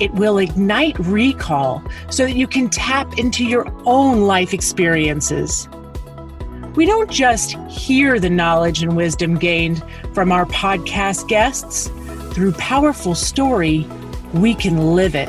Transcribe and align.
It 0.00 0.12
will 0.14 0.38
ignite 0.38 0.98
recall 1.00 1.82
so 2.08 2.24
that 2.24 2.36
you 2.36 2.46
can 2.46 2.68
tap 2.68 3.18
into 3.18 3.44
your 3.44 3.66
own 3.84 4.22
life 4.22 4.54
experiences. 4.54 5.68
We 6.76 6.86
don't 6.86 7.10
just 7.10 7.52
hear 7.68 8.20
the 8.20 8.30
knowledge 8.30 8.84
and 8.84 8.96
wisdom 8.96 9.36
gained 9.36 9.82
from 10.14 10.30
our 10.30 10.46
podcast 10.46 11.26
guests. 11.26 11.90
Through 12.32 12.52
powerful 12.52 13.16
story, 13.16 13.86
we 14.32 14.54
can 14.54 14.94
live 14.94 15.16
it. 15.16 15.28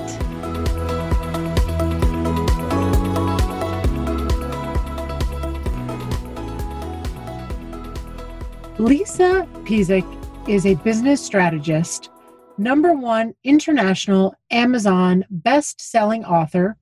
Lisa 8.79 9.47
Pezik 9.63 10.05
is 10.47 10.65
a 10.65 10.75
business 10.75 11.25
strategist, 11.25 12.11
number 12.59 12.93
one 12.93 13.33
international 13.43 14.35
Amazon 14.51 15.25
best 15.29 15.81
selling 15.81 16.25
author, 16.25 16.77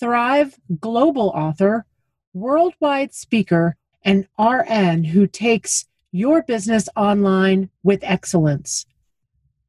Thrive 0.00 0.58
global 0.80 1.28
author, 1.28 1.84
worldwide 2.32 3.12
speaker, 3.12 3.76
and 4.02 4.26
RN 4.38 5.04
who 5.04 5.26
takes 5.26 5.84
your 6.10 6.42
business 6.42 6.88
online 6.96 7.68
with 7.82 8.00
excellence. 8.02 8.86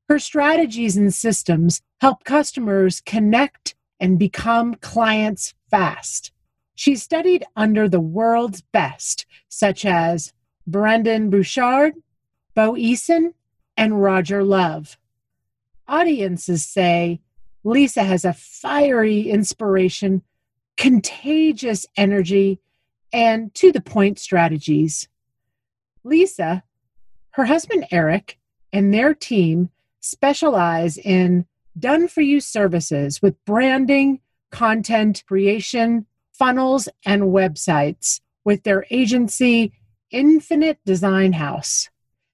Her 0.07 0.19
strategies 0.19 0.95
and 0.95 1.13
systems 1.13 1.81
help 1.99 2.23
customers 2.23 3.01
connect 3.01 3.75
and 3.99 4.17
become 4.17 4.75
clients 4.75 5.53
fast. 5.69 6.31
She 6.75 6.95
studied 6.95 7.43
under 7.57 7.89
the 7.89 7.99
world's 7.99 8.61
best, 8.61 9.25
such 9.49 9.83
as 9.83 10.31
Brendon 10.65 11.29
Burchard, 11.29 11.95
Bo 12.55 12.73
Eason, 12.73 13.33
and 13.75 14.01
Roger 14.01 14.43
Love. 14.45 14.97
Audiences 15.87 16.65
say 16.65 17.21
Lisa 17.63 18.03
has 18.03 18.25
a 18.25 18.33
fiery 18.33 19.29
inspiration, 19.29 20.21
contagious 20.77 21.85
energy, 21.97 22.59
and 23.13 23.53
to 23.55 23.71
the 23.71 23.81
point 23.81 24.19
strategies. 24.19 25.07
Lisa, 26.03 26.63
her 27.31 27.45
husband 27.45 27.85
Eric, 27.91 28.37
and 28.73 28.93
their 28.93 29.13
team 29.13 29.69
specialize 29.99 30.97
in 30.97 31.45
done 31.77 32.07
for 32.07 32.21
you 32.21 32.39
services 32.39 33.21
with 33.21 33.43
branding, 33.45 34.19
content 34.49 35.23
creation, 35.27 36.05
funnels, 36.33 36.89
and 37.05 37.23
websites 37.23 38.19
with 38.43 38.63
their 38.63 38.85
agency 38.89 39.73
Infinite 40.09 40.79
Design 40.85 41.33
House. 41.33 41.89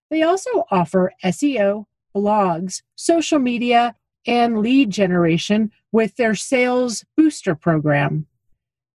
They 0.09 0.23
also 0.23 0.65
offer 0.71 1.11
SEO, 1.23 1.85
blogs, 2.17 2.81
social 2.95 3.39
media, 3.39 3.95
and 4.25 4.59
lead 4.59 4.89
generation 4.89 5.71
with 5.91 6.15
their 6.15 6.35
Sales 6.35 7.05
Booster 7.15 7.55
program. 7.55 8.27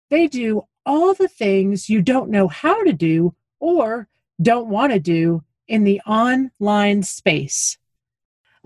They 0.09 0.27
do 0.27 0.63
all 0.85 1.13
the 1.13 1.27
things 1.27 1.89
you 1.89 2.01
don't 2.01 2.29
know 2.29 2.47
how 2.47 2.83
to 2.83 2.93
do 2.93 3.35
or 3.59 4.07
don't 4.41 4.67
want 4.67 4.91
to 4.91 4.99
do 4.99 5.43
in 5.67 5.83
the 5.83 6.01
online 6.01 7.03
space. 7.03 7.77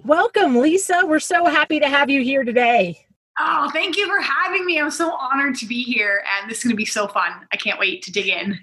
Welcome, 0.03 0.57
Lisa. 0.57 1.01
We're 1.06 1.19
so 1.19 1.46
happy 1.46 1.80
to 1.80 1.88
have 1.88 2.09
you 2.09 2.24
here 2.24 2.44
today. 2.44 3.06
Oh, 3.38 3.69
thank 3.74 3.97
you 3.97 4.07
for 4.07 4.22
having 4.22 4.66
me. 4.66 4.80
I'm 4.80 4.91
so 4.91 5.13
honored 5.13 5.56
to 5.56 5.66
be 5.66 5.84
here, 5.84 6.24
and 6.40 6.50
this 6.50 6.59
is 6.59 6.63
going 6.63 6.72
to 6.72 6.78
be 6.78 6.85
so 6.85 7.07
fun. 7.07 7.31
I 7.51 7.57
can't 7.57 7.80
wait 7.80 8.01
to 8.03 8.12
dig 8.12 8.28
in. 8.28 8.57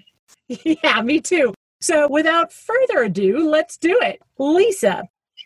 yeah, 0.83 1.01
me 1.01 1.21
too. 1.21 1.53
So, 1.79 2.07
without 2.07 2.51
further 2.51 3.03
ado, 3.03 3.49
let's 3.49 3.77
do 3.77 3.99
it. 4.01 4.21
Lisa, 4.39 5.03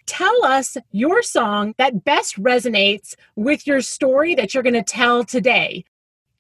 tell 0.07 0.43
us 0.43 0.77
your 0.91 1.21
song 1.21 1.75
that 1.77 2.03
best 2.03 2.41
resonates 2.41 3.13
with 3.35 3.67
your 3.67 3.81
story 3.81 4.33
that 4.33 4.53
you're 4.53 4.63
going 4.63 4.73
to 4.73 4.81
tell 4.81 5.23
today. 5.23 5.85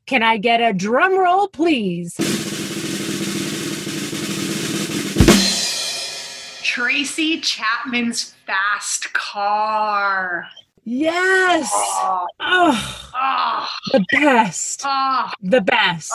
Can 0.07 0.23
I 0.23 0.37
get 0.37 0.61
a 0.61 0.73
drum 0.73 1.19
roll, 1.19 1.49
please? 1.49 2.15
Tracy 6.63 7.41
Chapman's 7.41 8.33
Fast 8.45 9.11
Car. 9.13 10.47
Yes. 10.83 11.69
Oh, 11.73 12.27
oh, 12.39 13.11
oh. 13.13 13.69
the 13.91 14.05
best. 14.11 14.83
Oh, 14.85 15.31
the 15.41 15.61
best. 15.61 16.13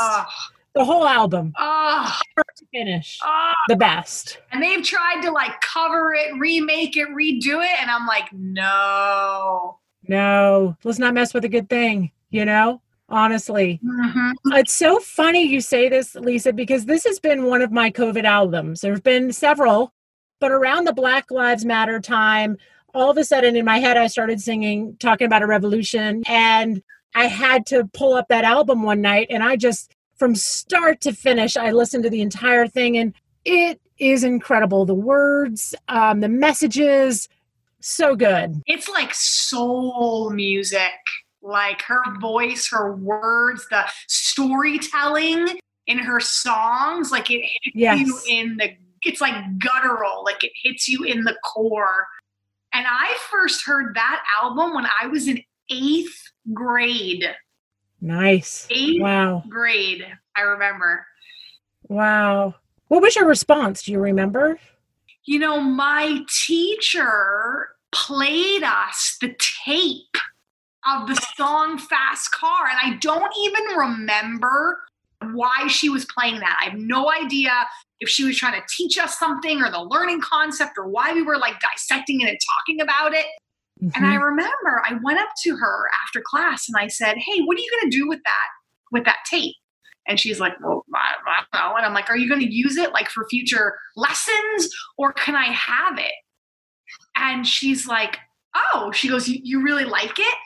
The 0.75 0.85
whole 0.85 1.07
album, 1.07 1.53
oh, 1.59 2.19
to 2.37 2.67
finish, 2.73 3.19
oh. 3.23 3.53
the 3.69 3.77
best. 3.77 4.39
And 4.53 4.63
they've 4.63 4.83
tried 4.83 5.21
to 5.21 5.31
like 5.31 5.61
cover 5.61 6.15
it, 6.15 6.33
remake 6.39 6.97
it, 6.97 7.09
redo 7.09 7.63
it, 7.63 7.79
and 7.79 7.91
I'm 7.91 8.07
like, 8.07 8.33
no, 8.33 9.79
no, 10.09 10.77
let's 10.83 10.99
not 10.99 11.15
mess 11.15 11.35
with 11.35 11.45
a 11.45 11.49
good 11.49 11.69
thing, 11.69 12.11
you 12.31 12.45
know. 12.45 12.81
Honestly, 13.09 13.79
mm-hmm. 13.85 14.31
it's 14.53 14.75
so 14.75 14.99
funny 14.99 15.43
you 15.43 15.61
say 15.61 15.91
this, 15.91 16.15
Lisa, 16.15 16.51
because 16.55 16.87
this 16.87 17.05
has 17.05 17.21
been 17.21 17.45
one 17.45 17.61
of 17.61 17.71
my 17.71 17.91
COVID 17.91 18.25
albums. 18.25 18.81
There 18.81 18.93
have 18.93 19.03
been 19.03 19.33
several, 19.33 19.93
but 20.41 20.51
around 20.51 20.87
the 20.87 20.95
Black 20.95 21.31
Lives 21.31 21.67
Matter 21.67 22.01
time, 22.01 22.57
all 22.95 23.11
of 23.11 23.19
a 23.19 23.25
sudden 23.25 23.55
in 23.57 23.67
my 23.67 23.79
head, 23.79 23.99
I 23.99 24.07
started 24.07 24.41
singing, 24.41 24.97
talking 24.99 25.27
about 25.27 25.43
a 25.43 25.47
revolution, 25.47 26.23
and 26.27 26.83
I 27.15 27.27
had 27.27 27.67
to 27.67 27.85
pull 27.93 28.15
up 28.15 28.29
that 28.29 28.45
album 28.45 28.83
one 28.83 29.03
night, 29.03 29.27
and 29.29 29.43
I 29.43 29.57
just 29.57 29.95
from 30.23 30.37
start 30.37 31.01
to 31.01 31.13
finish. 31.13 31.57
I 31.57 31.73
listened 31.73 32.05
to 32.05 32.11
the 32.11 32.21
entire 32.21 32.69
thing 32.69 32.97
and 32.97 33.13
it 33.45 33.81
is 33.99 34.23
incredible. 34.23 34.85
The 34.87 34.95
words, 34.95 35.75
um, 35.89 36.21
the 36.21 36.29
messages, 36.29 37.29
so 37.81 38.15
good. 38.15 38.63
It's 38.67 38.89
like 38.89 39.13
soul 39.13 40.31
music. 40.31 40.93
Like 41.43 41.83
her 41.83 42.05
voice, 42.21 42.69
her 42.71 42.95
words, 42.95 43.67
the 43.69 43.85
storytelling 44.07 45.59
in 45.89 45.99
her 45.99 46.21
songs, 46.21 47.11
like 47.11 47.29
it 47.29 47.41
hits 47.41 47.75
yes. 47.75 47.99
you 47.99 48.21
in 48.29 48.57
the 48.59 48.77
it's 49.03 49.21
like 49.21 49.35
guttural, 49.59 50.23
like 50.25 50.45
it 50.45 50.53
hits 50.63 50.87
you 50.87 51.03
in 51.03 51.25
the 51.25 51.35
core. 51.43 52.07
And 52.73 52.87
I 52.89 53.17
first 53.29 53.67
heard 53.67 53.97
that 53.97 54.23
album 54.41 54.73
when 54.73 54.87
I 55.03 55.09
was 55.09 55.27
in 55.27 55.43
eighth 55.69 56.15
grade. 56.55 57.25
Nice. 58.03 58.67
Eighth 58.69 59.01
wow. 59.01 59.45
grade, 59.49 60.05
I 60.37 60.41
remember. 60.41 61.07
Wow. 61.89 62.57
What 62.89 63.01
was 63.01 63.15
your 63.15 63.27
response? 63.27 63.85
Do 63.85 63.93
you 63.93 64.01
remember? 64.01 64.59
You 65.25 65.39
know, 65.39 65.61
my 65.61 66.19
teacher 66.29 67.69
played 67.93 68.65
us 68.65 69.17
the 69.21 69.35
tape 69.65 70.17
of 70.85 71.07
the 71.07 71.15
song 71.37 71.79
Fast 71.79 72.33
Car, 72.33 72.67
and 72.69 72.93
I 72.93 72.97
don't 72.99 73.33
even 73.39 73.77
remember 73.77 74.81
why 75.33 75.69
she 75.69 75.89
was 75.89 76.05
playing 76.07 76.41
that. 76.41 76.59
I 76.61 76.71
have 76.71 76.79
no 76.79 77.13
idea 77.13 77.53
if 78.01 78.09
she 78.09 78.25
was 78.25 78.37
trying 78.37 78.61
to 78.61 78.67
teach 78.69 78.99
us 78.99 79.17
something 79.17 79.63
or 79.63 79.71
the 79.71 79.81
learning 79.81 80.23
concept 80.23 80.73
or 80.77 80.89
why 80.89 81.13
we 81.13 81.23
were 81.23 81.39
like 81.39 81.55
dissecting 81.61 82.21
it 82.21 82.29
and 82.29 82.39
talking 82.59 82.81
about 82.81 83.15
it. 83.15 83.27
Mm-hmm. 83.83 83.97
And 83.97 84.07
I 84.07 84.15
mm-hmm. 84.15 84.25
remember 84.25 84.83
I 84.85 84.99
went 85.03 85.19
up 85.19 85.31
to 85.43 85.57
her 85.57 85.89
after 86.05 86.23
class 86.25 86.69
and 86.69 86.77
I 86.79 86.87
said, 86.87 87.17
Hey, 87.17 87.41
what 87.41 87.57
are 87.57 87.61
you 87.61 87.71
going 87.71 87.91
to 87.91 87.97
do 87.97 88.09
with 88.09 88.21
that, 88.25 88.47
with 88.93 89.05
that 89.05 89.19
tape? 89.29 89.57
And 90.07 90.21
she's 90.21 90.39
like, 90.39 90.53
Well, 90.63 90.85
I, 90.95 91.15
I 91.27 91.43
don't 91.53 91.71
know. 91.71 91.77
And 91.77 91.87
I'm 91.87 91.95
like, 91.95 92.09
Are 92.09 92.17
you 92.17 92.29
going 92.29 92.41
to 92.41 92.53
use 92.53 92.77
it 92.77 92.93
like 92.93 93.09
for 93.09 93.27
future 93.29 93.77
lessons 93.97 94.71
or 94.97 95.13
can 95.13 95.35
I 95.35 95.47
have 95.47 95.99
it? 95.99 96.13
And 97.17 97.47
she's 97.47 97.89
like, 97.89 98.19
Oh, 98.55 98.93
she 98.93 99.09
goes, 99.09 99.29
You 99.29 99.63
really 99.63 99.85
like 99.85 100.19
it? 100.19 100.37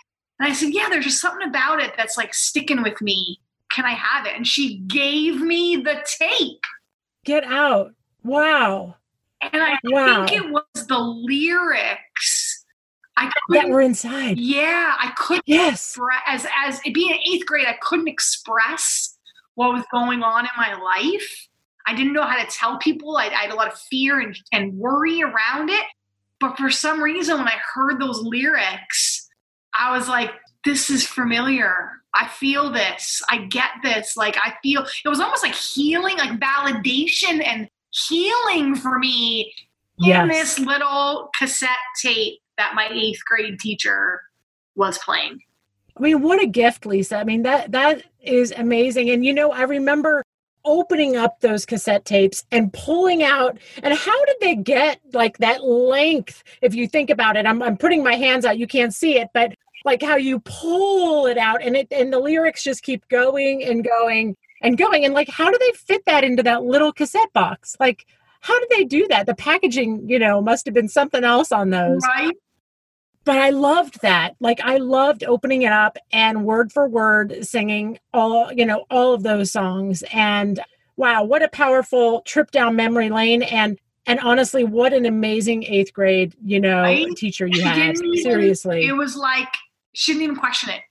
And 0.41 0.49
I 0.49 0.55
said, 0.55 0.71
Yeah, 0.73 0.89
there's 0.89 1.05
just 1.05 1.21
something 1.21 1.47
about 1.47 1.81
it 1.81 1.93
that's 1.97 2.17
like 2.17 2.33
sticking 2.33 2.83
with 2.83 3.01
me. 3.03 3.39
Can 3.71 3.85
I 3.85 3.93
have 3.93 4.27
it? 4.27 4.35
And 4.35 4.47
she 4.47 4.79
gave 4.87 5.43
me 5.43 5.77
the 5.77 6.03
tape. 6.19 6.63
Get 7.25 7.45
out. 7.45 7.93
Wow. 8.23 8.95
And 9.43 9.63
I 9.63 9.77
wow. 9.85 10.27
think 10.27 10.41
it 10.41 10.51
was 10.51 10.87
the 10.87 10.99
lyrics 10.99 12.01
I 13.17 13.31
that 13.51 13.69
were 13.69 13.81
inside. 13.81 14.39
Yeah, 14.39 14.95
I 14.99 15.11
couldn't. 15.17 15.45
Yes, 15.47 15.99
as 16.27 16.47
as 16.65 16.81
being 16.93 17.11
in 17.11 17.19
eighth 17.33 17.47
grade, 17.47 17.67
I 17.67 17.77
couldn't 17.81 18.09
express 18.09 19.17
what 19.55 19.73
was 19.73 19.85
going 19.91 20.23
on 20.23 20.45
in 20.45 20.51
my 20.57 20.75
life. 20.75 21.49
I 21.87 21.95
didn't 21.95 22.13
know 22.13 22.25
how 22.25 22.43
to 22.43 22.51
tell 22.51 22.79
people. 22.79 23.17
I, 23.17 23.27
I 23.27 23.43
had 23.43 23.51
a 23.51 23.55
lot 23.55 23.73
of 23.73 23.79
fear 23.79 24.21
and, 24.21 24.37
and 24.53 24.75
worry 24.75 25.23
around 25.23 25.71
it. 25.71 25.85
But 26.41 26.57
for 26.59 26.69
some 26.69 27.03
reason, 27.03 27.39
when 27.39 27.49
I 27.49 27.59
heard 27.75 28.01
those 28.01 28.21
lyrics, 28.21 29.29
I 29.73 29.97
was 29.97 30.09
like, 30.09 30.33
this 30.65 30.91
is 30.91 31.07
familiar. 31.07 31.91
I 32.13 32.29
feel 32.29 32.71
this. 32.71 33.23
I 33.31 33.47
get 33.47 33.71
this. 33.83 34.17
Like, 34.17 34.37
I 34.37 34.55
feel 34.63 34.85
it 35.05 35.09
was 35.09 35.21
almost 35.21 35.43
like 35.43 35.55
healing, 35.55 36.19
like 36.19 36.39
validation 36.41 37.43
and 37.47 37.69
healing 38.09 38.75
for 38.75 38.99
me 38.99 39.55
yes. 39.99 40.23
in 40.23 40.29
this 40.29 40.59
little 40.59 41.31
cassette 41.39 41.71
tape 42.03 42.41
that 42.59 42.75
my 42.75 42.89
eighth 42.93 43.21
grade 43.25 43.59
teacher 43.61 44.21
was 44.75 44.99
playing. 44.99 45.41
I 45.97 46.03
mean, 46.03 46.23
what 46.23 46.43
a 46.43 46.47
gift, 46.47 46.85
Lisa. 46.85 47.17
I 47.17 47.25
mean, 47.25 47.43
that 47.43 47.73
that 47.73 48.03
is 48.21 48.53
amazing. 48.57 49.11
And 49.11 49.25
you 49.25 49.33
know, 49.33 49.51
I 49.51 49.63
remember 49.63 50.23
opening 50.65 51.17
up 51.17 51.41
those 51.41 51.65
cassette 51.65 52.05
tapes 52.05 52.45
and 52.51 52.73
pulling 52.73 53.23
out 53.23 53.57
and 53.85 53.95
how 53.95 54.25
did 54.25 54.37
they 54.41 54.57
get 54.57 54.99
like 55.13 55.39
that 55.39 55.63
length 55.63 56.43
if 56.61 56.75
you 56.75 56.89
think 56.89 57.09
about 57.09 57.37
it? 57.37 57.47
I'm, 57.47 57.63
I'm 57.63 57.77
putting 57.77 58.03
my 58.03 58.15
hands 58.15 58.45
out. 58.45 58.59
You 58.59 58.67
can't 58.67 58.93
see 58.93 59.17
it 59.17 59.29
but 59.33 59.55
like 59.85 60.03
how 60.03 60.17
you 60.17 60.41
pull 60.41 61.27
it 61.27 61.39
out 61.39 61.63
and 61.63 61.77
it 61.77 61.87
and 61.93 62.13
the 62.13 62.19
lyrics 62.19 62.65
just 62.65 62.83
keep 62.83 63.07
going 63.09 63.63
and 63.63 63.85
going 63.85 64.37
and 64.61 64.77
going. 64.77 65.05
And 65.05 65.15
like 65.15 65.29
how 65.29 65.51
do 65.51 65.57
they 65.59 65.71
fit 65.73 66.05
that 66.07 66.25
into 66.25 66.43
that 66.43 66.65
little 66.65 66.93
cassette 66.93 67.33
box? 67.33 67.77
Like 67.79 68.05
how 68.41 68.59
did 68.59 68.69
they 68.71 68.85
do 68.85 69.07
that? 69.09 69.27
The 69.27 69.37
packaging 69.37 70.09
you 70.09 70.19
know 70.19 70.43
must 70.43 70.67
have 70.67 70.75
been 70.75 70.89
something 70.89 71.23
else 71.23 71.53
on 71.53 71.71
those. 71.71 72.03
Right 72.05 72.35
but 73.27 73.39
I 73.39 73.51
loved 73.51 74.01
that. 74.03 74.37
Like 74.41 74.61
I 74.63 74.77
loved 74.77 75.25
opening 75.25 75.63
it 75.63 75.73
up 75.73 75.99
and 76.13 76.45
word 76.45 76.73
for 76.73 76.89
word 76.89 77.45
singing 77.45 77.99
all, 78.15 78.53
you 78.53 78.65
know, 78.65 78.87
all 78.89 79.13
of 79.13 79.25
those 79.25 79.51
songs. 79.51 80.03
And 80.13 80.61
wow, 80.97 81.25
what 81.25 81.43
a 81.43 81.49
powerful 81.49 82.23
trip 82.23 82.53
down 82.53 82.77
memory 82.77 83.11
lane. 83.11 83.43
And 83.43 83.79
and 84.07 84.21
honestly, 84.21 84.63
what 84.63 84.93
an 84.93 85.05
amazing 85.05 85.65
eighth 85.65 85.93
grade, 85.93 86.35
you 86.45 86.61
know, 86.61 86.83
right? 86.83 87.09
teacher 87.17 87.49
you 87.49 87.63
had. 87.63 87.99
Seriously. 87.99 88.87
It 88.87 88.93
was 88.93 89.17
like 89.17 89.49
she 89.93 90.13
didn't 90.13 90.23
even 90.23 90.37
question 90.37 90.71
it 90.71 90.83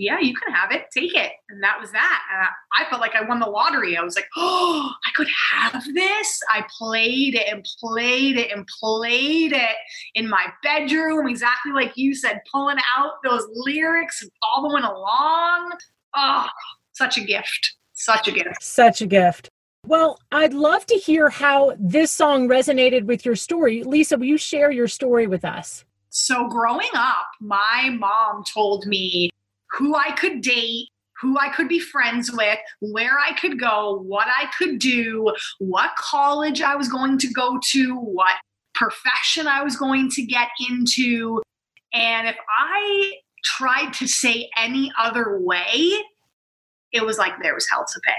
yeah, 0.00 0.18
you 0.18 0.34
can 0.34 0.52
have 0.54 0.72
it, 0.72 0.86
take 0.96 1.14
it. 1.14 1.32
And 1.50 1.62
that 1.62 1.78
was 1.78 1.92
that. 1.92 2.22
And 2.32 2.42
I, 2.42 2.82
I, 2.82 2.88
felt 2.88 3.02
like 3.02 3.14
I 3.14 3.22
won 3.22 3.38
the 3.38 3.46
lottery. 3.46 3.98
I 3.98 4.02
was 4.02 4.16
like, 4.16 4.28
oh, 4.34 4.90
I 5.06 5.10
could 5.14 5.28
have 5.52 5.84
this. 5.92 6.40
I 6.50 6.64
played 6.78 7.34
it 7.34 7.46
and 7.52 7.66
played 7.78 8.38
it 8.38 8.50
and 8.50 8.66
played 8.80 9.52
it 9.52 9.76
in 10.14 10.26
my 10.26 10.46
bedroom, 10.62 11.28
exactly 11.28 11.72
like 11.72 11.92
you 11.96 12.14
said, 12.14 12.40
pulling 12.50 12.78
out 12.96 13.12
those 13.22 13.46
lyrics 13.52 14.22
and 14.22 14.30
following 14.40 14.84
along. 14.84 15.72
Oh, 16.16 16.46
such 16.92 17.18
a 17.18 17.20
gift. 17.20 17.74
Such 17.92 18.26
a 18.26 18.32
gift. 18.32 18.62
Such 18.62 19.02
a 19.02 19.06
gift. 19.06 19.50
Well, 19.86 20.18
I'd 20.32 20.54
love 20.54 20.86
to 20.86 20.94
hear 20.94 21.28
how 21.28 21.74
this 21.78 22.10
song 22.10 22.48
resonated 22.48 23.04
with 23.04 23.26
your 23.26 23.36
story. 23.36 23.82
Lisa, 23.82 24.16
will 24.16 24.24
you 24.24 24.38
share 24.38 24.70
your 24.70 24.88
story 24.88 25.26
with 25.26 25.44
us? 25.44 25.84
So, 26.08 26.48
growing 26.48 26.88
up, 26.94 27.26
my 27.40 27.94
mom 27.98 28.44
told 28.44 28.86
me 28.86 29.30
who 29.72 29.94
I 29.94 30.12
could 30.12 30.40
date, 30.40 30.88
who 31.20 31.38
I 31.38 31.50
could 31.50 31.68
be 31.68 31.78
friends 31.78 32.32
with, 32.32 32.58
where 32.80 33.18
I 33.18 33.34
could 33.38 33.60
go, 33.60 34.02
what 34.06 34.26
I 34.28 34.46
could 34.58 34.78
do, 34.78 35.32
what 35.58 35.90
college 35.96 36.62
I 36.62 36.76
was 36.76 36.88
going 36.88 37.18
to 37.18 37.28
go 37.28 37.58
to, 37.72 37.94
what 37.96 38.36
profession 38.74 39.46
I 39.46 39.62
was 39.62 39.76
going 39.76 40.10
to 40.10 40.22
get 40.22 40.48
into. 40.68 41.42
And 41.92 42.26
if 42.26 42.36
I 42.58 43.12
tried 43.44 43.92
to 43.94 44.06
say 44.06 44.48
any 44.56 44.90
other 44.98 45.38
way, 45.40 45.92
it 46.92 47.04
was 47.04 47.18
like 47.18 47.34
there 47.42 47.54
was 47.54 47.66
hell 47.70 47.84
to 47.92 48.00
pay. 48.04 48.12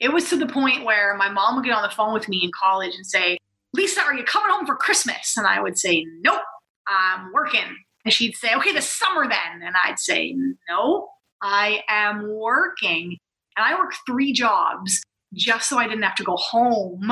It 0.00 0.12
was 0.12 0.28
to 0.30 0.36
the 0.36 0.46
point 0.46 0.84
where 0.84 1.16
my 1.16 1.28
mom 1.28 1.56
would 1.56 1.64
get 1.64 1.74
on 1.74 1.82
the 1.82 1.94
phone 1.94 2.14
with 2.14 2.28
me 2.28 2.40
in 2.42 2.50
college 2.58 2.94
and 2.94 3.06
say, 3.06 3.38
Lisa, 3.72 4.02
are 4.02 4.14
you 4.14 4.24
coming 4.24 4.50
home 4.50 4.66
for 4.66 4.76
Christmas? 4.76 5.36
And 5.36 5.46
I 5.46 5.60
would 5.60 5.78
say, 5.78 6.06
Nope, 6.20 6.42
I'm 6.86 7.32
working. 7.32 7.76
And 8.04 8.12
she'd 8.12 8.36
say, 8.36 8.54
okay, 8.56 8.72
the 8.72 8.82
summer 8.82 9.28
then. 9.28 9.62
And 9.62 9.74
I'd 9.84 9.98
say, 9.98 10.36
no, 10.68 11.08
I 11.42 11.82
am 11.88 12.28
working. 12.28 13.16
And 13.56 13.64
I 13.64 13.78
worked 13.78 13.98
three 14.06 14.32
jobs 14.32 15.00
just 15.32 15.68
so 15.68 15.78
I 15.78 15.88
didn't 15.88 16.02
have 16.02 16.16
to 16.16 16.24
go 16.24 16.36
home 16.36 17.10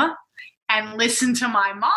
and 0.68 0.98
listen 0.98 1.34
to 1.34 1.48
my 1.48 1.72
mom. 1.72 1.92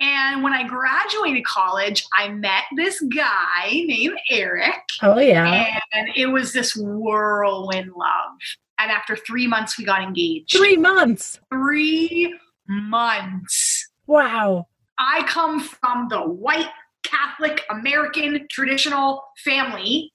And 0.00 0.44
when 0.44 0.52
I 0.52 0.62
graduated 0.66 1.44
college, 1.44 2.04
I 2.16 2.28
met 2.28 2.64
this 2.76 3.00
guy 3.00 3.70
named 3.70 4.16
Eric. 4.30 4.80
Oh, 5.02 5.18
yeah. 5.18 5.78
And 5.92 6.08
it 6.14 6.26
was 6.26 6.52
this 6.52 6.76
whirlwind 6.76 7.90
love. 7.96 8.38
And 8.78 8.92
after 8.92 9.16
three 9.16 9.48
months, 9.48 9.76
we 9.76 9.84
got 9.84 10.02
engaged. 10.02 10.56
Three 10.56 10.76
months. 10.76 11.40
Three 11.52 12.32
months. 12.68 13.88
Wow. 14.06 14.68
I 14.98 15.24
come 15.24 15.60
from 15.60 16.08
the 16.08 16.20
white 16.20 16.70
Catholic 17.04 17.64
American 17.70 18.46
traditional 18.50 19.22
family 19.44 20.12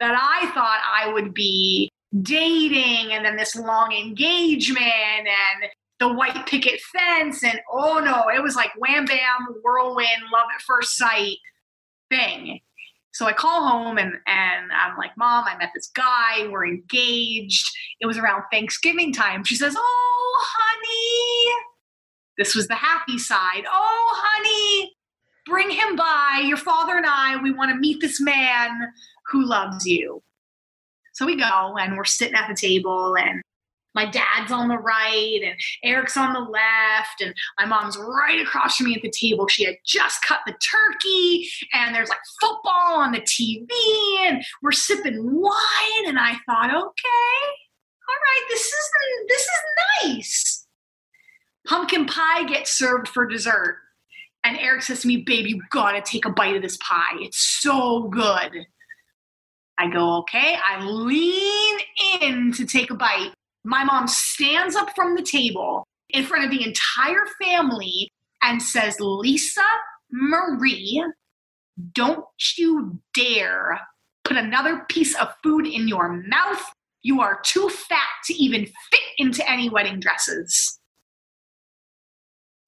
that 0.00 0.14
I 0.14 0.50
thought 0.52 0.80
I 0.84 1.12
would 1.12 1.34
be 1.34 1.90
dating 2.22 3.12
and 3.12 3.24
then 3.24 3.36
this 3.36 3.54
long 3.54 3.92
engagement 3.92 4.82
and 4.82 5.70
the 6.00 6.12
white 6.12 6.46
picket 6.46 6.80
fence 6.80 7.42
and 7.42 7.60
oh 7.70 8.00
no 8.02 8.28
it 8.34 8.42
was 8.42 8.54
like 8.54 8.70
wham 8.78 9.04
bam 9.04 9.46
whirlwind 9.62 10.22
love 10.32 10.46
at 10.54 10.62
first 10.62 10.96
sight 10.96 11.36
thing. 12.08 12.60
So 13.12 13.26
i 13.26 13.32
call 13.32 13.66
home 13.68 13.98
and 13.98 14.14
and 14.26 14.72
i'm 14.72 14.96
like 14.96 15.10
mom 15.18 15.44
i 15.46 15.56
met 15.58 15.70
this 15.74 15.90
guy 15.94 16.48
we're 16.48 16.66
engaged. 16.66 17.66
It 18.00 18.06
was 18.06 18.16
around 18.16 18.44
thanksgiving 18.50 19.12
time. 19.12 19.44
She 19.44 19.56
says 19.56 19.74
oh 19.76 20.46
honey. 20.48 21.64
This 22.38 22.54
was 22.54 22.68
the 22.68 22.76
happy 22.76 23.18
side. 23.18 23.64
Oh 23.70 24.22
honey 24.24 24.92
bring 25.48 25.70
him 25.70 25.96
by. 25.96 26.42
Your 26.44 26.56
father 26.56 26.96
and 26.96 27.06
I, 27.06 27.40
we 27.42 27.52
want 27.52 27.70
to 27.70 27.76
meet 27.78 28.00
this 28.00 28.20
man 28.20 28.70
who 29.30 29.44
loves 29.44 29.86
you. 29.86 30.22
So 31.14 31.26
we 31.26 31.36
go 31.36 31.76
and 31.78 31.96
we're 31.96 32.04
sitting 32.04 32.36
at 32.36 32.48
the 32.48 32.54
table 32.54 33.16
and 33.16 33.42
my 33.94 34.08
dad's 34.08 34.52
on 34.52 34.68
the 34.68 34.78
right 34.78 35.40
and 35.42 35.54
Eric's 35.82 36.16
on 36.16 36.32
the 36.32 36.38
left 36.38 37.20
and 37.20 37.34
my 37.58 37.64
mom's 37.64 37.98
right 37.98 38.40
across 38.40 38.76
from 38.76 38.86
me 38.86 38.94
at 38.94 39.02
the 39.02 39.10
table. 39.10 39.48
She 39.48 39.64
had 39.64 39.74
just 39.84 40.24
cut 40.24 40.40
the 40.46 40.52
turkey 40.52 41.48
and 41.72 41.92
there's 41.92 42.08
like 42.08 42.18
football 42.40 43.00
on 43.00 43.10
the 43.10 43.20
TV 43.22 43.66
and 44.20 44.44
we're 44.62 44.70
sipping 44.70 45.18
wine 45.20 46.06
and 46.06 46.18
I 46.18 46.34
thought, 46.46 46.70
okay, 46.70 47.48
all 48.08 48.14
right, 48.14 48.46
this 48.48 48.66
is 48.66 48.90
this 49.28 49.42
is 49.42 49.60
nice. 50.04 50.66
Pumpkin 51.66 52.06
pie 52.06 52.44
gets 52.44 52.70
served 52.70 53.08
for 53.08 53.26
dessert. 53.26 53.78
And 54.48 54.56
Eric 54.60 54.80
says 54.80 55.00
to 55.00 55.08
me, 55.08 55.18
Babe, 55.18 55.46
you 55.46 55.60
gotta 55.70 56.00
take 56.00 56.24
a 56.24 56.30
bite 56.30 56.56
of 56.56 56.62
this 56.62 56.78
pie. 56.78 57.16
It's 57.20 57.60
so 57.60 58.08
good. 58.08 58.64
I 59.78 59.90
go, 59.92 60.16
Okay. 60.20 60.56
I 60.66 60.82
lean 60.82 61.78
in 62.22 62.52
to 62.52 62.64
take 62.64 62.90
a 62.90 62.94
bite. 62.94 63.34
My 63.64 63.84
mom 63.84 64.08
stands 64.08 64.74
up 64.74 64.88
from 64.96 65.16
the 65.16 65.22
table 65.22 65.84
in 66.08 66.24
front 66.24 66.46
of 66.46 66.50
the 66.50 66.64
entire 66.64 67.26
family 67.42 68.08
and 68.42 68.62
says, 68.62 68.96
Lisa 68.98 69.60
Marie, 70.10 71.04
don't 71.92 72.24
you 72.56 72.98
dare 73.14 73.78
put 74.24 74.38
another 74.38 74.86
piece 74.88 75.14
of 75.16 75.28
food 75.42 75.66
in 75.66 75.88
your 75.88 76.24
mouth. 76.26 76.62
You 77.02 77.20
are 77.20 77.40
too 77.44 77.68
fat 77.68 78.08
to 78.24 78.34
even 78.34 78.64
fit 78.64 79.00
into 79.18 79.48
any 79.50 79.68
wedding 79.68 80.00
dresses. 80.00 80.77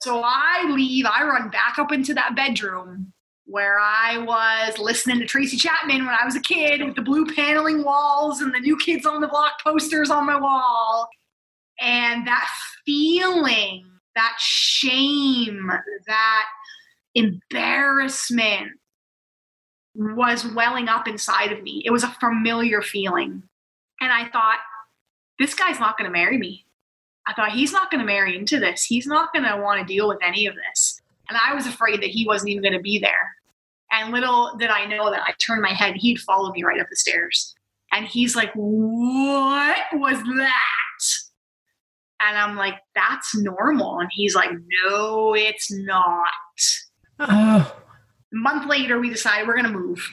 So 0.03 0.23
I 0.25 0.67
leave, 0.71 1.05
I 1.05 1.25
run 1.25 1.51
back 1.51 1.79
up 1.79 1.93
into 1.93 2.15
that 2.15 2.35
bedroom 2.35 3.13
where 3.45 3.79
I 3.79 4.19
was 4.19 4.79
listening 4.79 5.19
to 5.19 5.27
Tracy 5.27 5.57
Chapman 5.57 6.07
when 6.07 6.15
I 6.19 6.25
was 6.25 6.37
a 6.37 6.41
kid 6.41 6.83
with 6.83 6.97
the 6.97 7.03
blue 7.03 7.27
paneling 7.27 7.85
walls 7.85 8.41
and 8.41 8.55
the 8.55 8.61
new 8.61 8.77
kids 8.79 9.05
on 9.05 9.21
the 9.21 9.29
block 9.29 9.63
posters 9.63 10.09
on 10.09 10.25
my 10.25 10.39
wall. 10.39 11.09
And 11.81 12.27
that 12.27 12.49
feeling, 12.87 13.85
that 14.15 14.37
shame, 14.39 15.71
that 16.07 16.47
embarrassment 17.15 18.73
was 19.95 20.47
welling 20.47 20.89
up 20.89 21.09
inside 21.09 21.53
of 21.53 21.63
me. 21.63 21.83
It 21.85 21.91
was 21.91 22.05
a 22.05 22.17
familiar 22.21 22.81
feeling. 22.81 23.43
And 24.01 24.13
I 24.13 24.29
thought, 24.29 24.59
this 25.39 25.55
guy's 25.55 25.81
not 25.81 25.99
going 25.99 26.09
to 26.09 26.13
marry 26.13 26.39
me. 26.39 26.67
I 27.27 27.35
thought 27.35 27.53
he's 27.53 27.73
not 27.73 27.91
going 27.91 28.01
to 28.01 28.07
marry 28.07 28.37
into 28.37 28.59
this. 28.59 28.85
He's 28.85 29.07
not 29.07 29.33
going 29.33 29.45
to 29.45 29.61
want 29.63 29.81
to 29.81 29.93
deal 29.93 30.09
with 30.09 30.19
any 30.23 30.47
of 30.47 30.55
this. 30.55 31.01
And 31.29 31.39
I 31.39 31.55
was 31.55 31.67
afraid 31.67 32.03
that 32.03 32.11
he 32.11 32.27
wasn't 32.27 32.51
even 32.51 32.63
going 32.63 32.75
to 32.75 32.81
be 32.81 32.99
there. 32.99 33.37
And 33.93 34.13
little 34.13 34.57
did 34.59 34.71
I 34.71 34.87
know 34.87 35.11
that 35.11 35.23
I 35.23 35.33
turned 35.39 35.63
my 35.63 35.73
head, 35.73 35.97
he'd 35.97 36.21
follow 36.21 36.53
me 36.53 36.63
right 36.63 36.81
up 36.81 36.89
the 36.89 36.97
stairs. 36.97 37.55
And 37.93 38.07
he's 38.07 38.37
like, 38.37 38.53
What 38.55 39.79
was 39.93 40.19
that? 40.23 41.03
And 42.21 42.39
I'm 42.39 42.57
like, 42.57 42.75
That's 42.95 43.37
normal. 43.37 43.99
And 43.99 44.11
he's 44.13 44.35
like, 44.35 44.51
No, 44.85 45.35
it's 45.35 45.71
not. 45.73 46.29
Oh. 47.19 47.77
A 48.33 48.37
month 48.37 48.69
later, 48.69 49.01
we 49.01 49.11
decided 49.11 49.47
we're 49.47 49.61
going 49.61 49.73
to 49.73 49.79
move. 49.79 50.09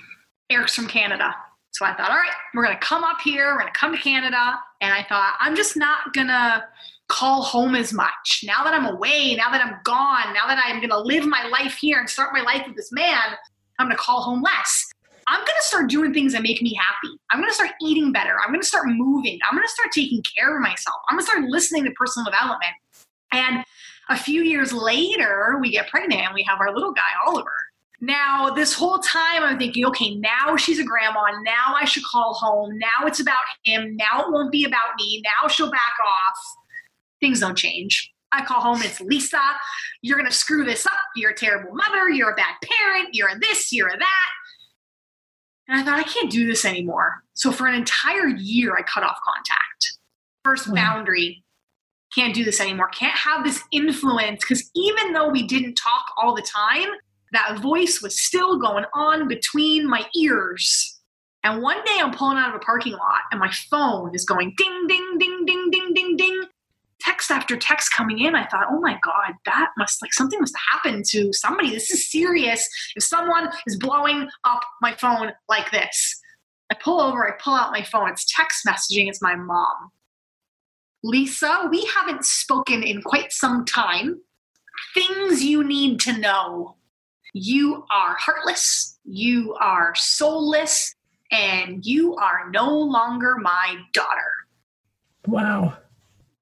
Eric's 0.50 0.76
from 0.76 0.88
Canada. 0.88 1.36
So 1.72 1.86
I 1.86 1.94
thought, 1.94 2.10
All 2.10 2.18
right, 2.18 2.32
we're 2.56 2.64
going 2.64 2.78
to 2.78 2.86
come 2.86 3.04
up 3.04 3.18
here. 3.24 3.54
We're 3.54 3.60
going 3.60 3.74
to 3.74 3.80
come 3.80 3.96
to 3.96 4.02
Canada. 4.02 4.60
And 4.82 4.94
I 4.94 5.04
thought, 5.04 5.36
I'm 5.40 5.56
just 5.56 5.78
not 5.78 6.14
going 6.14 6.28
to 6.28 6.64
call 7.08 7.42
home 7.42 7.76
as 7.76 7.94
much. 7.94 8.44
Now 8.46 8.64
that 8.64 8.74
I'm 8.74 8.86
away, 8.86 9.36
now 9.36 9.50
that 9.52 9.66
I'm 9.66 9.78
gone, 9.84 10.34
now 10.34 10.48
that 10.48 10.62
I'm 10.66 10.78
going 10.78 10.90
to 10.90 11.00
live 11.00 11.26
my 11.26 11.48
life 11.48 11.76
here 11.76 12.00
and 12.00 12.10
start 12.10 12.34
my 12.34 12.42
life 12.42 12.64
with 12.68 12.76
this 12.76 12.92
man, 12.92 13.36
I'm 13.80 13.88
going 13.88 13.98
to 13.98 14.02
call 14.02 14.22
home 14.22 14.42
less. 14.42 14.92
I'm 15.28 15.40
going 15.40 15.58
to 15.58 15.64
start 15.64 15.90
doing 15.90 16.14
things 16.14 16.34
that 16.34 16.42
make 16.42 16.62
me 16.62 16.74
happy. 16.74 17.18
I'm 17.32 17.40
going 17.40 17.50
to 17.50 17.56
start 17.56 17.72
eating 17.82 18.14
better. 18.14 18.38
I'm 18.42 18.50
going 18.50 18.62
to 18.62 18.68
start 18.68 18.88
moving. 18.88 19.40
I'm 19.48 19.56
going 19.56 19.68
to 19.68 19.74
start 19.74 19.92
taking 19.92 20.24
care 20.24 20.56
of 20.56 20.62
myself. 20.62 20.98
I'm 21.10 21.18
going 21.18 21.26
to 21.26 21.32
start 21.32 21.44
listening 21.50 21.84
to 21.84 21.92
personal 21.92 22.26
development. 22.26 22.72
And 23.34 23.64
a 24.10 24.18
few 24.18 24.42
years 24.42 24.72
later, 24.72 25.58
we 25.62 25.72
get 25.72 25.90
pregnant 25.90 26.22
and 26.22 26.34
we 26.34 26.44
have 26.44 26.60
our 26.62 26.74
little 26.74 26.94
guy, 26.94 27.02
Oliver. 27.26 27.52
Now, 28.00 28.52
this 28.52 28.74
whole 28.74 29.00
time, 29.00 29.44
I'm 29.44 29.58
thinking, 29.58 29.86
okay, 29.88 30.16
now 30.16 30.56
she's 30.56 30.80
a 30.80 30.84
grandma. 30.84 31.24
Now 31.42 31.76
I 31.76 31.84
should 31.84 32.04
call 32.04 32.34
home. 32.36 32.78
Now 32.78 33.06
it's 33.08 33.20
about 33.20 33.36
him. 33.64 33.98
Now 33.98 34.22
it 34.22 34.32
won't 34.32 34.52
be 34.52 34.66
about 34.66 34.96
me. 34.98 35.22
Now 35.24 35.48
she'll 35.48 35.72
back 35.72 35.96
off. 36.00 36.38
Things 37.20 37.40
don't 37.40 37.58
change. 37.58 38.12
I 38.32 38.44
call 38.44 38.62
home, 38.62 38.82
it's 38.84 39.00
Lisa. 39.00 39.40
You're 40.02 40.18
going 40.18 40.30
to 40.30 40.36
screw 40.36 40.66
this 40.66 40.86
up. 40.86 40.94
You're 41.16 41.32
a 41.32 41.36
terrible 41.36 41.74
mother. 41.74 42.10
You're 42.10 42.32
a 42.32 42.36
bad 42.36 42.56
parent. 42.64 43.10
You're 43.14 43.30
a 43.30 43.40
this, 43.40 43.72
you're 43.72 43.88
a 43.88 43.98
that. 43.98 44.30
And 45.68 45.80
I 45.80 45.84
thought, 45.84 46.00
I 46.00 46.04
can't 46.04 46.32
do 46.32 46.46
this 46.46 46.66
anymore. 46.66 47.24
So 47.34 47.52
for 47.52 47.68
an 47.68 47.76
entire 47.76 48.28
year, 48.28 48.76
I 48.78 48.84
cut 48.84 49.04
off 49.04 49.18
contact. 49.26 49.98
First 50.44 50.68
hmm. 50.68 50.76
boundary 50.76 51.44
can't 52.16 52.34
do 52.34 52.44
this 52.44 52.62
anymore. 52.62 52.90
Can't 52.90 53.18
have 53.18 53.44
this 53.44 53.62
influence 53.72 54.42
because 54.42 54.70
even 54.76 55.14
though 55.14 55.30
we 55.30 55.46
didn't 55.46 55.76
talk 55.76 56.06
all 56.18 56.36
the 56.36 56.42
time, 56.42 56.88
that 57.34 57.60
voice 57.60 58.02
was 58.02 58.20
still 58.20 58.58
going 58.58 58.86
on 58.94 59.28
between 59.28 59.90
my 59.90 60.06
ears. 60.16 61.00
And 61.44 61.62
one 61.62 61.78
day 61.86 61.98
I'm 62.00 62.12
pulling 62.12 62.38
out 62.38 62.50
of 62.50 62.56
a 62.56 62.60
parking 62.60 62.94
lot 62.94 63.22
and 63.32 63.40
my 63.40 63.52
phone 63.70 64.16
is 64.16 64.26
going 64.26 64.54
ding, 64.58 64.88
ding, 64.88 65.18
ding, 65.20 65.46
ding, 65.46 65.70
ding, 65.70 65.94
ding, 65.94 66.16
ding. 66.18 66.44
Text 67.00 67.30
after 67.32 67.56
text 67.56 67.94
coming 67.94 68.20
in. 68.20 68.36
I 68.36 68.48
thought, 68.48 68.68
oh 68.70 68.80
my 68.80 68.98
God, 69.04 69.34
that 69.46 69.70
must 69.78 70.02
like 70.02 70.14
something 70.14 70.40
must 70.40 70.56
happen 70.72 71.04
to 71.10 71.32
somebody. 71.32 71.70
This 71.70 71.92
is 71.92 72.10
serious. 72.10 72.68
If 72.96 73.04
someone 73.04 73.50
is 73.68 73.78
blowing 73.78 74.28
up 74.44 74.62
my 74.82 74.96
phone 74.96 75.32
like 75.48 75.72
this, 75.72 76.20
I 76.72 76.76
pull 76.76 77.00
over, 77.00 77.28
I 77.28 77.38
pull 77.42 77.54
out 77.54 77.72
my 77.72 77.84
phone. 77.84 78.10
It's 78.10 78.26
text 78.36 78.66
messaging. 78.66 79.08
It's 79.08 79.22
my 79.22 79.36
mom. 79.36 79.92
Lisa, 81.04 81.68
we 81.70 81.86
haven't 81.86 82.26
spoken 82.26 82.84
in 82.84 83.02
quite 83.02 83.32
some 83.32 83.64
time. 83.66 84.20
Things 84.94 85.44
you 85.44 85.64
need 85.64 86.00
to 86.02 86.18
know. 86.18 86.76
You 87.34 87.86
are 87.92 88.16
heartless, 88.20 88.98
you 89.04 89.54
are 89.60 89.94
soulless, 89.96 90.96
and 91.32 91.86
you 91.86 92.16
are 92.16 92.50
no 92.52 92.74
longer 92.74 93.36
my 93.40 93.78
daughter. 93.94 94.32
Wow. 95.28 95.78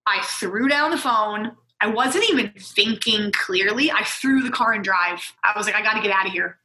I 0.08 0.22
threw 0.24 0.68
down 0.68 0.92
the 0.92 0.98
phone. 0.98 1.52
I 1.82 1.88
wasn't 1.88 2.30
even 2.30 2.52
thinking 2.58 3.32
clearly. 3.32 3.92
I 3.92 4.04
threw 4.04 4.42
the 4.42 4.52
car 4.52 4.74
and 4.74 4.84
drive. 4.84 5.20
I 5.44 5.58
was 5.58 5.66
like, 5.66 5.76
I 5.76 5.82
got 5.82 5.96
to 5.96 6.02
get 6.02 6.12
out 6.12 6.26
of 6.26 6.32
here. 6.32 6.58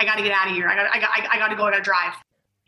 I 0.00 0.04
got 0.04 0.16
to 0.16 0.22
get 0.22 0.32
out 0.32 0.48
of 0.48 0.54
here. 0.54 0.68
I 0.68 0.74
got, 0.74 0.86
I 0.94 1.00
got, 1.00 1.10
I 1.30 1.38
got 1.38 1.48
to 1.48 1.56
go. 1.56 1.64
I 1.64 1.70
got 1.70 1.78
to 1.78 1.82
drive 1.82 2.14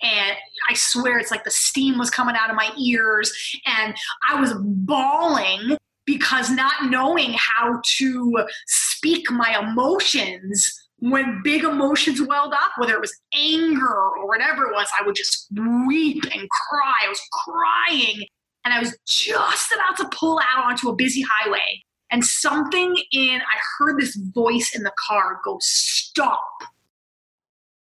and 0.03 0.37
I 0.69 0.75
swear 0.75 1.19
it's 1.19 1.31
like 1.31 1.45
the 1.45 1.51
steam 1.51 1.99
was 1.99 2.11
coming 2.11 2.37
out 2.37 2.51
of 2.51 2.57
my 2.57 2.71
ears 2.79 3.33
and 3.65 3.95
I 4.29 4.41
was 4.41 4.53
bawling 4.59 5.77
because 6.05 6.51
not 6.51 6.91
knowing 6.91 7.35
how 7.37 7.81
to 7.99 8.47
speak 8.67 9.31
my 9.31 9.59
emotions 9.59 10.73
when 10.99 11.43
big 11.45 11.63
emotions 11.63 12.23
welled 12.23 12.55
up, 12.55 12.71
whether 12.79 12.95
it 12.95 13.01
was 13.01 13.15
anger 13.35 13.87
or 13.87 14.27
whatever 14.27 14.65
it 14.65 14.73
was, 14.73 14.89
I 14.99 15.05
would 15.05 15.15
just 15.15 15.47
weep 15.87 16.25
and 16.25 16.49
cry. 16.49 16.95
I 17.05 17.09
was 17.09 17.21
crying 17.33 18.27
and 18.67 18.75
I 18.75 18.81
was 18.81 18.99
just 19.07 19.71
about 19.73 19.97
to 19.99 20.09
pull 20.17 20.41
out 20.41 20.65
onto 20.65 20.89
a 20.89 20.95
busy 20.95 21.23
highway. 21.23 21.83
And 22.11 22.25
something 22.25 22.97
in, 23.13 23.41
I 23.41 23.61
heard 23.79 24.01
this 24.01 24.17
voice 24.17 24.73
in 24.75 24.83
the 24.83 24.93
car 24.99 25.41
go, 25.45 25.59
Stop, 25.61 26.43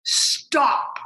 stop 0.04 0.99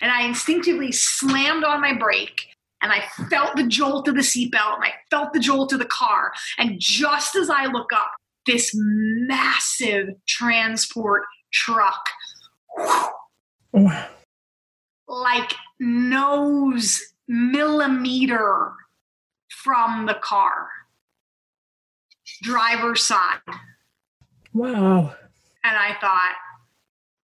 and 0.00 0.10
I 0.10 0.22
instinctively 0.22 0.90
slammed 0.90 1.64
on 1.64 1.82
my 1.82 1.92
brake 1.92 2.46
and 2.80 2.92
I 2.92 3.02
felt 3.28 3.56
the 3.56 3.66
jolt 3.66 4.08
of 4.08 4.14
the 4.14 4.22
seatbelt 4.22 4.76
and 4.76 4.84
I 4.84 4.92
felt 5.10 5.34
the 5.34 5.40
jolt 5.40 5.74
of 5.74 5.78
the 5.78 5.84
car. 5.84 6.32
And 6.58 6.76
just 6.78 7.36
as 7.36 7.50
I 7.50 7.66
look 7.66 7.92
up, 7.92 8.10
this 8.46 8.70
massive 8.74 10.08
transport 10.26 11.24
truck, 11.52 12.06
oh. 12.78 14.08
like 15.08 15.54
nose 15.78 17.00
millimeter 17.28 18.72
from 19.64 20.06
the 20.06 20.14
car, 20.14 20.68
driver's 22.42 23.02
side. 23.02 23.40
Wow. 24.52 25.14
And 25.64 25.76
I 25.76 25.96
thought, 26.00 26.34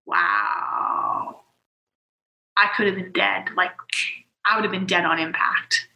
wow 0.07 1.41
I 2.57 2.69
could 2.77 2.87
have 2.87 2.97
been 2.97 3.13
dead. 3.13 3.51
Like, 3.57 3.73
I 4.45 4.57
would 4.57 4.65
have 4.65 4.73
been 4.73 4.87
dead 4.87 5.05
on 5.05 5.19
impact. 5.19 5.89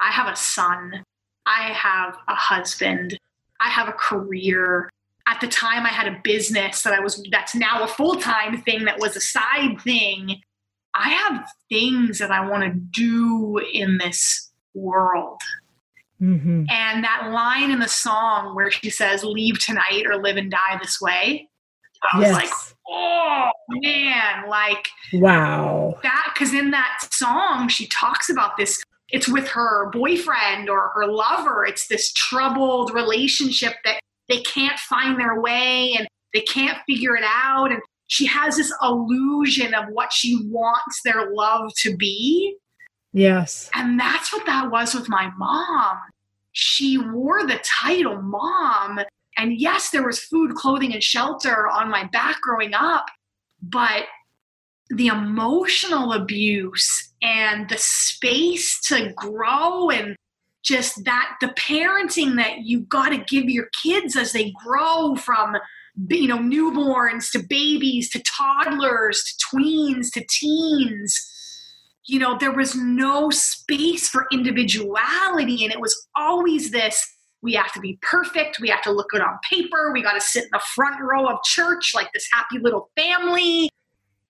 I 0.00 0.10
have 0.10 0.32
a 0.32 0.36
son. 0.36 1.02
I 1.46 1.72
have 1.72 2.16
a 2.28 2.34
husband. 2.34 3.18
I 3.60 3.68
have 3.68 3.88
a 3.88 3.92
career. 3.92 4.90
At 5.26 5.40
the 5.40 5.48
time, 5.48 5.84
I 5.84 5.88
had 5.88 6.06
a 6.06 6.20
business 6.22 6.82
that 6.82 6.92
I 6.92 7.00
was, 7.00 7.26
that's 7.30 7.54
now 7.54 7.82
a 7.82 7.88
full 7.88 8.16
time 8.16 8.62
thing 8.62 8.84
that 8.84 9.00
was 9.00 9.16
a 9.16 9.20
side 9.20 9.80
thing. 9.82 10.40
I 10.94 11.10
have 11.10 11.46
things 11.68 12.18
that 12.18 12.30
I 12.30 12.48
want 12.48 12.62
to 12.62 12.78
do 12.78 13.58
in 13.72 13.98
this 13.98 14.50
world. 14.74 15.40
Mm-hmm. 16.20 16.64
And 16.70 17.04
that 17.04 17.30
line 17.32 17.70
in 17.70 17.78
the 17.78 17.88
song 17.88 18.54
where 18.54 18.70
she 18.70 18.90
says, 18.90 19.22
Leave 19.22 19.58
tonight 19.58 20.04
or 20.06 20.16
live 20.16 20.36
and 20.36 20.50
die 20.50 20.78
this 20.80 21.00
way, 21.00 21.48
I 22.12 22.18
was 22.18 22.28
yes. 22.28 22.34
like, 22.34 22.50
oh 22.88 23.50
man, 23.68 24.48
like 24.48 24.88
wow. 25.12 25.98
That 26.02 26.32
because 26.34 26.54
in 26.54 26.70
that 26.70 27.08
song 27.12 27.68
she 27.68 27.86
talks 27.88 28.30
about 28.30 28.56
this. 28.56 28.82
It's 29.10 29.28
with 29.28 29.46
her 29.48 29.88
boyfriend 29.90 30.68
or 30.68 30.90
her 30.94 31.06
lover. 31.06 31.64
It's 31.64 31.86
this 31.86 32.12
troubled 32.12 32.92
relationship 32.92 33.74
that 33.84 34.00
they 34.28 34.40
can't 34.40 34.78
find 34.80 35.18
their 35.18 35.40
way 35.40 35.94
and 35.96 36.08
they 36.34 36.40
can't 36.40 36.78
figure 36.88 37.16
it 37.16 37.22
out. 37.24 37.70
And 37.70 37.80
she 38.08 38.26
has 38.26 38.56
this 38.56 38.72
illusion 38.82 39.74
of 39.74 39.84
what 39.90 40.12
she 40.12 40.40
wants 40.46 41.02
their 41.04 41.30
love 41.32 41.70
to 41.82 41.96
be. 41.96 42.56
Yes. 43.16 43.70
And 43.74 43.98
that's 43.98 44.30
what 44.30 44.44
that 44.44 44.70
was 44.70 44.94
with 44.94 45.08
my 45.08 45.30
mom. 45.38 45.96
She 46.52 46.98
wore 46.98 47.46
the 47.46 47.60
title 47.64 48.20
mom 48.20 49.00
and 49.38 49.58
yes, 49.58 49.90
there 49.90 50.04
was 50.04 50.18
food, 50.18 50.54
clothing, 50.54 50.92
and 50.92 51.02
shelter 51.02 51.68
on 51.68 51.90
my 51.90 52.04
back 52.04 52.40
growing 52.40 52.74
up, 52.74 53.06
but 53.62 54.04
the 54.88 55.08
emotional 55.08 56.12
abuse 56.12 57.12
and 57.22 57.68
the 57.68 57.78
space 57.78 58.80
to 58.88 59.12
grow 59.16 59.90
and 59.90 60.14
just 60.62 61.04
that 61.04 61.36
the 61.40 61.48
parenting 61.48 62.36
that 62.36 62.60
you 62.60 62.80
got 62.80 63.10
to 63.10 63.18
give 63.18 63.44
your 63.44 63.68
kids 63.82 64.16
as 64.16 64.32
they 64.32 64.52
grow 64.64 65.16
from 65.16 65.56
you 66.08 66.28
know 66.28 66.38
newborns 66.38 67.32
to 67.32 67.38
babies 67.38 68.10
to 68.10 68.22
toddlers 68.22 69.22
to 69.24 69.56
tweens 69.56 70.12
to 70.12 70.24
teens 70.28 71.32
you 72.06 72.18
know 72.18 72.36
there 72.38 72.52
was 72.52 72.74
no 72.74 73.30
space 73.30 74.08
for 74.08 74.26
individuality 74.32 75.64
and 75.64 75.72
it 75.72 75.80
was 75.80 76.08
always 76.14 76.70
this 76.70 77.06
we 77.42 77.52
have 77.52 77.72
to 77.72 77.80
be 77.80 77.98
perfect. 78.02 78.58
We 78.60 78.68
have 78.70 78.82
to 78.82 78.90
look 78.90 79.08
good 79.10 79.20
on 79.20 79.38
paper. 79.48 79.92
We 79.92 80.02
got 80.02 80.14
to 80.14 80.20
sit 80.20 80.44
in 80.44 80.50
the 80.52 80.60
front 80.74 80.96
row 81.00 81.28
of 81.28 81.42
church 81.44 81.92
like 81.94 82.12
this 82.12 82.26
happy 82.32 82.58
little 82.58 82.90
family. 82.96 83.68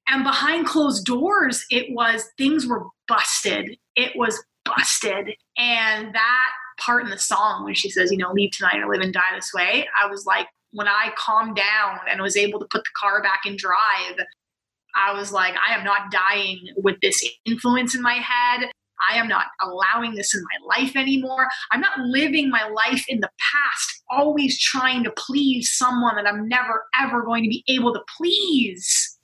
And 0.09 0.23
behind 0.23 0.67
closed 0.67 1.05
doors, 1.05 1.65
it 1.71 1.87
was 1.95 2.29
things 2.37 2.67
were 2.67 2.85
busted. 3.09 3.79
It 3.97 4.13
was 4.17 4.43
busted. 4.65 5.35
And 5.57 6.15
that 6.15 6.51
part 6.79 7.05
in 7.05 7.11
the 7.11 7.19
song 7.19 7.65
when 7.65 7.75
she 7.75 7.89
says, 7.89 8.13
you 8.13 8.19
know, 8.19 8.33
leave 8.33 8.51
tonight 8.53 8.79
or 8.79 8.93
live 8.93 9.01
and 9.01 9.15
die 9.15 9.35
this 9.35 9.53
way, 9.55 9.89
I 9.99 10.07
was 10.09 10.27
like, 10.27 10.47
when 10.73 10.87
I 10.87 11.11
calmed 11.17 11.57
down 11.57 12.01
and 12.11 12.21
was 12.21 12.37
able 12.37 12.61
to 12.61 12.67
put 12.71 12.85
the 12.85 12.91
car 13.01 13.23
back 13.23 13.41
in 13.47 13.57
drive, 13.57 14.19
I 14.97 15.13
was 15.13 15.33
like, 15.33 15.55
I 15.57 15.75
am 15.75 15.85
not 15.85 16.11
dying 16.11 16.69
with 16.77 17.01
this 17.01 17.23
influence 17.45 17.95
in 17.95 18.03
my 18.03 18.15
head. 18.15 18.71
I 19.11 19.17
am 19.17 19.29
not 19.29 19.47
allowing 19.61 20.15
this 20.15 20.35
in 20.35 20.43
my 20.43 20.77
life 20.77 20.97
anymore. 20.97 21.49
I'm 21.71 21.81
not 21.81 21.99
living 21.99 22.49
my 22.49 22.67
life 22.69 23.05
in 23.09 23.21
the 23.21 23.29
past, 23.39 24.03
always 24.11 24.59
trying 24.61 25.05
to 25.05 25.13
please 25.17 25.73
someone 25.77 26.17
that 26.17 26.27
I'm 26.27 26.49
never, 26.49 26.85
ever 26.99 27.23
going 27.23 27.43
to 27.43 27.49
be 27.49 27.63
able 27.69 27.93
to 27.93 28.01
please. 28.17 29.19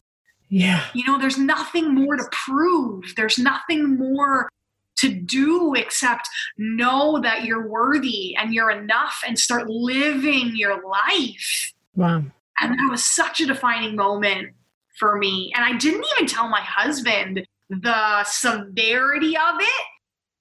Yeah. 0.50 0.84
You 0.92 1.04
know, 1.06 1.18
there's 1.18 1.38
nothing 1.38 1.94
more 1.94 2.16
to 2.16 2.24
prove, 2.30 3.14
there's 3.16 3.38
nothing 3.38 3.96
more 3.96 4.50
to 4.98 5.08
do 5.08 5.74
except 5.74 6.28
know 6.58 7.18
that 7.22 7.44
you're 7.44 7.66
worthy 7.66 8.36
and 8.36 8.54
you're 8.54 8.70
enough 8.70 9.22
and 9.26 9.38
start 9.38 9.68
living 9.68 10.52
your 10.54 10.82
life. 10.86 11.72
Wow. 11.96 12.24
And 12.60 12.72
that 12.78 12.88
was 12.90 13.02
such 13.02 13.40
a 13.40 13.46
defining 13.46 13.96
moment 13.96 14.50
for 14.98 15.18
me. 15.18 15.52
And 15.54 15.64
I 15.64 15.76
didn't 15.76 16.04
even 16.16 16.26
tell 16.26 16.48
my 16.48 16.60
husband 16.60 17.46
the 17.70 18.24
severity 18.24 19.36
of 19.36 19.60
it 19.60 19.84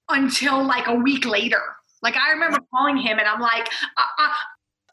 until 0.10 0.66
like 0.66 0.88
a 0.88 0.96
week 0.96 1.26
later. 1.26 1.62
Like 2.02 2.18
I 2.18 2.32
remember 2.32 2.60
calling 2.74 2.98
him 2.98 3.20
and 3.20 3.28
I'm 3.28 3.40
like, 3.40 3.68
uh, 3.98 4.24
uh, 4.24 4.30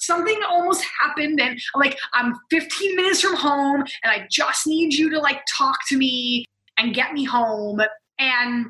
something 0.00 0.38
almost 0.48 0.84
happened 1.00 1.40
and 1.40 1.58
like 1.74 1.98
I'm 2.14 2.34
15 2.50 2.96
minutes 2.96 3.20
from 3.20 3.34
home 3.34 3.80
and 3.80 4.12
I 4.12 4.26
just 4.30 4.66
need 4.66 4.94
you 4.94 5.10
to 5.10 5.18
like 5.18 5.40
talk 5.56 5.78
to 5.88 5.96
me. 5.96 6.44
and 6.76 6.94
get 6.94 7.12
me 7.12 7.24
home. 7.24 7.80
And 8.20 8.66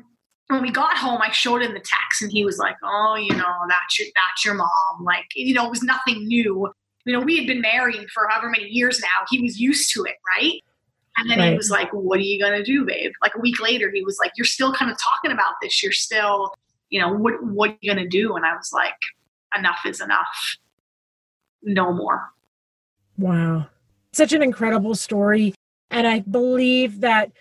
when 0.47 0.63
we 0.63 0.71
got 0.71 0.97
home, 0.97 1.21
I 1.21 1.29
showed 1.31 1.61
him 1.61 1.73
the 1.73 1.79
text 1.79 2.23
and 2.23 2.31
he 2.31 2.43
was 2.43 2.57
like, 2.57 2.75
Oh, 2.83 3.15
you 3.15 3.35
know, 3.35 3.55
that's 3.67 3.99
your 3.99 4.07
that's 4.15 4.43
your 4.43 4.55
mom. 4.55 5.03
Like, 5.03 5.27
you 5.35 5.53
know, 5.53 5.67
it 5.67 5.69
was 5.69 5.83
nothing 5.83 6.27
new. 6.27 6.71
You 7.05 7.13
know, 7.13 7.19
we 7.19 7.37
had 7.37 7.45
been 7.47 7.61
married 7.61 8.09
for 8.11 8.27
however 8.27 8.49
many 8.49 8.67
years 8.67 8.99
now. 8.99 9.25
He 9.29 9.41
was 9.41 9.59
used 9.59 9.93
to 9.93 10.03
it, 10.05 10.15
right? 10.37 10.61
And 11.19 11.29
then 11.29 11.39
right. 11.39 11.51
he 11.51 11.57
was 11.57 11.69
like, 11.69 11.89
What 11.91 12.19
are 12.19 12.23
you 12.23 12.41
gonna 12.41 12.63
do, 12.63 12.85
babe? 12.85 13.11
Like 13.21 13.33
a 13.35 13.39
week 13.39 13.59
later, 13.59 13.91
he 13.93 14.03
was 14.03 14.17
like, 14.19 14.31
You're 14.37 14.45
still 14.45 14.73
kind 14.73 14.89
of 14.89 14.97
talking 14.97 15.31
about 15.31 15.53
this. 15.61 15.83
You're 15.83 15.91
still, 15.91 16.53
you 16.89 16.99
know, 16.99 17.13
what 17.13 17.43
what 17.43 17.71
are 17.71 17.77
you 17.81 17.91
gonna 17.91 18.07
do? 18.07 18.35
And 18.35 18.45
I 18.45 18.55
was 18.55 18.71
like, 18.73 18.95
Enough 19.57 19.79
is 19.85 19.99
enough. 20.01 20.57
No 21.61 21.91
more. 21.91 22.29
Wow. 23.17 23.67
Such 24.13 24.31
an 24.33 24.41
incredible 24.41 24.95
story. 24.95 25.53
And 25.91 26.07
I 26.07 26.19
believe 26.21 27.01
that 27.01 27.31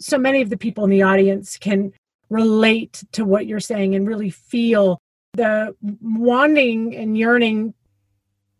so 0.00 0.18
many 0.18 0.42
of 0.42 0.50
the 0.50 0.56
people 0.56 0.84
in 0.84 0.90
the 0.90 1.02
audience 1.02 1.56
can 1.58 1.92
relate 2.30 3.04
to 3.12 3.24
what 3.24 3.46
you're 3.46 3.60
saying 3.60 3.94
and 3.94 4.06
really 4.06 4.30
feel 4.30 4.98
the 5.34 5.74
wanting 6.00 6.96
and 6.96 7.16
yearning 7.16 7.74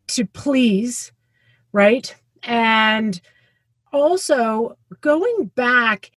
to 0.08 0.25
please, 0.25 1.12
right? 1.73 2.14
And 2.42 3.20
also 3.92 4.76
going 5.00 5.50
back, 5.54 6.11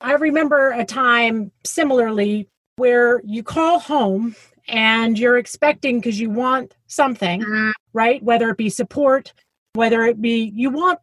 I 0.00 0.12
remember 0.12 0.70
a 0.70 0.84
time 0.84 1.52
similarly 1.64 2.48
where 2.76 3.20
you 3.24 3.42
call 3.42 3.78
home 3.78 4.34
and 4.68 5.18
you're 5.18 5.36
expecting 5.36 5.98
because 6.00 6.18
you 6.18 6.30
want 6.30 6.74
something, 6.86 7.42
mm-hmm. 7.42 7.70
right? 7.92 8.22
Whether 8.22 8.50
it 8.50 8.56
be 8.56 8.70
support, 8.70 9.32
whether 9.74 10.02
it 10.04 10.20
be 10.20 10.52
you 10.54 10.70
want 10.70 10.98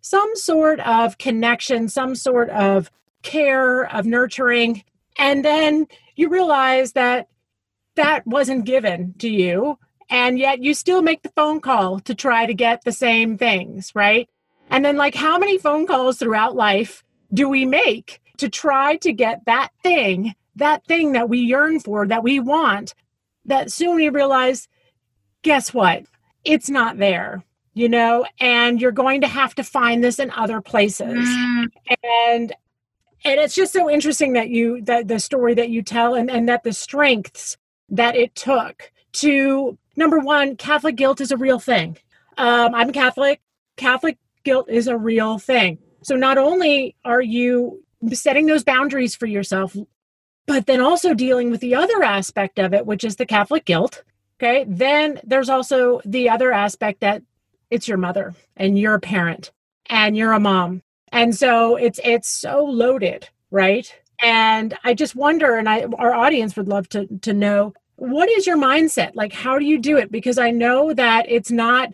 some 0.00 0.34
sort 0.34 0.80
of 0.80 1.18
connection, 1.18 1.88
some 1.88 2.14
sort 2.14 2.48
of 2.50 2.90
care, 3.22 3.84
of 3.94 4.06
nurturing. 4.06 4.82
And 5.18 5.44
then 5.44 5.86
you 6.16 6.28
realize 6.28 6.92
that 6.92 7.28
that 7.96 8.26
wasn't 8.26 8.64
given 8.64 9.14
to 9.18 9.28
you. 9.28 9.78
And 10.08 10.38
yet 10.38 10.62
you 10.62 10.74
still 10.74 11.02
make 11.02 11.22
the 11.22 11.32
phone 11.36 11.60
call 11.60 12.00
to 12.00 12.14
try 12.14 12.46
to 12.46 12.54
get 12.54 12.82
the 12.84 12.92
same 12.92 13.36
things, 13.36 13.92
right? 13.94 14.28
And 14.70 14.84
then, 14.84 14.96
like, 14.96 15.14
how 15.14 15.38
many 15.38 15.58
phone 15.58 15.86
calls 15.86 16.18
throughout 16.18 16.56
life 16.56 17.02
do 17.32 17.48
we 17.48 17.64
make 17.64 18.20
to 18.38 18.48
try 18.48 18.96
to 18.96 19.12
get 19.12 19.44
that 19.46 19.70
thing, 19.82 20.34
that 20.56 20.84
thing 20.86 21.12
that 21.12 21.28
we 21.28 21.40
yearn 21.40 21.80
for, 21.80 22.06
that 22.06 22.22
we 22.22 22.40
want, 22.40 22.94
that 23.44 23.70
soon 23.72 23.96
we 23.96 24.08
realize, 24.08 24.68
guess 25.42 25.74
what? 25.74 26.04
It's 26.44 26.70
not 26.70 26.98
there 26.98 27.44
you 27.74 27.88
know, 27.88 28.26
and 28.40 28.80
you're 28.80 28.92
going 28.92 29.20
to 29.20 29.26
have 29.26 29.54
to 29.54 29.64
find 29.64 30.02
this 30.02 30.18
in 30.18 30.30
other 30.32 30.60
places. 30.60 31.28
Mm. 31.28 31.66
And 32.12 32.52
and 33.22 33.38
it's 33.38 33.54
just 33.54 33.72
so 33.72 33.90
interesting 33.90 34.32
that 34.32 34.48
you 34.48 34.82
that 34.82 35.08
the 35.08 35.18
story 35.18 35.54
that 35.54 35.70
you 35.70 35.82
tell 35.82 36.14
and, 36.14 36.30
and 36.30 36.48
that 36.48 36.64
the 36.64 36.72
strengths 36.72 37.56
that 37.88 38.16
it 38.16 38.34
took 38.34 38.92
to 39.12 39.78
number 39.96 40.18
one, 40.18 40.56
Catholic 40.56 40.96
guilt 40.96 41.20
is 41.20 41.30
a 41.30 41.36
real 41.36 41.58
thing. 41.58 41.96
Um, 42.38 42.74
I'm 42.74 42.92
Catholic. 42.92 43.40
Catholic 43.76 44.18
guilt 44.44 44.68
is 44.68 44.86
a 44.86 44.96
real 44.96 45.38
thing. 45.38 45.78
So 46.02 46.16
not 46.16 46.38
only 46.38 46.96
are 47.04 47.20
you 47.20 47.82
setting 48.12 48.46
those 48.46 48.64
boundaries 48.64 49.14
for 49.14 49.26
yourself, 49.26 49.76
but 50.46 50.66
then 50.66 50.80
also 50.80 51.14
dealing 51.14 51.50
with 51.50 51.60
the 51.60 51.74
other 51.74 52.02
aspect 52.02 52.58
of 52.58 52.72
it, 52.74 52.86
which 52.86 53.04
is 53.04 53.16
the 53.16 53.26
Catholic 53.26 53.64
guilt. 53.64 54.02
Okay. 54.40 54.64
Then 54.66 55.20
there's 55.22 55.50
also 55.50 56.00
the 56.04 56.30
other 56.30 56.50
aspect 56.52 57.00
that 57.00 57.22
it's 57.70 57.86
your 57.86 57.98
mother 57.98 58.34
and 58.56 58.78
you're 58.78 58.94
a 58.94 59.00
parent 59.00 59.52
and 59.86 60.16
you're 60.16 60.32
a 60.32 60.40
mom. 60.40 60.82
And 61.12 61.36
so 61.36 61.76
it's 61.76 62.00
it's 62.02 62.28
so 62.28 62.64
loaded, 62.64 63.28
right? 63.50 63.94
And 64.22 64.76
I 64.82 64.94
just 64.94 65.14
wonder 65.14 65.56
and 65.56 65.68
I 65.68 65.84
our 65.98 66.14
audience 66.14 66.56
would 66.56 66.68
love 66.68 66.88
to 66.90 67.06
to 67.18 67.32
know 67.34 67.74
what 67.96 68.30
is 68.30 68.46
your 68.46 68.56
mindset? 68.56 69.12
Like 69.14 69.32
how 69.32 69.58
do 69.58 69.64
you 69.64 69.78
do 69.78 69.98
it? 69.98 70.10
Because 70.10 70.38
I 70.38 70.50
know 70.50 70.94
that 70.94 71.26
it's 71.28 71.50
not 71.50 71.92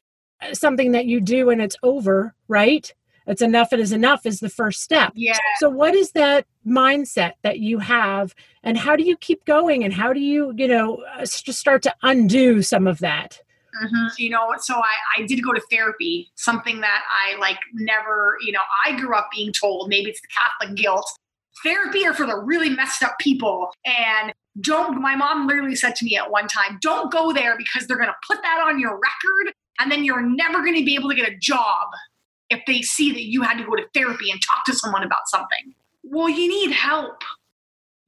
something 0.53 0.92
that 0.92 1.07
you 1.07 1.20
do 1.20 1.51
and 1.51 1.61
it's 1.61 1.77
over, 1.83 2.35
right? 2.49 2.92
It's 3.27 3.42
enough 3.42 3.72
it 3.72 3.81
is 3.81 3.92
enough 3.92 4.25
is 4.25 4.40
the 4.40 4.49
first 4.49 4.83
step. 4.83 5.12
Yeah. 5.14 5.37
So 5.59 5.68
what 5.68 5.94
is 5.94 6.12
that 6.12 6.46
mindset 6.66 7.33
that 7.42 7.59
you 7.59 7.79
have 7.81 8.35
and 8.62 8.79
how 8.79 8.96
do 8.96 9.03
you 9.03 9.16
keep 9.16 9.44
going 9.44 9.83
and 9.83 9.92
how 9.92 10.12
do 10.12 10.20
you, 10.20 10.55
you 10.57 10.68
know, 10.68 11.05
just 11.20 11.53
start 11.55 11.83
to 11.83 11.94
undo 12.03 12.62
some 12.62 12.87
of 12.87 12.99
that? 13.01 13.40
Mm-hmm. 13.83 14.07
You 14.16 14.31
know, 14.31 14.55
so 14.59 14.75
I, 14.75 15.20
I 15.22 15.27
did 15.27 15.42
go 15.42 15.53
to 15.53 15.61
therapy, 15.70 16.31
something 16.37 16.81
that 16.81 17.03
I 17.11 17.38
like 17.38 17.59
never, 17.75 18.38
you 18.44 18.53
know, 18.53 18.62
I 18.87 18.99
grew 18.99 19.14
up 19.14 19.29
being 19.35 19.53
told 19.53 19.88
maybe 19.88 20.11
it's 20.11 20.20
the 20.20 20.29
Catholic 20.29 20.77
guilt. 20.77 21.07
Therapy 21.62 22.07
are 22.07 22.14
for 22.14 22.27
the 22.27 22.37
really 22.37 22.70
messed 22.70 23.03
up 23.03 23.18
people. 23.18 23.70
And 23.85 24.33
don't, 24.61 25.01
my 25.01 25.16
mom 25.16 25.46
literally 25.46 25.75
said 25.75 25.96
to 25.96 26.05
me 26.05 26.16
at 26.16 26.31
one 26.31 26.49
time, 26.49 26.79
don't 26.81 27.11
go 27.12 27.33
there 27.33 27.57
because 27.57 27.87
they're 27.87 27.96
going 27.96 28.09
to 28.09 28.14
put 28.27 28.40
that 28.42 28.62
on 28.64 28.79
your 28.79 28.92
record 28.92 29.53
and 29.78 29.90
then 29.90 30.04
you're 30.04 30.22
never 30.22 30.62
going 30.62 30.76
to 30.76 30.84
be 30.84 30.94
able 30.94 31.08
to 31.08 31.14
get 31.14 31.28
a 31.28 31.36
job 31.36 31.88
if 32.50 32.60
they 32.66 32.82
see 32.82 33.12
that 33.12 33.24
you 33.24 33.42
had 33.42 33.58
to 33.58 33.64
go 33.64 33.74
to 33.76 33.84
therapy 33.94 34.30
and 34.30 34.40
talk 34.40 34.64
to 34.66 34.74
someone 34.74 35.02
about 35.02 35.26
something. 35.26 35.74
Well, 36.04 36.28
you 36.28 36.48
need 36.48 36.72
help. 36.72 37.22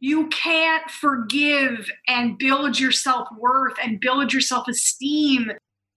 You 0.01 0.29
can't 0.29 0.89
forgive 0.91 1.91
and 2.07 2.39
build 2.39 2.79
your 2.79 2.93
self 2.93 3.29
worth 3.37 3.75
and 3.83 4.01
build 4.01 4.33
your 4.33 4.43
self 4.43 4.69
esteem 4.69 5.51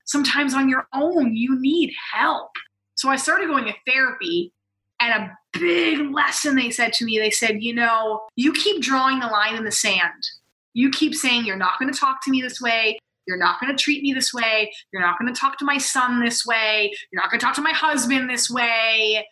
sometimes 0.05 0.53
on 0.53 0.67
your 0.67 0.87
own. 0.93 1.35
You 1.35 1.59
need 1.59 1.93
help. 2.13 2.51
So 2.95 3.09
I 3.09 3.15
started 3.15 3.47
going 3.47 3.65
to 3.65 3.73
therapy, 3.87 4.51
and 4.99 5.23
a 5.23 5.37
big 5.53 6.11
lesson 6.11 6.55
they 6.55 6.69
said 6.69 6.93
to 6.93 7.05
me 7.05 7.19
they 7.19 7.29
said, 7.29 7.63
You 7.63 7.75
know, 7.75 8.21
you 8.35 8.53
keep 8.53 8.81
drawing 8.81 9.19
the 9.19 9.27
line 9.27 9.55
in 9.55 9.63
the 9.63 9.71
sand. 9.71 10.29
You 10.73 10.89
keep 10.89 11.15
saying, 11.15 11.45
You're 11.45 11.57
not 11.57 11.79
going 11.79 11.91
to 11.91 11.99
talk 11.99 12.23
to 12.25 12.31
me 12.31 12.41
this 12.41 12.59
way. 12.59 12.97
You're 13.31 13.39
not 13.39 13.61
going 13.61 13.73
to 13.73 13.81
treat 13.81 14.03
me 14.03 14.11
this 14.11 14.33
way. 14.33 14.69
You're 14.91 15.01
not 15.01 15.17
going 15.17 15.33
to 15.33 15.39
talk 15.39 15.57
to 15.59 15.65
my 15.65 15.77
son 15.77 16.21
this 16.21 16.45
way. 16.45 16.91
You're 17.11 17.21
not 17.21 17.31
going 17.31 17.39
to 17.39 17.45
talk 17.45 17.55
to 17.55 17.61
my 17.61 17.71
husband 17.71 18.29
this 18.29 18.49
way. 18.49 19.25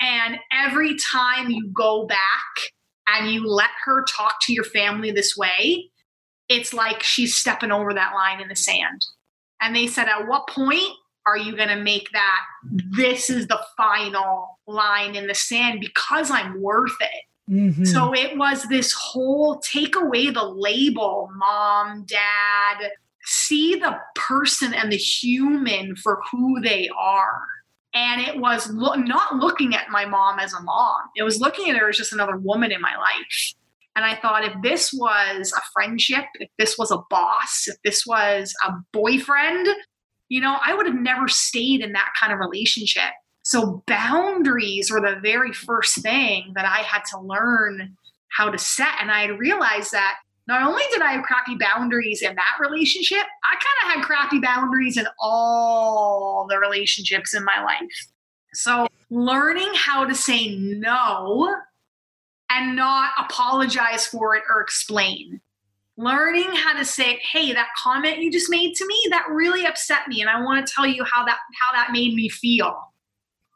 And 0.00 0.38
every 0.52 0.96
time 1.12 1.50
you 1.50 1.70
go 1.72 2.04
back 2.04 2.18
and 3.08 3.30
you 3.30 3.46
let 3.46 3.70
her 3.84 4.04
talk 4.06 4.34
to 4.42 4.52
your 4.52 4.64
family 4.64 5.12
this 5.12 5.36
way, 5.36 5.88
it's 6.48 6.74
like 6.74 7.04
she's 7.04 7.36
stepping 7.36 7.70
over 7.70 7.94
that 7.94 8.12
line 8.12 8.40
in 8.40 8.48
the 8.48 8.56
sand. 8.56 9.06
And 9.60 9.76
they 9.76 9.86
said, 9.86 10.08
At 10.08 10.26
what 10.26 10.48
point 10.48 10.82
are 11.26 11.38
you 11.38 11.56
going 11.56 11.68
to 11.68 11.80
make 11.80 12.10
that 12.12 12.40
this 12.90 13.30
is 13.30 13.46
the 13.46 13.60
final 13.76 14.58
line 14.66 15.14
in 15.14 15.28
the 15.28 15.34
sand 15.34 15.78
because 15.78 16.28
I'm 16.28 16.60
worth 16.60 16.96
it? 17.00 17.52
Mm-hmm. 17.52 17.84
So 17.84 18.12
it 18.14 18.36
was 18.36 18.64
this 18.64 18.92
whole 18.92 19.60
take 19.60 19.96
away 19.96 20.30
the 20.30 20.44
label, 20.44 21.30
mom, 21.36 22.04
dad, 22.04 22.90
see 23.24 23.74
the 23.76 23.98
person 24.14 24.74
and 24.74 24.90
the 24.90 24.96
human 24.96 25.96
for 25.96 26.20
who 26.30 26.60
they 26.60 26.88
are. 26.98 27.40
And 27.94 28.20
it 28.20 28.38
was 28.38 28.70
lo- 28.70 28.94
not 28.94 29.36
looking 29.36 29.74
at 29.74 29.88
my 29.88 30.04
mom 30.04 30.38
as 30.40 30.52
a 30.52 30.60
mom. 30.60 31.02
It 31.16 31.22
was 31.22 31.40
looking 31.40 31.70
at 31.70 31.76
her 31.76 31.88
as 31.88 31.96
just 31.96 32.12
another 32.12 32.36
woman 32.36 32.72
in 32.72 32.80
my 32.80 32.96
life. 32.96 33.54
And 33.96 34.04
i 34.04 34.16
thought 34.16 34.44
if 34.44 34.52
this 34.60 34.92
was 34.92 35.52
a 35.56 35.60
friendship 35.72 36.24
if 36.40 36.50
this 36.58 36.76
was 36.76 36.90
a 36.90 36.98
boss 37.10 37.68
if 37.68 37.76
this 37.84 38.04
was 38.04 38.52
a 38.66 38.72
boyfriend 38.92 39.68
you 40.28 40.40
know 40.40 40.58
i 40.66 40.74
would 40.74 40.86
have 40.86 40.96
never 40.96 41.28
stayed 41.28 41.80
in 41.80 41.92
that 41.92 42.12
kind 42.18 42.32
of 42.32 42.40
relationship. 42.40 43.12
So 43.44 43.84
boundaries 43.86 44.90
were 44.90 45.00
the 45.00 45.20
very 45.22 45.52
first 45.52 46.02
thing 46.02 46.52
that 46.56 46.64
i 46.64 46.78
had 46.78 47.02
to 47.12 47.20
learn 47.20 47.96
how 48.36 48.50
to 48.50 48.58
set. 48.58 48.94
And 49.00 49.12
i 49.12 49.26
realized 49.26 49.92
that 49.92 50.16
not 50.46 50.62
only 50.62 50.82
did 50.90 51.00
I 51.00 51.12
have 51.12 51.24
crappy 51.24 51.56
boundaries 51.58 52.20
in 52.22 52.34
that 52.34 52.56
relationship, 52.60 53.24
I 53.44 53.54
kind 53.54 53.62
of 53.84 53.96
had 53.96 54.04
crappy 54.04 54.40
boundaries 54.40 54.96
in 54.96 55.06
all 55.18 56.46
the 56.48 56.58
relationships 56.58 57.34
in 57.34 57.44
my 57.44 57.62
life. 57.62 58.08
So, 58.52 58.86
learning 59.10 59.72
how 59.74 60.04
to 60.04 60.14
say 60.14 60.54
no 60.56 61.56
and 62.50 62.76
not 62.76 63.12
apologize 63.18 64.06
for 64.06 64.36
it 64.36 64.42
or 64.48 64.60
explain. 64.60 65.40
Learning 65.96 66.52
how 66.54 66.74
to 66.74 66.84
say, 66.84 67.20
"Hey, 67.32 67.52
that 67.52 67.68
comment 67.76 68.18
you 68.18 68.30
just 68.30 68.50
made 68.50 68.74
to 68.74 68.86
me, 68.86 69.06
that 69.10 69.28
really 69.30 69.64
upset 69.64 70.08
me 70.08 70.20
and 70.20 70.28
I 70.28 70.40
want 70.40 70.66
to 70.66 70.72
tell 70.72 70.86
you 70.86 71.04
how 71.04 71.24
that 71.24 71.38
how 71.60 71.72
that 71.72 71.92
made 71.92 72.14
me 72.14 72.28
feel." 72.28 72.92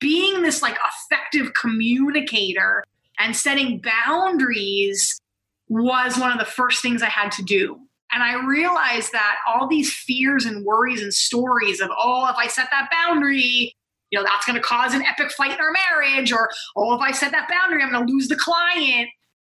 Being 0.00 0.42
this 0.42 0.62
like 0.62 0.78
effective 0.86 1.52
communicator 1.54 2.84
and 3.18 3.36
setting 3.36 3.80
boundaries 3.80 5.20
was 5.68 6.18
one 6.18 6.32
of 6.32 6.38
the 6.38 6.44
first 6.44 6.82
things 6.82 7.02
I 7.02 7.08
had 7.08 7.30
to 7.32 7.42
do. 7.42 7.78
And 8.10 8.22
I 8.22 8.44
realized 8.46 9.12
that 9.12 9.36
all 9.46 9.68
these 9.68 9.92
fears 9.92 10.46
and 10.46 10.64
worries 10.64 11.02
and 11.02 11.12
stories 11.12 11.80
of, 11.80 11.90
oh, 11.96 12.26
if 12.30 12.36
I 12.36 12.46
set 12.46 12.68
that 12.70 12.90
boundary, 12.90 13.74
you 14.10 14.18
know, 14.18 14.24
that's 14.24 14.46
going 14.46 14.56
to 14.56 14.62
cause 14.62 14.94
an 14.94 15.02
epic 15.02 15.30
fight 15.32 15.52
in 15.52 15.58
our 15.60 15.72
marriage, 15.72 16.32
or, 16.32 16.48
oh, 16.76 16.94
if 16.94 17.02
I 17.02 17.10
set 17.10 17.32
that 17.32 17.50
boundary, 17.50 17.82
I'm 17.82 17.92
going 17.92 18.06
to 18.06 18.12
lose 18.12 18.28
the 18.28 18.36
client. 18.36 19.10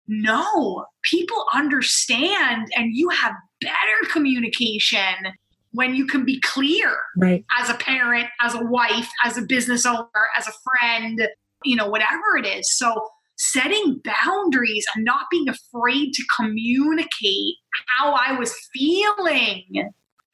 No, 0.07 0.85
people 1.03 1.45
understand, 1.53 2.67
and 2.75 2.95
you 2.95 3.09
have 3.09 3.33
better 3.59 4.11
communication 4.11 5.33
when 5.71 5.93
you 5.93 6.05
can 6.05 6.23
be 6.23 6.39
clear 6.39 6.95
right. 7.17 7.43
as 7.59 7.69
a 7.69 7.73
parent, 7.73 8.27
as 8.39 8.53
a 8.53 8.63
wife, 8.63 9.09
as 9.25 9.37
a 9.37 9.41
business 9.41 9.85
owner, 9.85 10.07
as 10.37 10.47
a 10.47 10.53
friend, 10.63 11.27
you 11.65 11.75
know, 11.75 11.89
whatever 11.89 12.37
it 12.37 12.45
is. 12.45 12.77
So 12.77 13.09
setting 13.37 14.01
boundaries 14.03 14.85
and 14.95 15.03
not 15.03 15.25
being 15.29 15.47
afraid 15.49 16.13
to 16.13 16.23
communicate 16.35 17.55
how 17.87 18.13
I 18.13 18.37
was 18.37 18.53
feeling. 18.73 19.91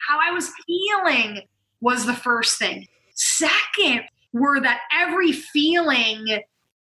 How 0.07 0.19
I 0.21 0.31
was 0.31 0.51
feeling 0.65 1.41
was 1.79 2.05
the 2.05 2.13
first 2.13 2.57
thing. 2.57 2.87
Second, 3.15 4.01
were 4.33 4.59
that 4.61 4.81
every 4.93 5.31
feeling 5.31 6.25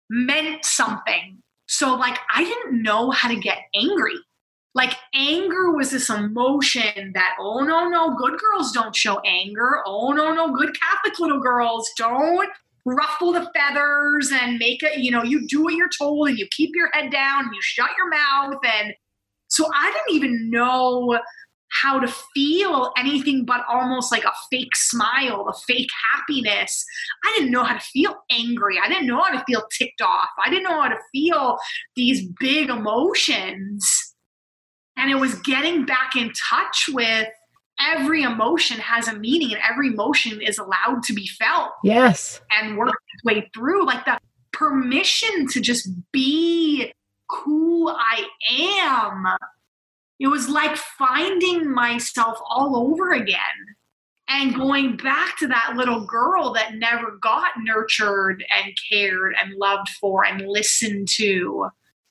meant 0.09 0.65
something. 0.65 1.41
So, 1.67 1.95
like, 1.95 2.17
I 2.33 2.43
didn't 2.43 2.81
know 2.81 3.11
how 3.11 3.29
to 3.29 3.35
get 3.35 3.59
angry. 3.75 4.15
Like, 4.73 4.93
anger 5.13 5.71
was 5.71 5.91
this 5.91 6.09
emotion 6.09 7.11
that, 7.13 7.35
oh, 7.39 7.61
no, 7.61 7.89
no, 7.89 8.15
good 8.15 8.39
girls 8.39 8.71
don't 8.71 8.95
show 8.95 9.19
anger. 9.21 9.81
Oh, 9.85 10.11
no, 10.13 10.33
no, 10.33 10.55
good 10.55 10.75
Catholic 10.79 11.19
little 11.19 11.41
girls 11.41 11.89
don't 11.97 12.49
ruffle 12.87 13.33
the 13.33 13.49
feathers 13.53 14.31
and 14.33 14.57
make 14.57 14.81
it, 14.81 14.99
you 14.99 15.11
know, 15.11 15.23
you 15.23 15.45
do 15.47 15.63
what 15.63 15.75
you're 15.75 15.89
told 15.89 16.29
and 16.29 16.37
you 16.37 16.47
keep 16.51 16.71
your 16.73 16.89
head 16.93 17.11
down 17.11 17.45
and 17.45 17.53
you 17.53 17.61
shut 17.61 17.89
your 17.97 18.09
mouth. 18.09 18.55
And 18.63 18.93
so 19.49 19.65
I 19.73 19.91
didn't 19.91 20.15
even 20.15 20.49
know 20.49 21.19
how 21.69 21.99
to 21.99 22.07
feel 22.33 22.93
anything 22.97 23.43
but 23.43 23.61
almost 23.69 24.11
like 24.11 24.23
a 24.23 24.31
fake 24.49 24.75
smile, 24.75 25.47
a 25.49 25.53
fake 25.67 25.89
happiness. 26.13 26.85
I 27.25 27.33
didn't 27.35 27.51
know 27.51 27.63
how 27.63 27.73
to 27.73 27.79
feel 27.79 28.15
angry. 28.31 28.79
I 28.81 28.87
didn't 28.87 29.07
know 29.07 29.21
how 29.21 29.37
to 29.37 29.43
feel 29.45 29.63
ticked 29.77 30.01
off. 30.01 30.29
I 30.43 30.49
didn't 30.49 30.63
know 30.63 30.81
how 30.81 30.87
to 30.87 30.97
feel 31.11 31.57
these 31.95 32.25
big 32.39 32.69
emotions. 32.69 34.15
And 34.95 35.11
it 35.11 35.15
was 35.15 35.35
getting 35.41 35.85
back 35.85 36.15
in 36.15 36.31
touch 36.49 36.85
with 36.91 37.27
every 37.79 38.23
emotion 38.23 38.79
has 38.79 39.07
a 39.07 39.17
meaning 39.17 39.53
and 39.53 39.61
every 39.69 39.87
emotion 39.87 40.41
is 40.41 40.57
allowed 40.57 41.03
to 41.03 41.13
be 41.13 41.27
felt. 41.27 41.71
Yes. 41.83 42.41
And 42.51 42.77
work 42.77 42.89
its 43.13 43.23
way 43.23 43.49
through 43.53 43.85
like 43.85 44.05
the 44.05 44.19
permission 44.51 45.47
to 45.47 45.61
just 45.61 45.89
be 46.11 46.91
who 47.29 47.89
I 47.89 48.27
am. 48.49 49.25
It 50.19 50.27
was 50.27 50.49
like 50.49 50.75
finding 50.75 51.71
myself 51.71 52.39
all 52.49 52.75
over 52.75 53.13
again 53.13 53.37
and 54.29 54.55
going 54.55 54.97
back 54.97 55.37
to 55.37 55.47
that 55.47 55.73
little 55.75 56.05
girl 56.05 56.53
that 56.53 56.75
never 56.75 57.17
got 57.21 57.51
nurtured 57.59 58.43
and 58.51 58.73
cared 58.89 59.35
and 59.41 59.53
loved 59.55 59.89
for 59.89 60.25
and 60.25 60.47
listened 60.47 61.07
to. 61.17 61.69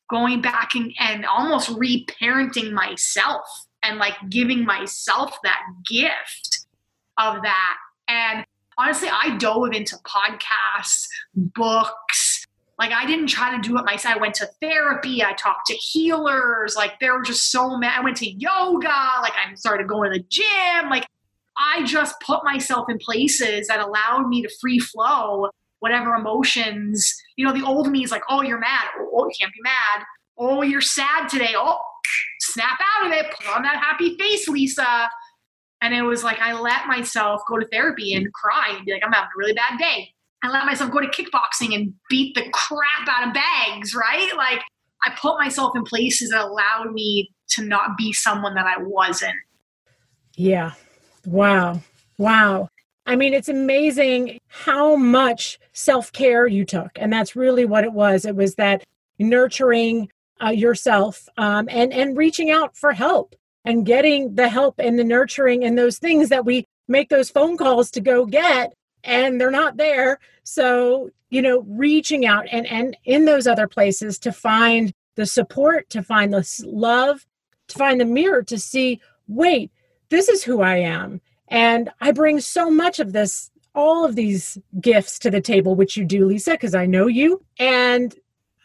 Going 0.09 0.41
back 0.41 0.77
and, 0.77 0.95
and 1.01 1.27
almost 1.27 1.69
reparenting 1.69 2.71
myself 2.71 3.66
and 3.87 3.99
like 3.99 4.15
giving 4.29 4.65
myself 4.65 5.37
that 5.45 5.63
gift 5.89 6.67
of 7.19 7.43
that. 7.43 7.77
And 8.09 8.45
honestly, 8.77 9.09
I 9.11 9.37
dove 9.37 9.73
into 9.73 9.97
podcasts, 9.99 11.07
books. 11.35 12.47
Like 12.79 12.93
I 12.93 13.07
didn't 13.07 13.29
try 13.29 13.57
to 13.57 13.67
do 13.67 13.79
it 13.79 13.85
myself. 13.85 14.17
I 14.17 14.19
went 14.19 14.35
to 14.37 14.49
therapy. 14.61 15.25
I 15.25 15.33
talked 15.33 15.67
to 15.69 15.75
healers. 15.75 16.75
Like 16.77 17.01
there 17.01 17.15
were 17.15 17.23
just 17.23 17.51
so 17.51 17.77
many. 17.79 17.93
I 17.93 18.01
went 18.01 18.19
to 18.19 18.31
yoga. 18.31 19.21
Like 19.23 19.33
I 19.33 19.55
started 19.55 19.89
going 19.89 20.13
to 20.13 20.19
the 20.19 20.25
gym. 20.29 20.91
Like 20.91 21.07
I 21.57 21.85
just 21.85 22.21
put 22.21 22.45
myself 22.45 22.91
in 22.91 22.99
places 22.99 23.69
that 23.69 23.81
allowed 23.81 24.29
me 24.29 24.43
to 24.43 24.51
free 24.61 24.79
flow 24.79 25.49
whatever 25.81 26.15
emotions. 26.15 27.15
You 27.37 27.47
know, 27.47 27.53
the 27.53 27.65
old 27.65 27.91
me 27.91 28.03
is 28.03 28.11
like, 28.11 28.23
oh, 28.29 28.43
you're 28.43 28.59
mad. 28.59 28.87
Oh, 28.99 29.11
oh 29.15 29.27
you 29.27 29.35
can't 29.39 29.53
be 29.53 29.61
mad. 29.63 30.05
Oh, 30.39 30.63
you're 30.63 30.81
sad 30.81 31.29
today. 31.29 31.55
Oh, 31.57 31.79
snap 32.57 32.81
out 32.81 33.07
of 33.07 33.13
it, 33.13 33.27
put 33.31 33.55
on 33.55 33.63
that 33.63 33.77
happy 33.77 34.17
face, 34.17 34.49
Lisa. 34.49 35.09
And 35.83 35.95
it 35.95 36.03
was 36.03 36.25
like 36.25 36.41
I 36.41 36.59
let 36.59 36.87
myself 36.87 37.43
go 37.49 37.59
to 37.59 37.67
therapy 37.69 38.15
and 38.15 38.33
cry 38.33 38.75
and 38.75 38.85
be 38.85 38.93
like, 38.93 39.05
I'm 39.05 39.13
having 39.13 39.29
a 39.29 39.39
really 39.39 39.53
bad 39.53 39.79
day. 39.79 40.13
I 40.43 40.51
let 40.51 40.65
myself 40.65 40.91
go 40.91 41.01
to 41.01 41.09
kickboxing 41.09 41.75
and 41.75 41.93
beat 42.09 42.35
the 42.35 42.49
crap 42.53 43.09
out 43.09 43.29
of 43.29 43.35
bags, 43.35 43.95
right? 43.95 44.35
Like 44.37 44.63
I 45.05 45.15
put 45.21 45.39
myself 45.39 45.77
in 45.77 45.85
places 45.85 46.31
that 46.31 46.45
allowed 46.45 46.93
me 46.93 47.31
to 47.51 47.65
not 47.65 47.97
be 47.99 48.13
someone 48.13 48.55
that 48.55 48.67
I 48.67 48.83
wasn't. 48.83 49.35
Yeah. 50.35 50.73
Wow. 51.27 51.83
Wow. 52.19 52.69
I 53.07 53.17
mean, 53.17 53.35
it's 53.35 53.49
amazing 53.49 54.39
how 54.49 54.97
much 54.97 55.59
self 55.73 56.11
care 56.13 56.47
you 56.47 56.65
took. 56.65 56.91
And 56.97 57.13
that's 57.13 57.37
really 57.37 57.65
what 57.65 57.85
it 57.85 57.93
was. 57.93 58.25
It 58.25 58.35
was 58.35 58.55
that 58.57 58.83
nurturing 59.19 60.09
uh, 60.45 60.51
yourself 60.51 61.29
um, 61.37 61.69
and 61.71 61.93
and 61.93 62.17
reaching 62.17 62.51
out 62.51 62.77
for 62.77 62.93
help 62.93 63.35
and 63.65 63.87
getting 63.87 64.35
the 64.35 64.49
help 64.49 64.77
and 64.79 64.99
the 64.99 65.05
nurturing 65.05 65.65
and 65.65 65.77
those 65.77 65.99
things 65.99 66.29
that 66.29 66.45
we 66.45 66.65
make 66.89 67.09
those 67.09 67.31
phone 67.31 67.57
calls 67.57 67.91
to 67.91 68.01
go 68.01 68.27
get 68.27 68.75
and 69.03 69.41
they're 69.41 69.51
not 69.51 69.77
there. 69.77 70.19
So 70.45 71.11
you 71.31 71.43
know 71.43 71.65
reaching 71.69 72.27
out 72.27 72.47
and 72.51 72.67
and 72.67 72.97
in 73.05 73.25
those 73.25 73.47
other 73.47 73.69
places 73.69 74.19
to 74.19 74.33
find 74.33 74.93
the 75.17 75.27
support 75.27 75.89
to 75.91 76.03
find 76.03 76.33
the 76.33 76.65
love 76.65 77.27
to 77.69 77.79
find 77.79 78.01
the 78.01 78.05
mirror 78.05 78.43
to 78.43 78.59
see 78.59 79.01
wait 79.29 79.71
this 80.11 80.29
is 80.29 80.45
who 80.45 80.63
i 80.63 80.77
am 80.77 81.21
and 81.49 81.91
i 82.01 82.13
bring 82.13 82.41
so 82.41 82.71
much 82.71 82.99
of 82.99 83.13
this 83.13 83.51
all 83.75 84.05
of 84.05 84.15
these 84.15 84.57
gifts 84.81 85.19
to 85.19 85.31
the 85.31 85.41
table 85.41 85.75
which 85.75 85.97
you 85.97 86.05
do 86.05 86.27
lisa 86.27 86.53
because 86.53 86.75
i 86.75 86.87
know 86.87 87.07
you 87.07 87.43
and 87.59 88.15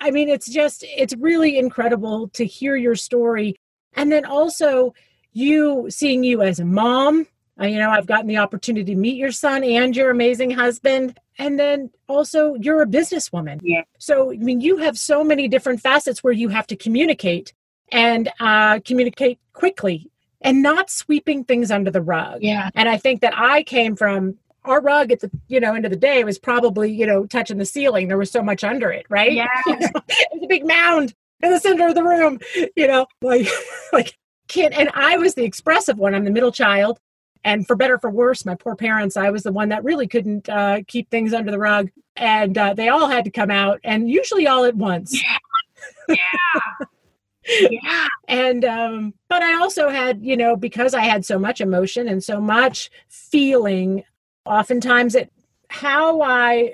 I 0.01 0.11
mean, 0.11 0.27
it's 0.27 0.49
just, 0.49 0.83
it's 0.83 1.15
really 1.15 1.57
incredible 1.57 2.27
to 2.29 2.45
hear 2.45 2.75
your 2.75 2.95
story. 2.95 3.55
And 3.93 4.11
then 4.11 4.25
also 4.25 4.93
you 5.31 5.87
seeing 5.89 6.23
you 6.23 6.41
as 6.41 6.59
a 6.59 6.65
mom. 6.65 7.27
Uh, 7.59 7.65
you 7.65 7.77
know, 7.77 7.91
I've 7.91 8.07
gotten 8.07 8.27
the 8.27 8.37
opportunity 8.37 8.93
to 8.93 8.99
meet 8.99 9.15
your 9.15 9.31
son 9.31 9.63
and 9.63 9.95
your 9.95 10.09
amazing 10.09 10.51
husband. 10.51 11.19
And 11.37 11.59
then 11.59 11.91
also 12.07 12.55
you're 12.55 12.81
a 12.81 12.87
businesswoman. 12.87 13.59
Yeah. 13.61 13.83
So, 13.99 14.33
I 14.33 14.37
mean, 14.37 14.61
you 14.61 14.77
have 14.77 14.97
so 14.97 15.23
many 15.23 15.47
different 15.47 15.81
facets 15.81 16.23
where 16.23 16.33
you 16.33 16.49
have 16.49 16.65
to 16.67 16.75
communicate 16.75 17.53
and 17.91 18.31
uh, 18.39 18.79
communicate 18.83 19.39
quickly 19.53 20.09
and 20.41 20.63
not 20.63 20.89
sweeping 20.89 21.43
things 21.43 21.69
under 21.69 21.91
the 21.91 22.01
rug. 22.01 22.41
Yeah. 22.41 22.69
And 22.73 22.89
I 22.89 22.97
think 22.97 23.21
that 23.21 23.37
I 23.37 23.61
came 23.63 23.95
from 23.95 24.37
our 24.65 24.81
rug 24.81 25.11
at 25.11 25.19
the 25.19 25.31
you 25.47 25.59
know 25.59 25.73
end 25.73 25.85
of 25.85 25.91
the 25.91 25.97
day 25.97 26.23
was 26.23 26.37
probably 26.37 26.91
you 26.91 27.05
know 27.05 27.25
touching 27.25 27.57
the 27.57 27.65
ceiling. 27.65 28.07
There 28.07 28.17
was 28.17 28.31
so 28.31 28.43
much 28.43 28.63
under 28.63 28.91
it 28.91 29.05
right? 29.09 29.33
Yeah. 29.33 29.47
It's 29.67 30.43
a 30.43 30.47
big 30.47 30.65
mound 30.65 31.13
in 31.43 31.51
the 31.51 31.59
center 31.59 31.87
of 31.87 31.95
the 31.95 32.03
room 32.03 32.39
you 32.75 32.87
know 32.87 33.07
like 33.21 33.47
like 33.93 34.17
kid 34.47 34.73
and 34.73 34.89
i 34.93 35.17
was 35.17 35.35
the 35.35 35.43
expressive 35.43 35.97
one. 35.97 36.13
I'm 36.13 36.25
the 36.25 36.31
middle 36.31 36.51
child. 36.51 36.99
And 37.43 37.65
for 37.65 37.75
better 37.75 37.97
for 37.97 38.11
worse 38.11 38.45
my 38.45 38.55
poor 38.55 38.75
parents 38.75 39.17
i 39.17 39.29
was 39.29 39.43
the 39.43 39.51
one 39.51 39.69
that 39.69 39.83
really 39.83 40.07
couldn't 40.07 40.47
uh, 40.49 40.81
keep 40.87 41.09
things 41.09 41.33
under 41.33 41.51
the 41.51 41.59
rug. 41.59 41.89
And 42.15 42.57
uh, 42.57 42.73
they 42.73 42.89
all 42.89 43.07
had 43.07 43.25
to 43.25 43.31
come 43.31 43.49
out 43.51 43.79
and 43.83 44.09
usually 44.09 44.47
all 44.47 44.65
at 44.65 44.75
once. 44.75 45.19
Yeah, 45.23 45.37
yeah. 47.47 47.67
yeah. 47.71 48.07
and 48.27 48.63
um 48.65 49.13
but 49.27 49.41
i 49.41 49.55
also 49.55 49.89
had 49.89 50.23
you 50.23 50.37
know 50.37 50.55
because 50.55 50.93
i 50.93 51.01
had 51.01 51.25
so 51.25 51.39
much 51.39 51.59
emotion 51.59 52.07
and 52.07 52.23
so 52.23 52.39
much 52.39 52.91
feeling 53.07 54.03
oftentimes 54.45 55.15
it 55.15 55.31
how 55.69 56.21
i 56.21 56.73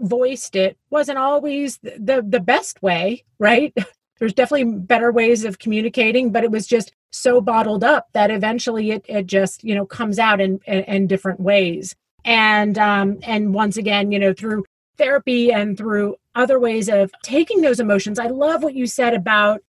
voiced 0.00 0.56
it 0.56 0.76
wasn't 0.90 1.16
always 1.18 1.78
the 1.78 2.24
the 2.26 2.40
best 2.40 2.82
way 2.82 3.24
right? 3.38 3.74
There's 4.18 4.32
definitely 4.32 4.78
better 4.78 5.12
ways 5.12 5.44
of 5.44 5.58
communicating 5.58 6.30
but 6.30 6.44
it 6.44 6.50
was 6.50 6.66
just 6.66 6.92
so 7.10 7.40
bottled 7.40 7.84
up 7.84 8.08
that 8.12 8.30
eventually 8.30 8.90
it, 8.90 9.04
it 9.08 9.26
just 9.26 9.62
you 9.64 9.74
know 9.74 9.86
comes 9.86 10.18
out 10.18 10.40
in, 10.40 10.60
in, 10.66 10.84
in 10.84 11.06
different 11.06 11.40
ways. 11.40 11.94
And 12.24 12.78
um 12.78 13.18
and 13.22 13.54
once 13.54 13.76
again 13.76 14.12
you 14.12 14.18
know 14.18 14.32
through 14.32 14.64
therapy 14.96 15.52
and 15.52 15.76
through 15.76 16.16
other 16.34 16.58
ways 16.58 16.88
of 16.88 17.10
taking 17.22 17.60
those 17.60 17.80
emotions 17.80 18.18
i 18.18 18.28
love 18.28 18.62
what 18.62 18.74
you 18.74 18.86
said 18.86 19.12
about 19.12 19.60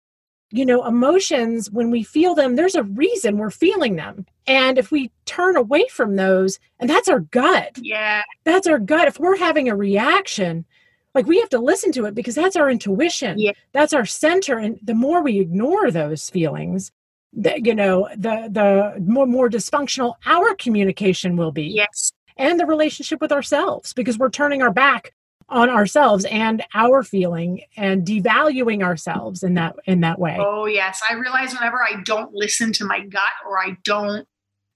you 0.56 0.66
know, 0.66 0.86
emotions, 0.86 1.70
when 1.70 1.92
we 1.92 2.04
feel 2.04 2.34
them, 2.34 2.56
there's 2.56 2.76
a 2.76 2.84
reason 2.84 3.38
we're 3.38 3.50
feeling 3.50 3.96
them. 3.96 4.26
And 4.48 4.78
if 4.78 4.92
we 4.92 5.12
turn 5.26 5.56
away 5.56 5.88
from 5.90 6.16
those, 6.16 6.60
and 6.80 6.90
that's 6.90 7.10
our 7.10 7.20
gut. 7.20 7.78
Yeah. 7.82 8.24
That's 8.44 8.68
our 8.68 8.80
gut. 8.80 9.08
If 9.08 9.20
we're 9.20 9.38
having 9.38 9.70
a 9.70 9.76
reaction, 9.76 10.66
like 11.14 11.26
we 11.26 11.40
have 11.40 11.50
to 11.50 11.60
listen 11.60 11.92
to 11.94 12.06
it 12.06 12.16
because 12.16 12.36
that's 12.36 12.56
our 12.56 12.70
intuition. 12.70 13.40
Yeah. 13.40 13.52
That's 13.74 13.94
our 13.94 14.06
center. 14.06 14.58
And 14.58 14.80
the 14.82 14.94
more 14.94 15.22
we 15.22 15.40
ignore 15.40 15.92
those 15.92 16.30
feelings, 16.30 16.92
the, 17.34 17.62
you 17.62 17.76
know, 17.76 18.08
the 18.16 18.48
the 18.50 19.02
more 19.02 19.26
more 19.26 19.50
dysfunctional 19.50 20.14
our 20.26 20.56
communication 20.56 21.36
will 21.36 21.52
be. 21.52 21.64
Yes. 21.64 22.12
And 22.38 22.60
the 22.60 22.66
relationship 22.66 23.20
with 23.20 23.32
ourselves 23.32 23.94
because 23.94 24.18
we're 24.18 24.30
turning 24.30 24.62
our 24.62 24.72
back 24.72 25.14
on 25.50 25.70
ourselves 25.70 26.26
and 26.26 26.64
our 26.74 27.04
feeling 27.04 27.62
and 27.78 28.06
devaluing 28.06 28.84
ourselves 28.84 29.44
in 29.44 29.54
that 29.54 29.76
in 29.86 30.02
that 30.02 30.20
way. 30.20 30.38
Oh 30.40 30.66
yes, 30.66 31.02
I 31.10 31.14
realize 31.14 31.54
whenever 31.54 31.82
I 31.84 32.02
don't 32.04 32.34
listen 32.34 32.74
to 32.74 32.86
my 32.86 33.02
gut 33.02 33.22
or 33.48 33.60
I 33.60 33.78
don't 33.84 34.28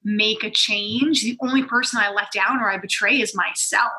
make 0.03 0.43
a 0.43 0.51
change, 0.51 1.23
the 1.23 1.37
only 1.41 1.63
person 1.63 1.99
I 2.01 2.11
let 2.11 2.31
down 2.31 2.59
or 2.59 2.69
I 2.69 2.77
betray 2.77 3.19
is 3.19 3.35
myself. 3.35 3.91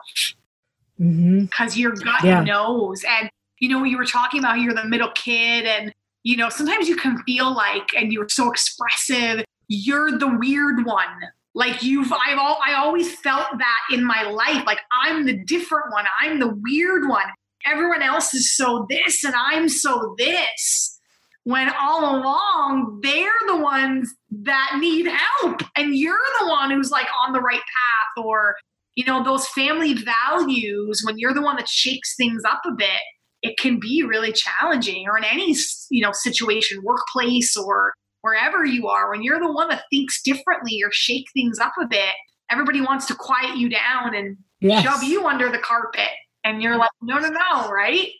Mm-hmm. 1.00 1.40
Because 1.40 1.72
mm-hmm. 1.72 1.80
your 1.80 1.92
gut 1.92 2.24
yeah. 2.24 2.42
knows, 2.42 3.04
and 3.04 3.30
you 3.58 3.68
know 3.68 3.84
you 3.84 3.96
were 3.96 4.06
talking 4.06 4.40
about 4.40 4.60
you're 4.60 4.74
the 4.74 4.84
middle 4.84 5.10
kid, 5.14 5.66
and 5.66 5.92
you 6.22 6.36
know 6.36 6.50
sometimes 6.50 6.88
you 6.88 6.96
can 6.96 7.22
feel 7.24 7.52
like, 7.52 7.88
and 7.96 8.12
you're 8.12 8.28
so 8.28 8.50
expressive, 8.50 9.44
you're 9.66 10.18
the 10.18 10.28
weird 10.28 10.84
one 10.84 11.30
like 11.60 11.82
you've 11.82 12.10
i've 12.12 12.38
all 12.38 12.58
i 12.66 12.72
always 12.74 13.14
felt 13.20 13.46
that 13.58 13.80
in 13.92 14.02
my 14.04 14.22
life. 14.22 14.64
Like 14.66 14.80
i'm 15.02 15.26
the 15.26 15.38
different 15.44 15.92
one. 15.92 16.06
I'm 16.20 16.40
the 16.40 16.52
weird 16.62 17.08
one. 17.08 17.26
Everyone 17.66 18.02
else 18.02 18.32
is 18.34 18.56
so 18.56 18.86
this 18.88 19.22
and 19.22 19.34
I'm 19.36 19.68
so 19.68 20.14
this. 20.18 20.98
When 21.44 21.70
all 21.80 22.16
along, 22.16 23.00
they're 23.02 23.46
the 23.46 23.56
ones 23.56 24.12
that 24.30 24.76
need 24.78 25.06
help, 25.06 25.62
and 25.76 25.96
you're 25.96 26.18
the 26.40 26.48
one 26.48 26.70
who's 26.70 26.90
like 26.90 27.06
on 27.26 27.32
the 27.32 27.40
right 27.40 27.60
path, 27.60 28.24
or 28.24 28.56
you 28.94 29.04
know, 29.06 29.24
those 29.24 29.46
family 29.48 29.94
values, 29.94 31.02
when 31.04 31.18
you're 31.18 31.32
the 31.32 31.42
one 31.42 31.56
that 31.56 31.68
shakes 31.68 32.14
things 32.16 32.42
up 32.46 32.60
a 32.66 32.72
bit, 32.72 33.00
it 33.42 33.56
can 33.58 33.80
be 33.80 34.02
really 34.02 34.32
challenging, 34.32 35.06
or 35.08 35.16
in 35.16 35.24
any 35.24 35.54
you 35.90 36.02
know 36.02 36.12
situation, 36.12 36.82
workplace 36.84 37.56
or 37.56 37.94
wherever 38.22 38.64
you 38.64 38.88
are, 38.88 39.10
when 39.10 39.22
you're 39.22 39.40
the 39.40 39.52
one 39.52 39.68
that 39.68 39.84
thinks 39.90 40.22
differently 40.22 40.82
or 40.84 40.90
shake 40.92 41.26
things 41.32 41.58
up 41.58 41.72
a 41.80 41.86
bit, 41.86 42.14
everybody 42.50 42.80
wants 42.80 43.06
to 43.06 43.14
quiet 43.14 43.56
you 43.56 43.68
down 43.68 44.14
and 44.14 44.36
yes. 44.60 44.82
shove 44.82 45.02
you 45.02 45.26
under 45.26 45.50
the 45.50 45.58
carpet 45.58 46.08
and 46.44 46.62
you're 46.62 46.76
like 46.76 46.90
no 47.02 47.18
no 47.18 47.28
no 47.28 47.70
right 47.70 48.10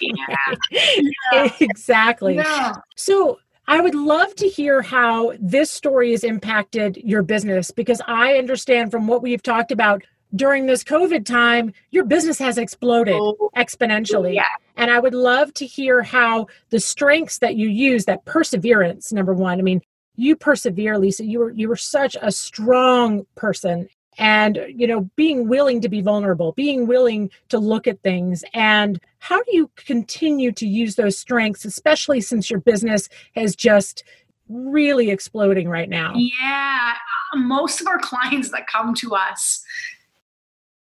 yeah. 0.00 0.36
yeah. 1.32 1.52
exactly 1.60 2.36
yeah. 2.36 2.74
so 2.96 3.38
I 3.68 3.80
would 3.80 3.94
love 3.94 4.34
to 4.36 4.48
hear 4.48 4.82
how 4.82 5.34
this 5.38 5.70
story 5.70 6.10
has 6.10 6.24
impacted 6.24 6.96
your 6.96 7.22
business 7.22 7.70
because 7.70 8.02
I 8.06 8.34
understand 8.34 8.90
from 8.90 9.06
what 9.06 9.22
we've 9.22 9.42
talked 9.42 9.70
about 9.70 10.02
during 10.34 10.66
this 10.66 10.82
COVID 10.82 11.24
time, 11.24 11.72
your 11.90 12.04
business 12.04 12.38
has 12.38 12.58
exploded 12.58 13.16
oh, 13.18 13.50
exponentially. 13.56 14.34
Yeah. 14.34 14.46
And 14.76 14.90
I 14.90 14.98
would 14.98 15.14
love 15.14 15.52
to 15.54 15.66
hear 15.66 16.02
how 16.02 16.46
the 16.70 16.80
strengths 16.80 17.38
that 17.38 17.56
you 17.56 17.68
use, 17.68 18.06
that 18.06 18.24
perseverance, 18.24 19.12
number 19.12 19.34
one. 19.34 19.58
I 19.58 19.62
mean, 19.62 19.82
you 20.16 20.36
persevere, 20.36 20.98
Lisa. 20.98 21.24
You 21.24 21.38
were 21.38 21.50
you 21.50 21.68
were 21.68 21.76
such 21.76 22.16
a 22.20 22.30
strong 22.30 23.26
person 23.34 23.88
and 24.18 24.58
you 24.68 24.86
know 24.86 25.08
being 25.16 25.48
willing 25.48 25.80
to 25.80 25.88
be 25.88 26.02
vulnerable 26.02 26.52
being 26.52 26.86
willing 26.86 27.30
to 27.48 27.58
look 27.58 27.86
at 27.86 28.02
things 28.02 28.44
and 28.52 29.00
how 29.20 29.42
do 29.42 29.56
you 29.56 29.70
continue 29.76 30.52
to 30.52 30.66
use 30.66 30.96
those 30.96 31.18
strengths 31.18 31.64
especially 31.64 32.20
since 32.20 32.50
your 32.50 32.60
business 32.60 33.08
has 33.34 33.56
just 33.56 34.04
really 34.48 35.10
exploding 35.10 35.66
right 35.68 35.88
now 35.88 36.12
yeah 36.14 36.94
most 37.36 37.80
of 37.80 37.86
our 37.86 37.98
clients 38.02 38.50
that 38.50 38.66
come 38.66 38.94
to 38.94 39.14
us 39.14 39.64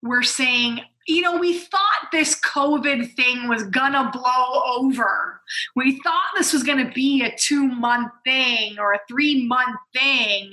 we're 0.01 0.23
saying 0.23 0.81
you 1.09 1.23
know, 1.23 1.37
we 1.37 1.57
thought 1.57 2.11
this 2.11 2.39
COVID 2.39 3.15
thing 3.15 3.47
was 3.47 3.63
gonna 3.63 4.11
blow 4.13 4.61
over. 4.77 5.41
We 5.75 5.99
thought 6.03 6.29
this 6.37 6.53
was 6.53 6.61
gonna 6.61 6.91
be 6.91 7.23
a 7.23 7.35
two 7.35 7.67
month 7.67 8.11
thing 8.23 8.77
or 8.77 8.93
a 8.93 8.99
three 9.09 9.47
month 9.47 9.75
thing. 9.91 10.51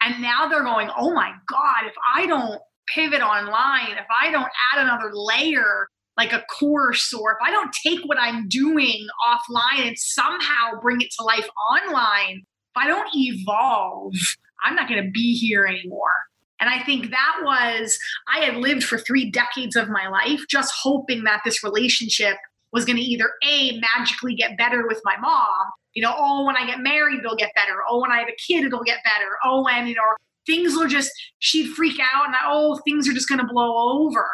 And 0.00 0.22
now 0.22 0.46
they're 0.46 0.62
going, 0.62 0.90
oh 0.96 1.12
my 1.12 1.32
God, 1.48 1.86
if 1.86 1.94
I 2.14 2.26
don't 2.26 2.60
pivot 2.86 3.20
online, 3.20 3.98
if 3.98 4.06
I 4.22 4.30
don't 4.30 4.48
add 4.72 4.82
another 4.82 5.10
layer, 5.12 5.88
like 6.16 6.32
a 6.32 6.44
course, 6.58 7.12
or 7.12 7.32
if 7.32 7.38
I 7.42 7.50
don't 7.50 7.74
take 7.84 8.00
what 8.04 8.18
I'm 8.18 8.48
doing 8.48 9.08
offline 9.26 9.88
and 9.88 9.98
somehow 9.98 10.80
bring 10.80 11.00
it 11.00 11.10
to 11.18 11.24
life 11.24 11.48
online, 11.72 12.38
if 12.38 12.76
I 12.76 12.86
don't 12.86 13.08
evolve, 13.12 14.14
I'm 14.64 14.76
not 14.76 14.88
going 14.88 15.02
to 15.02 15.10
be 15.10 15.34
here 15.34 15.66
anymore. 15.66 16.12
And 16.60 16.68
I 16.68 16.82
think 16.82 17.10
that 17.10 17.40
was, 17.42 17.98
I 18.32 18.40
had 18.40 18.56
lived 18.56 18.84
for 18.84 18.98
three 18.98 19.30
decades 19.30 19.76
of 19.76 19.88
my 19.88 20.08
life 20.08 20.40
just 20.48 20.74
hoping 20.82 21.24
that 21.24 21.42
this 21.44 21.62
relationship 21.62 22.36
was 22.72 22.84
going 22.84 22.96
to 22.96 23.02
either 23.02 23.30
A, 23.46 23.80
magically 23.96 24.34
get 24.34 24.58
better 24.58 24.86
with 24.86 25.00
my 25.04 25.16
mom, 25.18 25.66
you 25.94 26.02
know, 26.02 26.14
oh, 26.16 26.44
when 26.44 26.56
I 26.56 26.66
get 26.66 26.80
married, 26.80 27.20
it'll 27.20 27.36
get 27.36 27.54
better. 27.54 27.76
Oh, 27.88 28.00
when 28.00 28.12
I 28.12 28.18
have 28.18 28.28
a 28.28 28.36
kid, 28.36 28.64
it'll 28.64 28.84
get 28.84 28.98
better. 29.04 29.30
Oh, 29.44 29.66
and, 29.68 29.88
you 29.88 29.94
know, 29.94 30.02
things 30.46 30.74
will 30.74 30.86
just, 30.86 31.10
she'd 31.38 31.72
freak 31.74 31.98
out 32.00 32.26
and, 32.26 32.34
oh, 32.44 32.80
things 32.84 33.08
are 33.08 33.12
just 33.12 33.28
going 33.28 33.40
to 33.40 33.46
blow 33.46 34.00
over. 34.00 34.26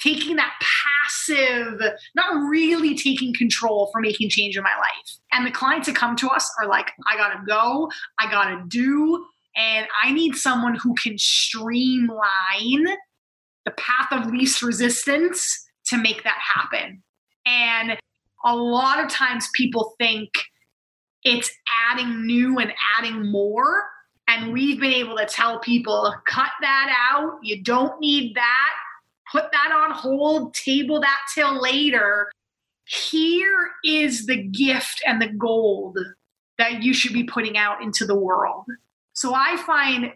Taking 0.00 0.36
that 0.36 0.52
passive, 0.60 1.80
not 2.14 2.48
really 2.48 2.96
taking 2.96 3.34
control 3.34 3.88
for 3.92 4.00
making 4.00 4.30
change 4.30 4.56
in 4.56 4.62
my 4.62 4.76
life. 4.76 5.18
And 5.32 5.46
the 5.46 5.50
clients 5.50 5.86
that 5.86 5.96
come 5.96 6.16
to 6.16 6.28
us 6.28 6.48
are 6.60 6.68
like, 6.68 6.92
I 7.06 7.16
got 7.16 7.30
to 7.30 7.44
go, 7.46 7.90
I 8.18 8.30
got 8.30 8.50
to 8.50 8.64
do, 8.68 9.26
and 9.58 9.88
I 10.00 10.12
need 10.12 10.36
someone 10.36 10.76
who 10.76 10.94
can 10.94 11.18
streamline 11.18 12.86
the 13.64 13.72
path 13.76 14.12
of 14.12 14.30
least 14.30 14.62
resistance 14.62 15.68
to 15.86 15.98
make 15.98 16.22
that 16.22 16.38
happen. 16.38 17.02
And 17.44 17.98
a 18.44 18.54
lot 18.54 19.02
of 19.02 19.10
times 19.10 19.48
people 19.54 19.94
think 19.98 20.30
it's 21.24 21.50
adding 21.90 22.24
new 22.24 22.58
and 22.58 22.72
adding 22.96 23.30
more. 23.32 23.84
And 24.28 24.52
we've 24.52 24.78
been 24.78 24.92
able 24.92 25.16
to 25.16 25.26
tell 25.26 25.58
people 25.58 26.14
cut 26.26 26.52
that 26.60 26.94
out. 27.12 27.40
You 27.42 27.62
don't 27.62 27.98
need 28.00 28.36
that. 28.36 28.70
Put 29.32 29.50
that 29.50 29.72
on 29.72 29.90
hold, 29.90 30.54
table 30.54 31.00
that 31.00 31.18
till 31.34 31.60
later. 31.60 32.30
Here 32.84 33.70
is 33.84 34.26
the 34.26 34.36
gift 34.36 35.02
and 35.04 35.20
the 35.20 35.28
gold 35.28 35.98
that 36.58 36.82
you 36.82 36.94
should 36.94 37.12
be 37.12 37.24
putting 37.24 37.58
out 37.58 37.82
into 37.82 38.06
the 38.06 38.18
world. 38.18 38.64
So 39.18 39.34
I 39.34 39.56
find 39.66 40.12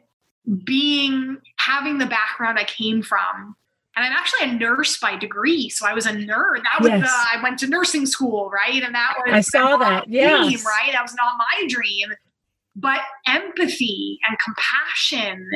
being 0.64 1.38
having 1.58 1.98
the 1.98 2.06
background 2.06 2.56
I 2.56 2.62
came 2.62 3.02
from, 3.02 3.56
and 3.96 4.06
I'm 4.06 4.12
actually 4.12 4.48
a 4.48 4.52
nurse 4.54 4.96
by 5.00 5.16
degree, 5.16 5.70
so 5.70 5.88
I 5.88 5.92
was 5.92 6.06
a 6.06 6.12
nerd. 6.12 6.62
That 6.62 6.80
was 6.80 6.90
yes. 6.90 7.00
the 7.00 7.38
I 7.38 7.42
went 7.42 7.58
to 7.58 7.66
nursing 7.66 8.06
school, 8.06 8.48
right? 8.50 8.80
And 8.80 8.94
that 8.94 9.14
was 9.18 9.34
I 9.34 9.40
saw 9.40 9.76
that, 9.78 10.08
yeah, 10.08 10.36
right. 10.36 10.92
That 10.92 11.02
was 11.02 11.16
not 11.16 11.36
my 11.36 11.66
dream, 11.66 12.10
but 12.76 13.00
empathy 13.26 14.20
and 14.28 14.38
compassion. 14.38 15.50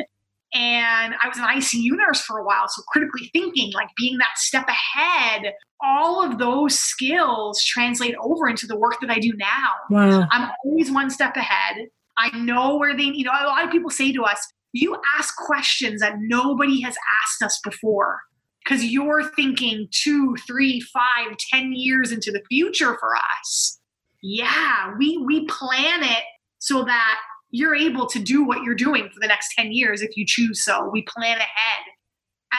And 0.53 1.15
I 1.23 1.29
was 1.29 1.39
an 1.39 1.45
ICU 1.45 1.97
nurse 1.97 2.23
for 2.23 2.39
a 2.39 2.45
while, 2.45 2.67
so 2.67 2.83
critically 2.89 3.31
thinking, 3.33 3.71
like 3.75 3.91
being 3.97 4.19
that 4.19 4.39
step 4.39 4.67
ahead, 4.69 5.53
all 5.81 6.21
of 6.21 6.39
those 6.39 6.77
skills 6.77 7.63
translate 7.63 8.17
over 8.21 8.49
into 8.49 8.67
the 8.67 8.77
work 8.77 8.97
that 9.03 9.11
I 9.11 9.21
do 9.21 9.33
now. 9.37 9.71
Wow. 9.89 10.27
I'm 10.33 10.51
always 10.65 10.91
one 10.91 11.11
step 11.11 11.37
ahead. 11.37 11.87
I 12.19 12.37
know 12.39 12.77
where 12.77 12.97
they, 12.97 13.05
you 13.05 13.25
know, 13.25 13.33
a 13.33 13.47
lot 13.47 13.65
of 13.65 13.71
people 13.71 13.91
say 13.91 14.13
to 14.13 14.25
us, 14.25 14.47
you 14.73 14.97
ask 15.19 15.35
questions 15.37 16.01
that 16.01 16.17
nobody 16.19 16.81
has 16.83 16.97
asked 17.23 17.43
us 17.43 17.61
before 17.65 18.21
because 18.65 18.85
you're 18.85 19.31
thinking 19.35 19.89
two, 19.91 20.37
three, 20.47 20.81
five, 20.81 21.37
ten 21.51 21.73
years 21.73 22.13
into 22.13 22.31
the 22.31 22.43
future 22.49 22.97
for 22.99 23.15
us. 23.17 23.79
Yeah, 24.23 24.93
we 24.99 25.19
we 25.19 25.47
plan 25.47 26.03
it 26.03 26.25
so 26.59 26.85
that 26.85 27.21
you're 27.51 27.75
able 27.75 28.07
to 28.07 28.19
do 28.19 28.45
what 28.45 28.63
you're 28.63 28.75
doing 28.75 29.09
for 29.13 29.21
the 29.21 29.29
next 29.29 29.55
10 29.57 29.73
years 29.73 30.03
if 30.03 30.17
you 30.17 30.25
choose 30.27 30.65
so. 30.65 30.89
We 30.93 31.03
plan 31.03 31.39
ahead. 31.39 31.85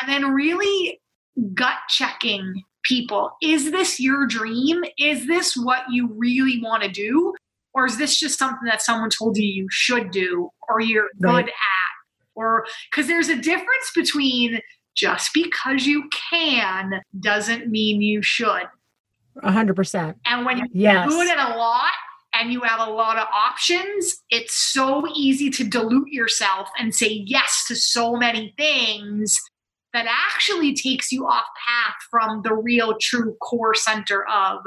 And 0.02 0.10
then 0.10 0.32
really 0.32 1.00
gut 1.54 1.78
checking 1.90 2.64
people. 2.84 3.32
Is 3.42 3.72
this 3.72 4.00
your 4.00 4.26
dream? 4.26 4.84
Is 4.98 5.28
this 5.28 5.56
what 5.56 5.84
you 5.92 6.10
really 6.14 6.62
want 6.64 6.84
to 6.84 6.90
do? 6.90 7.34
Or 7.78 7.86
is 7.86 8.00
this 8.00 8.20
just 8.20 8.40
something 8.40 8.66
that 8.66 8.82
someone 8.82 9.12
told 9.12 9.38
you 9.38 9.46
you 9.46 9.68
should 9.70 10.10
do 10.10 10.50
or 10.68 10.82
you're 10.82 11.10
right. 11.20 11.46
good 11.46 11.50
at? 11.50 11.94
Or 12.34 12.66
because 12.90 13.06
there's 13.06 13.30
a 13.30 13.36
difference 13.36 13.92
between 13.96 14.62
just 14.96 15.30
because 15.32 15.86
you 15.86 16.10
can 16.32 17.02
doesn't 17.20 17.68
mean 17.68 18.02
you 18.02 18.24
should. 18.24 18.64
A 19.44 19.52
hundred 19.52 19.76
percent. 19.76 20.18
And 20.26 20.44
when 20.44 20.58
you're 20.58 20.68
yes. 20.74 21.08
good 21.08 21.30
at 21.30 21.38
a 21.38 21.56
lot 21.56 21.92
and 22.34 22.52
you 22.52 22.62
have 22.62 22.80
a 22.80 22.92
lot 22.92 23.18
of 23.18 23.28
options, 23.32 24.24
it's 24.32 24.58
so 24.58 25.06
easy 25.16 25.52
to 25.52 25.64
dilute 25.64 26.10
yourself 26.10 26.70
and 26.80 26.96
say 26.96 27.24
yes 27.28 27.66
to 27.68 27.76
so 27.76 28.16
many 28.16 28.56
things 28.58 29.40
that 29.94 30.08
actually 30.10 30.74
takes 30.74 31.12
you 31.12 31.28
off 31.28 31.46
path 31.68 31.96
from 32.10 32.42
the 32.42 32.56
real 32.56 32.98
true 33.00 33.36
core 33.40 33.76
center 33.76 34.28
of 34.28 34.66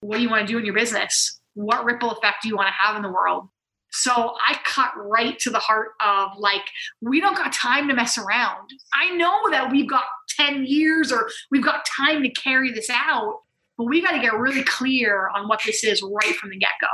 what 0.00 0.16
do 0.16 0.22
you 0.22 0.30
want 0.30 0.46
to 0.46 0.50
do 0.50 0.58
in 0.58 0.64
your 0.64 0.74
business? 0.74 1.37
What 1.58 1.84
ripple 1.84 2.12
effect 2.12 2.42
do 2.42 2.48
you 2.48 2.56
want 2.56 2.68
to 2.68 2.72
have 2.72 2.94
in 2.94 3.02
the 3.02 3.10
world? 3.10 3.48
So 3.90 4.12
I 4.12 4.58
cut 4.64 4.92
right 4.96 5.36
to 5.40 5.50
the 5.50 5.58
heart 5.58 5.88
of 6.00 6.38
like, 6.38 6.62
we 7.00 7.20
don't 7.20 7.36
got 7.36 7.52
time 7.52 7.88
to 7.88 7.94
mess 7.94 8.16
around. 8.16 8.70
I 8.94 9.10
know 9.16 9.50
that 9.50 9.72
we've 9.72 9.88
got 9.88 10.04
10 10.38 10.66
years 10.66 11.10
or 11.10 11.28
we've 11.50 11.64
got 11.64 11.84
time 11.84 12.22
to 12.22 12.30
carry 12.30 12.70
this 12.70 12.88
out, 12.90 13.40
but 13.76 13.84
we 13.84 14.00
got 14.00 14.12
to 14.12 14.20
get 14.20 14.34
really 14.34 14.62
clear 14.62 15.30
on 15.34 15.48
what 15.48 15.60
this 15.66 15.82
is 15.82 16.00
right 16.00 16.36
from 16.36 16.50
the 16.50 16.58
get 16.58 16.70
go. 16.80 16.86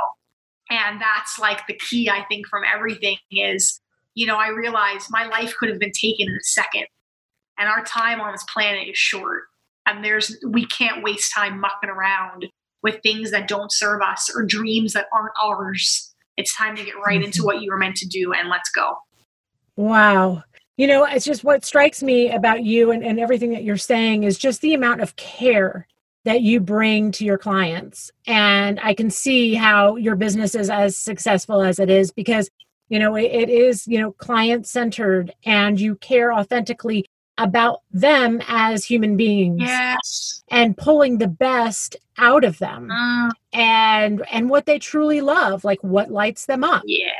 And 0.71 0.99
that's 0.99 1.37
like 1.37 1.67
the 1.67 1.75
key, 1.75 2.09
I 2.09 2.25
think, 2.27 2.47
from 2.47 2.63
everything 2.63 3.17
is, 3.29 3.79
you 4.15 4.25
know, 4.25 4.37
I 4.37 4.47
realize 4.47 5.07
my 5.11 5.27
life 5.27 5.53
could 5.59 5.69
have 5.69 5.79
been 5.79 5.91
taken 5.91 6.27
in 6.27 6.35
a 6.35 6.43
second, 6.43 6.87
and 7.59 7.69
our 7.69 7.83
time 7.83 8.19
on 8.19 8.31
this 8.31 8.45
planet 8.51 8.87
is 8.87 8.97
short. 8.97 9.43
And 9.85 10.03
there's, 10.03 10.35
we 10.47 10.65
can't 10.65 11.03
waste 11.03 11.31
time 11.35 11.59
mucking 11.59 11.91
around 11.91 12.47
with 12.85 13.01
things 13.01 13.31
that 13.31 13.47
don't 13.47 13.71
serve 13.71 13.99
us 14.03 14.31
or 14.35 14.43
dreams 14.43 14.93
that 14.93 15.07
aren't 15.11 15.33
ours. 15.43 16.13
It's 16.37 16.55
time 16.55 16.75
to 16.75 16.85
get 16.85 16.93
right 17.03 17.21
into 17.21 17.39
mm-hmm. 17.39 17.45
what 17.47 17.61
you 17.63 17.71
were 17.71 17.79
meant 17.79 17.95
to 17.95 18.07
do 18.07 18.31
and 18.31 18.47
let's 18.47 18.69
go. 18.69 18.95
Wow. 19.75 20.43
You 20.77 20.85
know, 20.85 21.03
it's 21.03 21.25
just 21.25 21.43
what 21.43 21.65
strikes 21.65 22.03
me 22.03 22.29
about 22.29 22.63
you 22.63 22.91
and, 22.91 23.03
and 23.03 23.19
everything 23.19 23.53
that 23.53 23.63
you're 23.63 23.75
saying 23.75 24.21
is 24.21 24.37
just 24.37 24.61
the 24.61 24.75
amount 24.75 25.01
of 25.01 25.15
care 25.15 25.87
that 26.25 26.41
you 26.41 26.59
bring 26.59 27.11
to 27.13 27.25
your 27.25 27.39
clients. 27.39 28.11
And 28.27 28.79
I 28.83 28.93
can 28.93 29.09
see 29.09 29.55
how 29.55 29.95
your 29.95 30.15
business 30.15 30.53
is 30.53 30.69
as 30.69 30.95
successful 30.95 31.63
as 31.63 31.79
it 31.79 31.89
is 31.89 32.11
because, 32.11 32.51
you 32.89 32.99
know, 32.99 33.15
it, 33.15 33.31
it 33.31 33.49
is, 33.49 33.87
you 33.87 33.99
know, 33.99 34.11
client 34.11 34.67
centered 34.67 35.33
and 35.43 35.79
you 35.79 35.95
care 35.95 36.31
authentically 36.31 37.07
about 37.37 37.81
them 37.91 38.41
as 38.47 38.85
human 38.85 39.17
beings 39.17 39.61
Yes. 39.61 40.43
and 40.49 40.77
pulling 40.77 41.17
the 41.17 41.27
best 41.27 41.95
out 42.17 42.43
of 42.43 42.57
them 42.59 42.87
Mm, 42.89 43.31
and 43.53 44.25
and 44.31 44.49
what 44.49 44.65
they 44.65 44.79
truly 44.79 45.21
love 45.21 45.63
like 45.63 45.83
what 45.83 46.09
lights 46.11 46.45
them 46.45 46.63
up 46.63 46.83
yeah. 46.85 47.11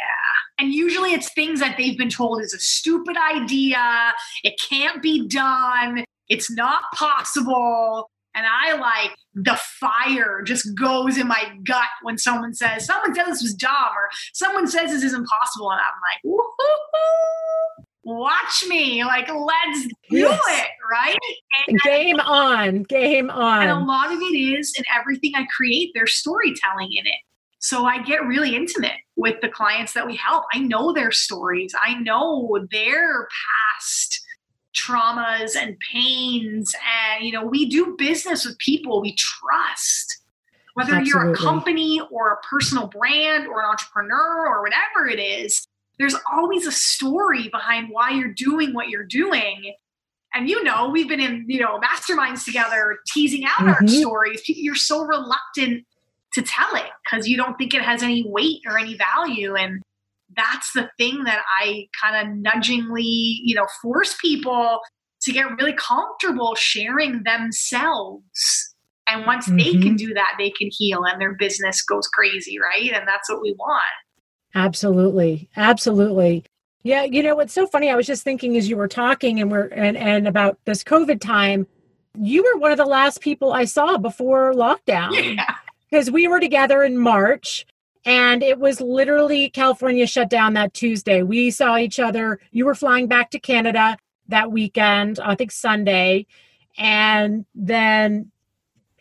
And 0.57 0.73
usually 0.73 1.11
it's 1.11 1.33
things 1.33 1.59
that 1.59 1.75
they've 1.77 1.97
been 1.97 2.09
told 2.09 2.41
is 2.41 2.53
a 2.53 2.59
stupid 2.59 3.17
idea. 3.17 4.13
It 4.45 4.53
can't 4.69 5.01
be 5.03 5.27
done. 5.27 6.05
It's 6.29 6.49
not 6.49 6.83
possible. 6.93 8.09
And 8.33 8.45
I 8.47 8.73
like 8.77 9.17
the 9.33 9.59
fire 9.81 10.41
just 10.43 10.73
goes 10.73 11.17
in 11.17 11.27
my 11.27 11.43
gut 11.65 11.89
when 12.03 12.17
someone 12.17 12.53
says, 12.53 12.85
someone 12.85 13.13
said 13.13 13.25
this 13.25 13.41
was 13.41 13.53
dumb 13.53 13.73
or 13.97 14.07
someone 14.33 14.65
says 14.67 14.91
this 14.91 15.03
is 15.03 15.13
impossible. 15.13 15.71
And 15.71 15.81
I'm 15.81 15.99
like, 16.09 16.21
woohoo, 16.39 17.84
watch 18.05 18.63
me. 18.67 19.03
Like, 19.03 19.27
let's 19.29 19.83
do 20.09 20.17
Yes. 20.17 20.39
it. 20.47 20.67
Right. 20.89 21.17
And, 21.67 21.79
game 21.81 22.19
on 22.19 22.83
game 22.83 23.29
on 23.31 23.63
and 23.63 23.71
a 23.71 23.79
lot 23.79 24.11
of 24.13 24.19
it 24.21 24.35
is 24.37 24.73
in 24.77 24.85
everything 24.95 25.33
I 25.35 25.45
create, 25.55 25.91
there's 25.95 26.13
storytelling 26.13 26.93
in 26.93 27.05
it. 27.07 27.19
So 27.59 27.85
I 27.85 28.03
get 28.03 28.23
really 28.25 28.55
intimate 28.55 28.99
with 29.15 29.41
the 29.41 29.49
clients 29.49 29.93
that 29.93 30.05
we 30.05 30.15
help. 30.15 30.43
I 30.53 30.59
know 30.59 30.93
their 30.93 31.11
stories, 31.11 31.73
I 31.83 31.95
know 31.95 32.59
their 32.71 33.27
past 33.81 34.21
traumas 34.75 35.55
and 35.55 35.77
pains. 35.91 36.75
And, 37.15 37.25
you 37.25 37.31
know, 37.31 37.45
we 37.45 37.67
do 37.67 37.95
business 37.97 38.45
with 38.45 38.57
people 38.59 39.01
we 39.01 39.15
trust. 39.15 40.21
Whether 40.73 41.01
you're 41.01 41.31
a 41.31 41.35
company 41.35 42.01
or 42.11 42.33
a 42.33 42.37
personal 42.45 42.87
brand 42.87 43.47
or 43.47 43.61
an 43.61 43.65
entrepreneur 43.69 44.45
or 44.45 44.61
whatever 44.61 45.07
it 45.07 45.21
is, 45.21 45.65
there's 45.97 46.15
always 46.31 46.67
a 46.67 46.71
story 46.71 47.49
behind 47.49 47.89
why 47.89 48.11
you're 48.11 48.33
doing 48.33 48.73
what 48.73 48.89
you're 48.89 49.05
doing. 49.05 49.73
And 50.33 50.49
you 50.49 50.63
know, 50.63 50.89
we've 50.89 51.07
been 51.07 51.21
in, 51.21 51.45
you 51.47 51.61
know, 51.61 51.79
masterminds 51.79 52.43
together 52.43 52.97
teasing 53.13 53.45
out 53.45 53.67
our 53.67 53.81
Mhm. 53.81 53.89
stories. 53.89 54.41
You're 54.47 54.75
so 54.75 55.01
reluctant 55.03 55.85
to 56.33 56.41
tell 56.41 56.75
it 56.75 56.91
because 57.03 57.27
you 57.27 57.37
don't 57.37 57.57
think 57.57 57.73
it 57.73 57.81
has 57.81 58.03
any 58.03 58.23
weight 58.27 58.61
or 58.67 58.77
any 58.77 58.95
value. 58.95 59.55
And 59.55 59.81
that's 60.35 60.73
the 60.73 60.89
thing 60.97 61.23
that 61.23 61.41
I 61.61 61.87
kind 62.01 62.27
of 62.27 62.35
nudgingly, 62.35 63.03
you 63.03 63.55
know, 63.55 63.67
force 63.81 64.17
people 64.19 64.81
to 65.21 65.31
get 65.31 65.49
really 65.57 65.73
comfortable 65.73 66.55
sharing 66.55 67.23
themselves. 67.23 68.75
And 69.07 69.25
once 69.25 69.45
they 69.45 69.71
can 69.73 69.95
do 69.95 70.13
that, 70.15 70.33
they 70.37 70.49
can 70.49 70.69
heal 70.71 71.03
and 71.05 71.21
their 71.21 71.35
business 71.35 71.81
goes 71.83 72.07
crazy, 72.07 72.57
right? 72.59 72.91
And 72.91 73.07
that's 73.07 73.29
what 73.29 73.41
we 73.41 73.53
want. 73.57 73.83
Absolutely 74.55 75.49
absolutely 75.55 76.43
yeah 76.83 77.03
you 77.03 77.21
know 77.21 77.35
what's 77.35 77.53
so 77.53 77.67
funny 77.67 77.89
i 77.89 77.95
was 77.95 78.07
just 78.07 78.23
thinking 78.23 78.57
as 78.57 78.69
you 78.69 78.77
were 78.77 78.87
talking 78.87 79.39
and 79.39 79.51
we're 79.51 79.67
and, 79.67 79.95
and 79.97 80.27
about 80.27 80.57
this 80.65 80.83
covid 80.83 81.21
time 81.21 81.67
you 82.17 82.41
were 82.43 82.57
one 82.59 82.71
of 82.71 82.77
the 82.77 82.85
last 82.85 83.21
people 83.21 83.53
i 83.53 83.65
saw 83.65 83.97
before 83.97 84.53
lockdown 84.53 85.11
Yeah. 85.35 85.55
because 85.89 86.09
we 86.09 86.27
were 86.27 86.39
together 86.39 86.83
in 86.83 86.97
March 86.97 87.65
and 88.05 88.43
it 88.43 88.59
was 88.59 88.79
literally 88.81 89.49
California 89.49 90.05
shut 90.05 90.29
down 90.29 90.53
that 90.53 90.73
Tuesday. 90.75 91.23
We 91.23 91.49
saw 91.49 91.77
each 91.77 91.99
other. 91.99 92.39
You 92.51 92.65
were 92.65 92.75
flying 92.75 93.07
back 93.07 93.31
to 93.31 93.39
Canada 93.39 93.97
that 94.27 94.51
weekend, 94.51 95.19
I 95.19 95.33
think 95.35 95.51
Sunday. 95.51 96.27
And 96.77 97.45
then, 97.55 98.31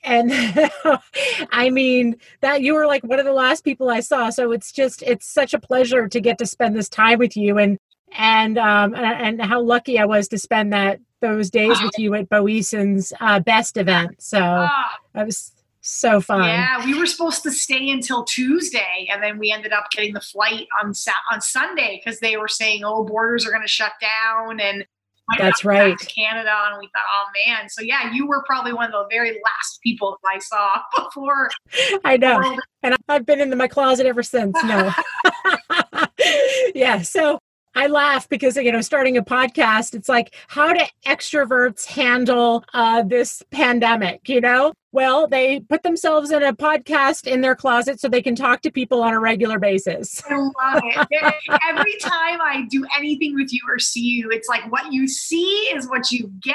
and 0.05 0.31
I 1.51 1.71
mean, 1.71 2.17
that 2.41 2.63
you 2.63 2.75
were 2.75 2.87
like 2.87 3.03
one 3.05 3.19
of 3.19 3.25
the 3.25 3.33
last 3.33 3.65
people 3.65 3.91
I 3.91 4.01
saw. 4.01 4.31
So 4.31 4.53
it's 4.53 4.71
just, 4.73 5.03
it's 5.03 5.27
such 5.27 5.55
a 5.55 5.59
pleasure 5.59 6.09
to 6.09 6.21
get 6.21 6.39
to 6.39 6.47
spend 6.47 6.77
this 6.77 6.89
time 6.89 7.19
with 7.19 7.37
you 7.37 7.59
and, 7.59 7.79
and, 8.13 8.59
um, 8.59 8.95
and, 8.95 9.41
and 9.41 9.43
how 9.43 9.61
lucky 9.61 9.99
I 9.99 10.05
was 10.05 10.29
to 10.29 10.39
spend 10.39 10.73
that, 10.73 11.01
those 11.21 11.51
days 11.51 11.81
with 11.83 11.99
you 11.99 12.15
at 12.15 12.29
Bo 12.29 12.49
Eason's 12.49 13.13
uh, 13.21 13.41
best 13.41 13.77
event. 13.79 14.23
So 14.23 14.39
Ah, 14.41 14.99
that 15.15 15.25
was 15.25 15.53
so 15.81 16.21
fun. 16.21 16.45
yeah, 16.45 16.85
we 16.85 16.99
were 16.99 17.07
supposed 17.07 17.43
to 17.45 17.51
stay 17.51 17.91
until 17.91 18.25
Tuesday, 18.25 19.09
and 19.11 19.23
then 19.23 19.39
we 19.39 19.51
ended 19.51 19.73
up 19.73 19.91
getting 19.91 20.15
the 20.15 20.21
flight 20.21 20.67
on 20.83 20.93
on 21.33 21.41
Sunday 21.41 22.01
because 22.03 22.21
they 22.21 22.37
were 22.37 22.49
saying, 22.49 22.85
"Oh, 22.85 23.05
borders 23.05 23.47
are 23.47 23.51
going 23.51 23.63
to 23.63 23.69
shut 23.69 23.93
down," 24.01 24.61
and 24.61 24.87
That's 25.39 25.43
have 25.43 25.55
to 25.55 25.63
go 25.65 25.73
back 25.73 25.81
right. 25.81 25.99
Canada. 26.15 26.55
And 26.71 26.79
we 26.79 26.87
thought, 26.89 27.05
"Oh 27.09 27.27
man!" 27.47 27.69
So 27.69 27.83
yeah, 27.83 28.13
you 28.13 28.27
were 28.27 28.43
probably 28.47 28.73
one 28.73 28.87
of 28.87 28.93
the 28.93 29.07
very 29.11 29.31
last 29.31 29.81
people 29.83 30.19
I 30.25 30.39
saw 30.39 30.69
before. 31.05 31.51
I 32.05 32.17
know. 32.17 32.59
And 32.83 32.95
I've 33.09 33.25
been 33.25 33.41
in 33.41 33.57
my 33.57 33.69
closet 33.69 34.07
ever 34.07 34.23
since. 34.23 34.57
No. 34.65 34.91
yeah. 36.75 37.03
So 37.03 37.39
I 37.75 37.87
laugh 37.89 38.29
because, 38.29 38.57
you 38.57 38.71
know, 38.71 38.81
starting 38.81 39.17
a 39.17 39.23
podcast, 39.23 39.95
it's 39.95 40.09
like, 40.09 40.35
how 40.49 40.73
do 40.73 40.81
extroverts 41.07 41.87
handle 41.87 42.65
uh, 42.73 43.03
this 43.03 43.43
pandemic? 43.51 44.29
You 44.29 44.41
know, 44.41 44.73
well, 44.95 45.27
they 45.27 45.59
put 45.59 45.83
themselves 45.83 46.31
in 46.31 46.45
a 46.45 46.53
podcast 46.53 47.27
in 47.27 47.41
their 47.41 47.57
closet 47.57 47.99
so 47.99 48.09
they 48.09 48.23
can 48.23 48.37
talk 48.37 48.63
to 48.63 48.71
people 48.71 49.03
on 49.03 49.13
a 49.13 49.19
regular 49.19 49.59
basis. 49.59 50.23
I 50.31 50.37
love 50.37 50.83
it. 50.85 51.35
Every 51.69 51.97
time 51.99 52.41
I 52.41 52.65
do 52.71 52.87
anything 52.97 53.35
with 53.35 53.53
you 53.53 53.61
or 53.69 53.81
see 53.81 54.03
you, 54.03 54.31
it's 54.31 54.49
like 54.49 54.71
what 54.71 54.93
you 54.93 55.09
see 55.09 55.69
is 55.75 55.89
what 55.89 56.13
you 56.13 56.31
get, 56.41 56.55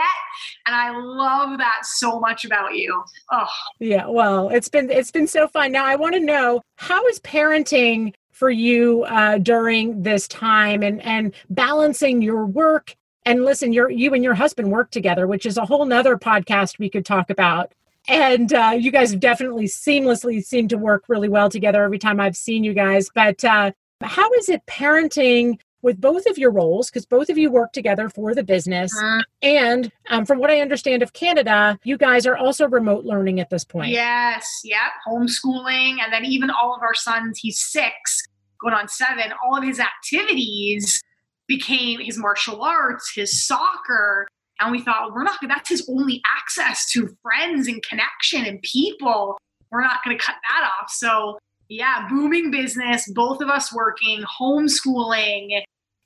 and 0.66 0.74
I 0.74 0.98
love 0.98 1.58
that 1.58 1.82
so 1.84 2.18
much 2.22 2.46
about 2.46 2.76
you. 2.76 3.04
Oh, 3.30 3.48
Yeah, 3.82 4.08
well, 4.08 4.48
it's 4.48 4.70
been 4.70 4.90
it's 4.90 5.12
been 5.12 5.28
so 5.28 5.50
fun. 5.50 5.74
Now 5.74 5.86
I 5.86 5.98
want 5.98 6.14
to 6.16 6.22
know 6.22 6.62
how 6.78 7.06
is 7.08 7.20
parenting 7.20 8.14
for 8.40 8.50
you 8.50 9.04
uh, 9.04 9.38
during 9.38 10.02
this 10.02 10.28
time 10.28 10.82
and 10.82 11.02
and 11.04 11.34
balancing 11.50 12.22
your 12.22 12.46
work 12.46 12.96
and 13.26 13.44
listen, 13.44 13.74
your 13.74 13.92
you 13.92 14.14
and 14.14 14.24
your 14.24 14.34
husband 14.34 14.72
work 14.72 14.92
together, 14.92 15.28
which 15.28 15.46
is 15.46 15.58
a 15.58 15.66
whole 15.66 15.86
nother 15.86 16.18
podcast 16.18 16.80
we 16.80 16.90
could 16.90 17.06
talk 17.06 17.30
about. 17.30 17.74
And 18.08 18.54
uh, 18.54 18.76
you 18.80 18.92
guys 18.92 19.12
have 19.12 19.20
definitely 19.20 19.66
seamlessly 19.66 20.44
seem 20.44 20.68
to 20.70 20.78
work 20.78 21.04
really 21.10 21.30
well 21.30 21.50
together 21.50 21.84
every 21.84 22.00
time 22.00 22.20
I've 22.20 22.38
seen 22.38 22.64
you 22.64 22.74
guys. 22.74 23.10
But 23.14 23.44
uh, 23.44 23.72
how 24.02 24.32
is 24.34 24.50
it 24.50 24.66
parenting 24.66 25.60
with 25.82 26.02
both 26.02 26.26
of 26.26 26.38
your 26.38 26.52
roles? 26.52 26.90
Because 26.90 27.06
both 27.06 27.30
of 27.30 27.38
you 27.38 27.52
work 27.52 27.72
together 27.72 28.10
for 28.10 28.34
the 28.34 28.44
business. 28.44 28.92
Mm. 28.98 29.22
And 29.42 29.92
um, 30.10 30.26
from 30.26 30.40
what 30.40 30.50
I 30.50 30.60
understand 30.60 31.04
of 31.04 31.14
Canada, 31.14 31.78
you 31.84 31.98
guys 31.98 32.26
are 32.26 32.36
also 32.36 32.68
remote 32.68 33.06
learning 33.06 33.40
at 33.40 33.50
this 33.50 33.64
point. 33.64 33.92
Yes, 33.92 34.62
yep. 34.64 34.80
Homeschooling. 35.08 35.98
And 36.04 36.12
then 36.12 36.26
even 36.26 36.50
all 36.50 36.76
of 36.76 36.82
our 36.82 36.96
sons, 36.96 37.40
he's 37.40 37.60
six, 37.60 38.24
going 38.62 38.74
on 38.74 38.88
seven, 38.88 39.34
all 39.44 39.58
of 39.58 39.64
his 39.64 39.80
activities 39.80 41.02
became 41.48 42.00
his 42.00 42.18
martial 42.18 42.62
arts, 42.62 43.12
his 43.14 43.46
soccer. 43.46 44.28
And 44.60 44.72
we 44.72 44.82
thought, 44.82 45.14
we're 45.14 45.24
not, 45.24 45.40
that's 45.48 45.70
his 45.70 45.90
only 45.90 46.22
access 46.38 46.90
to 46.92 47.10
friends 47.22 47.68
and 47.68 47.82
connection 47.82 48.46
and 48.46 48.62
people. 48.62 49.38
We're 49.72 49.82
not 49.82 50.04
going 50.04 50.18
to 50.18 50.24
cut 50.24 50.36
that 50.50 50.70
off. 50.70 50.90
So, 50.90 51.38
yeah, 51.70 52.08
booming 52.10 52.52
business, 52.52 53.10
both 53.12 53.42
of 53.42 53.50
us 53.50 53.74
working, 53.74 54.24
homeschooling, 54.40 55.62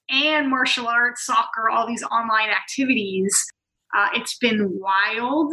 and 0.10 0.50
martial 0.50 0.88
arts, 0.88 1.26
soccer, 1.26 1.70
all 1.70 1.88
these 1.88 2.04
online 2.04 2.50
activities. 2.50 3.34
Uh, 3.96 4.08
it's 4.14 4.38
been 4.38 4.80
wild 4.80 5.52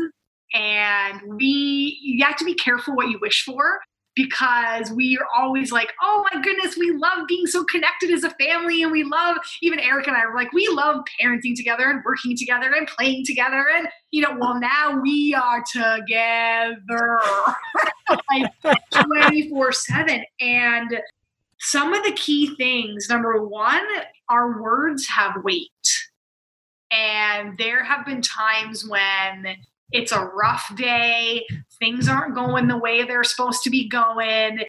and 0.52 1.20
we 1.26 1.98
you 2.02 2.24
have 2.24 2.36
to 2.36 2.44
be 2.44 2.54
careful 2.54 2.94
what 2.94 3.08
you 3.08 3.18
wish 3.20 3.44
for 3.44 3.80
because 4.16 4.90
we 4.90 5.16
are 5.18 5.27
always 5.37 5.70
like 5.70 5.92
oh 6.03 6.25
my 6.33 6.42
goodness 6.42 6.77
we 6.77 6.90
love 6.90 7.27
being 7.29 7.46
so 7.46 7.64
connected 7.64 8.11
as 8.11 8.25
a 8.25 8.31
family 8.31 8.83
and 8.83 8.90
we 8.90 9.05
love 9.05 9.37
even 9.62 9.79
eric 9.79 10.07
and 10.07 10.16
i 10.16 10.27
were 10.27 10.35
like 10.35 10.53
we 10.53 10.68
love 10.73 11.03
parenting 11.20 11.55
together 11.55 11.85
and 11.90 12.03
working 12.05 12.37
together 12.37 12.73
and 12.77 12.87
playing 12.88 13.25
together 13.25 13.64
and 13.77 13.88
you 14.11 14.20
know 14.23 14.37
well 14.38 14.59
now 14.59 15.01
we 15.01 15.35
are 15.35 15.62
together. 15.73 17.18
Like 18.29 18.51
24 18.90 19.70
7 19.70 20.25
and 20.40 21.01
some 21.61 21.94
of 21.94 22.03
the 22.03 22.11
key 22.11 22.57
things 22.57 23.07
number 23.09 23.46
one 23.46 23.87
our 24.31 24.62
words 24.62 25.07
have 25.09 25.42
weight. 25.44 25.68
And 26.92 27.58
there 27.58 27.85
have 27.85 28.06
been 28.06 28.23
times 28.23 28.88
when 28.88 29.56
it's 29.92 30.12
a 30.12 30.24
rough 30.24 30.74
day, 30.76 31.46
things 31.78 32.08
aren't 32.08 32.34
going 32.34 32.68
the 32.68 32.78
way 32.78 33.04
they're 33.04 33.24
supposed 33.24 33.62
to 33.64 33.70
be 33.70 33.88
going. 33.88 34.60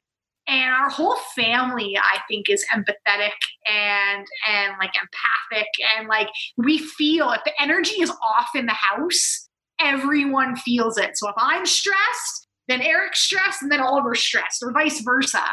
And 0.48 0.74
our 0.74 0.90
whole 0.90 1.16
family, 1.36 1.98
I 1.98 2.20
think, 2.28 2.50
is 2.50 2.66
empathetic 2.74 3.32
and 3.72 4.26
and 4.50 4.74
like 4.80 4.92
empathic 4.96 5.68
and 5.98 6.08
like 6.08 6.30
we 6.58 6.80
feel 6.80 7.32
if 7.32 7.42
the 7.46 7.54
energy 7.62 8.02
is 8.02 8.10
off 8.10 8.50
in 8.56 8.66
the 8.66 8.74
house, 8.74 9.48
everyone 9.80 10.56
feels 10.56 10.98
it. 10.98 11.18
So 11.18 11.30
if 11.30 11.36
I'm 11.38 11.66
stressed, 11.66 12.48
then 12.68 12.82
Eric's 12.82 13.20
stressed, 13.20 13.62
and 13.62 13.72
then 13.72 13.82
Oliver's 13.82 14.22
stressed, 14.22 14.64
or 14.64 14.72
vice 14.72 15.02
versa. 15.02 15.44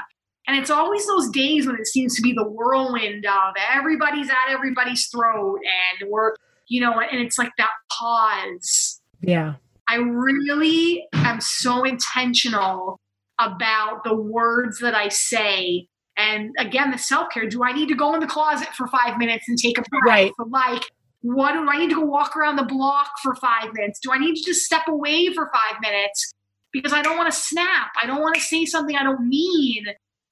And 0.47 0.57
it's 0.57 0.71
always 0.71 1.07
those 1.07 1.29
days 1.31 1.67
when 1.67 1.77
it 1.77 1.87
seems 1.87 2.17
to 2.17 2.23
be 2.23 2.33
the 2.33 2.49
whirlwind 2.49 3.27
of 3.27 3.55
everybody's 3.71 4.31
at 4.31 4.51
everybody's 4.51 5.07
throat, 5.09 5.61
and 6.01 6.11
we're 6.11 6.35
you 6.69 6.81
know, 6.81 7.01
and 7.01 7.21
it's 7.21 7.39
like 7.39 7.53
that 7.59 7.71
pause. 7.91 8.98
Yeah. 9.21 9.55
I 9.89 9.97
really 9.97 11.07
am 11.15 11.41
so 11.41 11.85
intentional 11.85 13.01
about 13.41 14.05
the 14.05 14.15
words 14.15 14.81
that 14.81 14.95
I 14.95 15.09
say. 15.09 15.89
And 16.17 16.51
again, 16.59 16.91
the 16.91 16.99
self 16.99 17.31
care. 17.31 17.49
Do 17.49 17.65
I 17.65 17.73
need 17.73 17.89
to 17.89 17.95
go 17.95 18.15
in 18.15 18.21
the 18.21 18.27
closet 18.27 18.69
for 18.77 18.87
five 18.89 19.19
minutes 19.19 19.45
and 19.49 19.57
take 19.57 19.79
a 19.79 19.83
breath? 19.83 20.03
Right. 20.05 20.33
Like, 20.49 20.83
what 21.23 21.53
do 21.53 21.69
I 21.69 21.79
need 21.79 21.91
to 21.91 21.97
go 21.97 22.05
walk 22.05 22.37
around 22.37 22.57
the 22.57 22.65
block 22.65 23.11
for 23.23 23.35
five 23.37 23.73
minutes? 23.73 23.99
Do 24.01 24.13
I 24.13 24.19
need 24.19 24.35
to 24.37 24.43
just 24.45 24.63
step 24.63 24.83
away 24.89 25.33
for 25.33 25.51
five 25.53 25.81
minutes? 25.81 26.33
Because 26.73 26.93
I 26.93 27.03
don't 27.03 27.17
want 27.17 27.33
to 27.33 27.39
snap. 27.39 27.93
I 28.01 28.07
don't 28.07 28.21
want 28.21 28.35
to 28.35 28.41
say 28.41 28.67
something 28.67 28.95
I 28.95 29.03
don't 29.03 29.29
mean. 29.29 29.87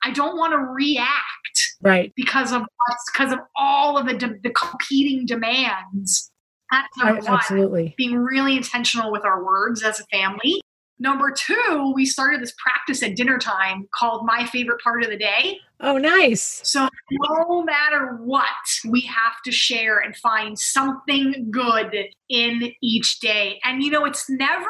I 0.05 0.11
don't 0.11 0.37
want 0.37 0.53
to 0.53 0.59
react. 0.59 1.77
Right. 1.81 2.13
Because 2.15 2.53
of 2.53 2.63
because 3.13 3.33
of 3.33 3.39
all 3.57 3.97
of 3.97 4.07
the 4.07 4.15
de- 4.15 4.39
the 4.43 4.51
competing 4.51 5.25
demands. 5.27 6.31
That's 6.71 6.97
number 6.99 7.21
one. 7.21 7.39
Absolutely. 7.39 7.95
Being 7.97 8.17
really 8.17 8.57
intentional 8.57 9.13
with 9.13 9.25
our 9.25 9.45
words 9.45 9.83
as 9.83 10.01
a 10.01 10.05
family. 10.05 10.61
Number 10.99 11.31
two, 11.31 11.93
we 11.95 12.07
started 12.07 12.41
this 12.41 12.55
practice 12.57 13.03
at 13.03 13.17
dinner 13.17 13.39
time 13.39 13.87
called 13.95 14.25
My 14.25 14.47
Favorite 14.47 14.81
Part 14.81 15.03
of 15.03 15.11
the 15.11 15.19
Day. 15.19 15.59
Oh, 15.81 15.99
nice. 15.99 16.63
So, 16.65 16.89
no 17.11 17.63
matter 17.63 18.17
what, 18.23 18.47
we 18.89 19.03
have 19.03 19.43
to 19.45 19.53
share 19.53 19.99
and 19.99 20.17
find 20.17 20.59
something 20.59 21.49
good 21.51 21.95
in 22.31 22.73
each 22.83 23.21
day. 23.21 23.61
And, 23.63 23.83
you 23.83 23.91
know, 23.91 24.07
it's 24.07 24.31
never, 24.31 24.65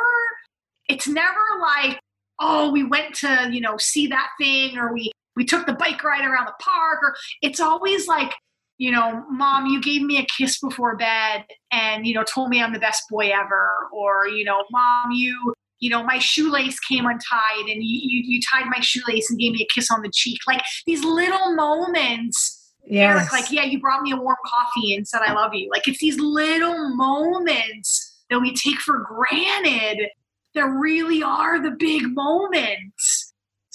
it's 0.88 1.06
never 1.06 1.38
like, 1.60 2.00
oh, 2.40 2.72
we 2.72 2.82
went 2.82 3.14
to, 3.16 3.48
you 3.52 3.60
know, 3.60 3.76
see 3.76 4.08
that 4.08 4.30
thing 4.40 4.76
or 4.76 4.92
we, 4.92 5.12
we 5.36 5.44
took 5.44 5.64
the 5.64 5.74
bike 5.74 6.02
ride 6.02 6.24
around 6.24 6.46
the 6.46 6.54
park 6.58 7.04
or 7.04 7.14
it's 7.40 7.60
always 7.60 8.08
like, 8.08 8.32
you 8.78 8.90
know, 8.90 9.24
mom, 9.30 9.66
you 9.66 9.80
gave 9.80 10.02
me 10.02 10.18
a 10.18 10.26
kiss 10.26 10.58
before 10.58 10.96
bed 10.96 11.44
and, 11.72 12.06
you 12.06 12.14
know, 12.14 12.24
told 12.24 12.50
me 12.50 12.62
I'm 12.62 12.72
the 12.72 12.78
best 12.78 13.04
boy 13.10 13.30
ever. 13.30 13.88
Or, 13.92 14.28
you 14.28 14.44
know, 14.44 14.64
mom, 14.70 15.12
you 15.12 15.54
you 15.78 15.90
know, 15.90 16.02
my 16.02 16.18
shoelace 16.18 16.78
came 16.80 17.04
untied 17.04 17.68
and 17.68 17.82
you, 17.82 18.00
you, 18.02 18.22
you, 18.24 18.40
tied 18.50 18.64
my 18.70 18.80
shoelace 18.80 19.30
and 19.30 19.38
gave 19.38 19.52
me 19.52 19.62
a 19.62 19.74
kiss 19.74 19.90
on 19.90 20.00
the 20.00 20.10
cheek. 20.12 20.38
Like 20.46 20.62
these 20.86 21.04
little 21.04 21.54
moments. 21.54 22.72
Yeah. 22.86 23.26
Like, 23.32 23.50
yeah, 23.50 23.64
you 23.64 23.80
brought 23.80 24.02
me 24.02 24.12
a 24.12 24.16
warm 24.16 24.36
coffee 24.46 24.94
and 24.94 25.06
said 25.06 25.20
I 25.20 25.32
love 25.32 25.52
you. 25.54 25.68
Like 25.70 25.86
it's 25.86 25.98
these 25.98 26.18
little 26.18 26.94
moments 26.96 28.24
that 28.30 28.40
we 28.40 28.54
take 28.54 28.78
for 28.78 28.98
granted 29.00 30.08
that 30.54 30.64
really 30.64 31.22
are 31.22 31.60
the 31.60 31.72
big 31.72 32.02
moments. 32.14 33.25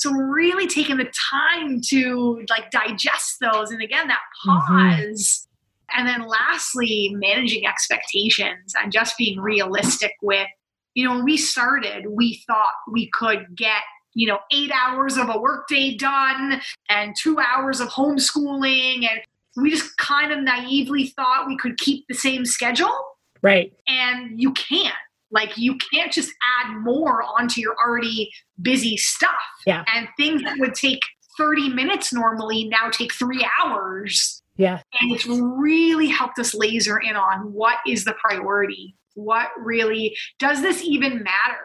So 0.01 0.11
really 0.11 0.67
taking 0.67 0.97
the 0.97 1.11
time 1.31 1.79
to 1.89 2.43
like 2.49 2.71
digest 2.71 3.37
those 3.39 3.71
and 3.71 3.81
again 3.81 4.07
that 4.07 4.19
Mm-hmm. 4.47 5.03
pause. 5.07 5.47
And 5.93 6.07
then 6.07 6.25
lastly, 6.25 7.13
managing 7.13 7.67
expectations 7.67 8.73
and 8.81 8.91
just 8.91 9.17
being 9.17 9.39
realistic 9.39 10.13
with 10.21 10.47
you 10.93 11.07
know, 11.07 11.15
when 11.15 11.23
we 11.23 11.37
started, 11.37 12.05
we 12.09 12.43
thought 12.47 12.73
we 12.91 13.09
could 13.13 13.55
get, 13.55 13.81
you 14.13 14.27
know, 14.27 14.39
eight 14.51 14.71
hours 14.71 15.17
of 15.17 15.29
a 15.29 15.39
workday 15.39 15.95
done 15.95 16.61
and 16.89 17.15
two 17.21 17.39
hours 17.39 17.79
of 17.79 17.87
homeschooling. 17.89 19.07
And 19.09 19.21
we 19.55 19.71
just 19.71 19.97
kind 19.97 20.31
of 20.31 20.43
naively 20.43 21.07
thought 21.07 21.47
we 21.47 21.57
could 21.57 21.77
keep 21.77 22.05
the 22.07 22.13
same 22.13 22.45
schedule. 22.45 22.93
Right. 23.41 23.73
And 23.87 24.39
you 24.39 24.51
can't. 24.53 24.93
Like, 25.31 25.57
you 25.57 25.77
can't 25.93 26.11
just 26.11 26.31
add 26.59 26.75
more 26.81 27.23
onto 27.23 27.61
your 27.61 27.75
already 27.85 28.31
busy 28.61 28.97
stuff. 28.97 29.31
Yeah. 29.65 29.83
And 29.93 30.07
things 30.17 30.43
that 30.43 30.57
would 30.59 30.75
take 30.75 30.99
30 31.37 31.69
minutes 31.69 32.11
normally 32.11 32.65
now 32.65 32.89
take 32.89 33.13
three 33.13 33.47
hours. 33.61 34.41
Yeah. 34.57 34.81
And 34.99 35.11
it's 35.11 35.25
really 35.25 36.07
helped 36.07 36.37
us 36.37 36.53
laser 36.53 36.99
in 36.99 37.15
on 37.15 37.53
what 37.53 37.77
is 37.87 38.03
the 38.03 38.13
priority 38.13 38.95
what 39.15 39.49
really 39.59 40.15
does 40.39 40.61
this 40.61 40.83
even 40.83 41.23
matter? 41.23 41.59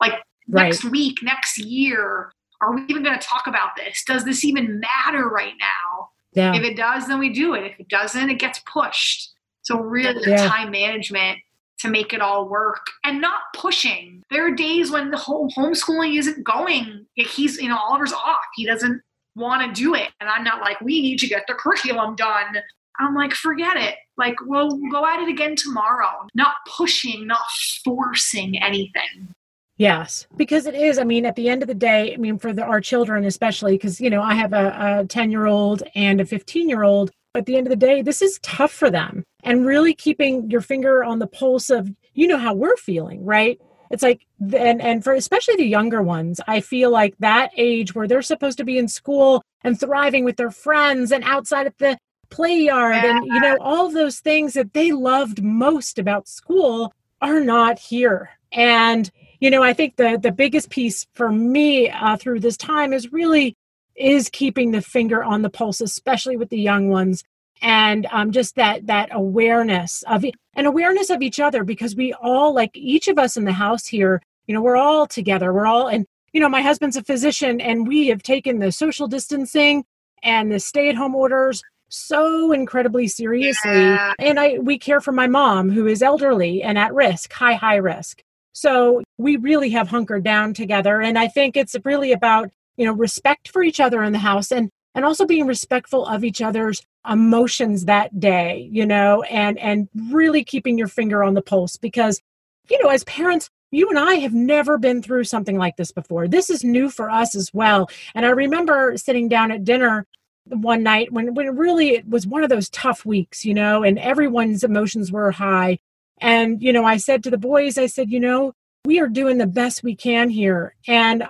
Like 0.00 0.12
right. 0.48 0.64
next 0.64 0.84
week, 0.84 1.22
next 1.22 1.58
year, 1.58 2.32
are 2.60 2.74
we 2.74 2.82
even 2.88 3.02
going 3.02 3.18
to 3.18 3.26
talk 3.26 3.46
about 3.46 3.70
this? 3.76 4.02
Does 4.06 4.24
this 4.24 4.44
even 4.44 4.80
matter 4.80 5.28
right 5.28 5.54
now? 5.58 6.08
Yeah. 6.32 6.54
If 6.54 6.62
it 6.62 6.76
does, 6.76 7.08
then 7.08 7.18
we 7.18 7.32
do 7.32 7.54
it. 7.54 7.64
If 7.64 7.80
it 7.80 7.88
doesn't, 7.88 8.30
it 8.30 8.38
gets 8.38 8.60
pushed. 8.72 9.30
So 9.62 9.78
really 9.78 10.22
Yeah. 10.30 10.48
time 10.48 10.70
management 10.70 11.38
to 11.82 11.88
make 11.88 12.12
it 12.12 12.20
all 12.20 12.48
work 12.48 12.86
and 13.04 13.20
not 13.20 13.42
pushing. 13.54 14.22
There 14.30 14.46
are 14.46 14.54
days 14.54 14.90
when 14.90 15.10
the 15.10 15.16
whole 15.16 15.50
homeschooling 15.50 16.18
isn't 16.18 16.44
going. 16.44 17.06
He's, 17.14 17.58
you 17.58 17.68
know, 17.68 17.78
Oliver's 17.78 18.12
off. 18.12 18.40
He 18.54 18.64
doesn't 18.64 19.02
want 19.36 19.62
to 19.62 19.80
do 19.80 19.94
it. 19.94 20.08
And 20.20 20.28
I'm 20.28 20.44
not 20.44 20.60
like, 20.60 20.80
we 20.80 21.02
need 21.02 21.18
to 21.18 21.26
get 21.26 21.44
the 21.46 21.54
curriculum 21.54 22.16
done. 22.16 22.56
I'm 22.98 23.14
like, 23.14 23.32
forget 23.32 23.76
it. 23.76 23.96
Like, 24.16 24.36
we'll 24.42 24.78
go 24.90 25.06
at 25.06 25.20
it 25.20 25.28
again 25.28 25.56
tomorrow. 25.56 26.26
Not 26.34 26.56
pushing, 26.76 27.26
not 27.26 27.40
forcing 27.84 28.62
anything. 28.62 29.34
Yes, 29.78 30.26
because 30.36 30.66
it 30.66 30.74
is. 30.74 30.98
I 30.98 31.04
mean, 31.04 31.26
at 31.26 31.34
the 31.34 31.48
end 31.48 31.62
of 31.62 31.68
the 31.68 31.74
day, 31.74 32.14
I 32.14 32.16
mean, 32.16 32.38
for 32.38 32.52
the, 32.52 32.62
our 32.62 32.80
children, 32.80 33.24
especially, 33.24 33.72
because, 33.72 34.00
you 34.00 34.10
know, 34.10 34.22
I 34.22 34.34
have 34.34 34.52
a 34.52 35.06
10 35.08 35.30
year 35.30 35.46
old 35.46 35.82
and 35.94 36.20
a 36.20 36.26
15 36.26 36.68
year 36.68 36.82
old. 36.82 37.10
At 37.34 37.46
the 37.46 37.56
end 37.56 37.66
of 37.66 37.70
the 37.70 37.76
day, 37.76 38.02
this 38.02 38.20
is 38.20 38.38
tough 38.42 38.72
for 38.72 38.90
them. 38.90 39.24
And 39.42 39.66
really 39.66 39.94
keeping 39.94 40.50
your 40.50 40.60
finger 40.60 41.02
on 41.02 41.18
the 41.18 41.26
pulse 41.26 41.70
of, 41.70 41.90
you 42.14 42.26
know, 42.26 42.38
how 42.38 42.54
we're 42.54 42.76
feeling, 42.76 43.24
right? 43.24 43.58
It's 43.90 44.02
like, 44.02 44.26
and, 44.40 44.80
and 44.80 45.02
for 45.02 45.12
especially 45.12 45.56
the 45.56 45.66
younger 45.66 46.02
ones, 46.02 46.40
I 46.46 46.60
feel 46.60 46.90
like 46.90 47.14
that 47.18 47.50
age 47.56 47.94
where 47.94 48.06
they're 48.06 48.22
supposed 48.22 48.58
to 48.58 48.64
be 48.64 48.78
in 48.78 48.88
school 48.88 49.42
and 49.64 49.78
thriving 49.78 50.24
with 50.24 50.36
their 50.36 50.50
friends 50.50 51.12
and 51.12 51.24
outside 51.24 51.66
at 51.66 51.78
the 51.78 51.98
play 52.30 52.58
yard 52.58 52.96
and, 52.96 53.26
you 53.26 53.40
know, 53.40 53.56
all 53.60 53.90
those 53.90 54.20
things 54.20 54.54
that 54.54 54.72
they 54.72 54.92
loved 54.92 55.42
most 55.42 55.98
about 55.98 56.28
school 56.28 56.92
are 57.20 57.40
not 57.40 57.78
here. 57.78 58.30
And, 58.52 59.10
you 59.40 59.50
know, 59.50 59.62
I 59.62 59.72
think 59.72 59.96
the 59.96 60.18
the 60.20 60.32
biggest 60.32 60.70
piece 60.70 61.06
for 61.12 61.30
me 61.30 61.90
uh, 61.90 62.16
through 62.16 62.40
this 62.40 62.56
time 62.56 62.92
is 62.92 63.12
really 63.12 63.56
is 63.96 64.28
keeping 64.30 64.70
the 64.70 64.82
finger 64.82 65.22
on 65.22 65.42
the 65.42 65.50
pulse, 65.50 65.80
especially 65.80 66.36
with 66.36 66.48
the 66.50 66.60
young 66.60 66.88
ones, 66.88 67.22
and 67.60 68.06
um, 68.10 68.32
just 68.32 68.56
that 68.56 68.86
that 68.86 69.08
awareness 69.12 70.02
of 70.08 70.24
an 70.54 70.66
awareness 70.66 71.10
of 71.10 71.22
each 71.22 71.40
other 71.40 71.64
because 71.64 71.94
we 71.96 72.12
all 72.14 72.54
like 72.54 72.70
each 72.74 73.08
of 73.08 73.18
us 73.18 73.36
in 73.36 73.44
the 73.44 73.52
house 73.52 73.86
here, 73.86 74.20
you 74.46 74.54
know, 74.54 74.62
we're 74.62 74.76
all 74.76 75.06
together. 75.06 75.52
We're 75.52 75.66
all 75.66 75.88
and 75.88 76.06
you 76.32 76.40
know, 76.40 76.48
my 76.48 76.62
husband's 76.62 76.96
a 76.96 77.04
physician, 77.04 77.60
and 77.60 77.86
we 77.86 78.08
have 78.08 78.22
taken 78.22 78.58
the 78.58 78.72
social 78.72 79.06
distancing 79.06 79.84
and 80.22 80.50
the 80.50 80.58
stay 80.60 80.88
at 80.88 80.94
home 80.94 81.14
orders 81.14 81.62
so 81.94 82.52
incredibly 82.52 83.06
seriously 83.06 83.70
Yeah. 83.70 84.14
and 84.18 84.40
i 84.40 84.56
we 84.58 84.78
care 84.78 85.02
for 85.02 85.12
my 85.12 85.26
mom 85.26 85.68
who 85.70 85.86
is 85.86 86.00
elderly 86.02 86.62
and 86.62 86.78
at 86.78 86.94
risk 86.94 87.30
high 87.34 87.52
high 87.52 87.76
risk 87.76 88.22
so 88.54 89.02
we 89.18 89.36
really 89.36 89.68
have 89.70 89.88
hunkered 89.88 90.24
down 90.24 90.54
together 90.54 91.02
and 91.02 91.18
i 91.18 91.28
think 91.28 91.54
it's 91.54 91.76
really 91.84 92.12
about 92.12 92.50
you 92.76 92.86
know 92.86 92.92
respect 92.92 93.48
for 93.48 93.62
each 93.62 93.80
other 93.80 94.02
in 94.02 94.12
the 94.12 94.18
house 94.18 94.50
and 94.50 94.70
and 94.94 95.04
also 95.04 95.24
being 95.24 95.46
respectful 95.46 96.04
of 96.06 96.24
each 96.24 96.42
other's 96.42 96.82
emotions 97.10 97.86
that 97.86 98.18
day 98.20 98.68
you 98.70 98.86
know 98.86 99.22
and 99.22 99.58
and 99.58 99.88
really 100.10 100.44
keeping 100.44 100.78
your 100.78 100.88
finger 100.88 101.22
on 101.24 101.34
the 101.34 101.42
pulse 101.42 101.76
because 101.76 102.20
you 102.68 102.82
know 102.82 102.90
as 102.90 103.04
parents 103.04 103.50
you 103.72 103.88
and 103.88 103.98
I 103.98 104.16
have 104.16 104.34
never 104.34 104.78
been 104.78 105.02
through 105.02 105.24
something 105.24 105.56
like 105.56 105.76
this 105.76 105.92
before. 105.92 106.28
This 106.28 106.50
is 106.50 106.62
new 106.62 106.90
for 106.90 107.10
us 107.10 107.34
as 107.34 107.50
well. 107.54 107.88
And 108.14 108.26
I 108.26 108.28
remember 108.28 108.98
sitting 108.98 109.28
down 109.28 109.50
at 109.50 109.64
dinner 109.64 110.06
one 110.44 110.82
night 110.82 111.12
when 111.12 111.34
when 111.34 111.56
really 111.56 111.90
it 111.94 112.08
was 112.08 112.26
one 112.26 112.44
of 112.44 112.50
those 112.50 112.68
tough 112.70 113.06
weeks, 113.06 113.44
you 113.44 113.54
know, 113.54 113.82
and 113.82 113.98
everyone's 113.98 114.62
emotions 114.62 115.10
were 115.10 115.30
high. 115.30 115.78
And 116.18 116.62
you 116.62 116.72
know, 116.72 116.84
I 116.84 116.98
said 116.98 117.24
to 117.24 117.30
the 117.30 117.38
boys, 117.38 117.78
I 117.78 117.86
said, 117.86 118.10
you 118.10 118.20
know, 118.20 118.52
we 118.84 119.00
are 119.00 119.08
doing 119.08 119.38
the 119.38 119.46
best 119.46 119.82
we 119.82 119.94
can 119.94 120.28
here, 120.28 120.74
and 120.86 121.24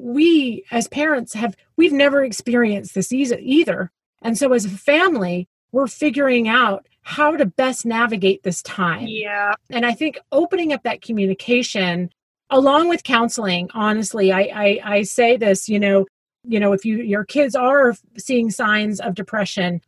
we 0.00 0.64
as 0.70 0.88
parents 0.88 1.34
have 1.34 1.56
we've 1.76 1.92
never 1.92 2.22
experienced 2.22 2.94
this 2.94 3.12
either. 3.12 3.90
And 4.22 4.36
so 4.36 4.52
as 4.52 4.64
a 4.64 4.70
family, 4.70 5.48
we're 5.72 5.86
figuring 5.86 6.48
out 6.48 6.86
how 7.02 7.36
to 7.36 7.46
best 7.46 7.86
navigate 7.86 8.42
this 8.42 8.62
time. 8.62 9.06
Yeah. 9.06 9.54
And 9.70 9.86
I 9.86 9.92
think 9.92 10.18
opening 10.32 10.72
up 10.72 10.82
that 10.82 11.02
communication 11.02 12.10
along 12.50 12.88
with 12.88 13.04
counseling, 13.04 13.70
honestly, 13.74 14.32
I, 14.32 14.40
I, 14.40 14.80
I 14.84 15.02
say 15.02 15.36
this, 15.36 15.68
you 15.68 15.78
know, 15.78 16.06
you 16.44 16.60
know, 16.60 16.72
if 16.72 16.84
you 16.84 16.98
your 16.98 17.24
kids 17.24 17.54
are 17.54 17.94
seeing 18.16 18.50
signs 18.50 19.00
of 19.00 19.14
depression, 19.14 19.80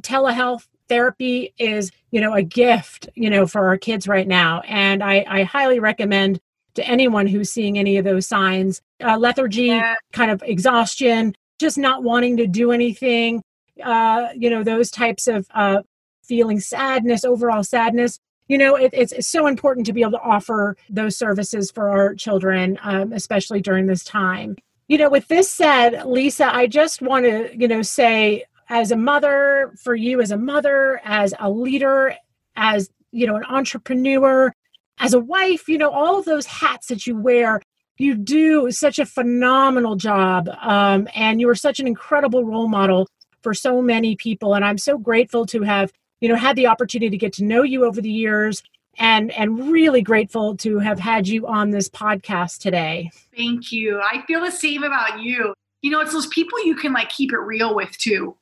telehealth 0.00 0.66
therapy 0.88 1.52
is, 1.58 1.90
you 2.10 2.20
know, 2.20 2.34
a 2.34 2.42
gift, 2.42 3.08
you 3.14 3.30
know, 3.30 3.46
for 3.46 3.66
our 3.66 3.78
kids 3.78 4.06
right 4.06 4.28
now. 4.28 4.60
And 4.66 5.02
I, 5.02 5.24
I 5.28 5.42
highly 5.42 5.80
recommend 5.80 6.40
to 6.74 6.86
anyone 6.86 7.26
who's 7.26 7.50
seeing 7.50 7.78
any 7.78 7.96
of 7.96 8.04
those 8.04 8.26
signs, 8.26 8.80
uh, 9.02 9.16
lethargy, 9.18 9.66
Yeah. 9.66 9.94
kind 10.12 10.30
of 10.30 10.42
exhaustion, 10.44 11.34
just 11.58 11.78
not 11.78 12.02
wanting 12.02 12.36
to 12.38 12.46
do 12.46 12.72
anything, 12.72 13.42
uh, 13.82 14.28
you 14.36 14.50
know, 14.50 14.62
those 14.62 14.90
types 14.90 15.26
of 15.26 15.46
uh, 15.54 15.82
feeling 16.24 16.60
sadness, 16.60 17.24
overall 17.24 17.62
sadness. 17.62 18.18
You 18.48 18.58
know, 18.58 18.76
it, 18.76 18.90
it's, 18.92 19.12
it's 19.12 19.28
so 19.28 19.46
important 19.46 19.86
to 19.86 19.92
be 19.92 20.02
able 20.02 20.12
to 20.12 20.20
offer 20.20 20.76
those 20.90 21.16
services 21.16 21.70
for 21.70 21.88
our 21.88 22.14
children, 22.14 22.78
um, 22.82 23.12
especially 23.12 23.60
during 23.62 23.86
this 23.86 24.04
time. 24.04 24.56
You 24.88 24.98
know, 24.98 25.08
with 25.08 25.28
this 25.28 25.50
said, 25.50 26.04
Lisa, 26.04 26.54
I 26.54 26.66
just 26.66 27.00
want 27.00 27.24
to, 27.24 27.56
you 27.56 27.66
know, 27.68 27.80
say 27.80 28.44
as 28.68 28.90
a 28.90 28.96
mother, 28.96 29.72
for 29.82 29.94
you 29.94 30.20
as 30.20 30.30
a 30.30 30.36
mother, 30.36 31.00
as 31.04 31.32
a 31.38 31.50
leader, 31.50 32.14
as, 32.56 32.90
you 33.12 33.26
know, 33.26 33.36
an 33.36 33.44
entrepreneur, 33.48 34.52
as 34.98 35.14
a 35.14 35.18
wife, 35.18 35.68
you 35.68 35.78
know, 35.78 35.90
all 35.90 36.18
of 36.18 36.24
those 36.24 36.46
hats 36.46 36.88
that 36.88 37.06
you 37.06 37.16
wear, 37.16 37.60
you 37.98 38.14
do 38.14 38.70
such 38.70 38.98
a 38.98 39.06
phenomenal 39.06 39.96
job. 39.96 40.48
Um, 40.60 41.08
and 41.14 41.40
you 41.40 41.48
are 41.48 41.54
such 41.54 41.80
an 41.80 41.86
incredible 41.86 42.44
role 42.44 42.68
model 42.68 43.08
for 43.42 43.54
so 43.54 43.82
many 43.82 44.16
people. 44.16 44.54
And 44.54 44.64
I'm 44.64 44.78
so 44.78 44.98
grateful 44.98 45.46
to 45.46 45.62
have, 45.62 45.92
you 46.20 46.28
know, 46.28 46.36
had 46.36 46.56
the 46.56 46.66
opportunity 46.66 47.10
to 47.10 47.16
get 47.16 47.32
to 47.34 47.44
know 47.44 47.62
you 47.62 47.84
over 47.84 48.00
the 48.00 48.10
years 48.10 48.62
and 48.98 49.32
and 49.32 49.70
really 49.72 50.02
grateful 50.02 50.56
to 50.58 50.78
have 50.78 50.98
had 50.98 51.26
you 51.26 51.46
on 51.46 51.70
this 51.70 51.88
podcast 51.88 52.58
today. 52.58 53.10
Thank 53.36 53.72
you. 53.72 54.00
I 54.00 54.24
feel 54.26 54.40
the 54.40 54.52
same 54.52 54.82
about 54.82 55.20
you. 55.20 55.52
You 55.82 55.90
know, 55.90 56.00
it's 56.00 56.12
those 56.12 56.28
people 56.28 56.64
you 56.64 56.76
can 56.76 56.92
like 56.92 57.10
keep 57.10 57.32
it 57.32 57.38
real 57.38 57.74
with 57.74 57.96
too. 57.98 58.36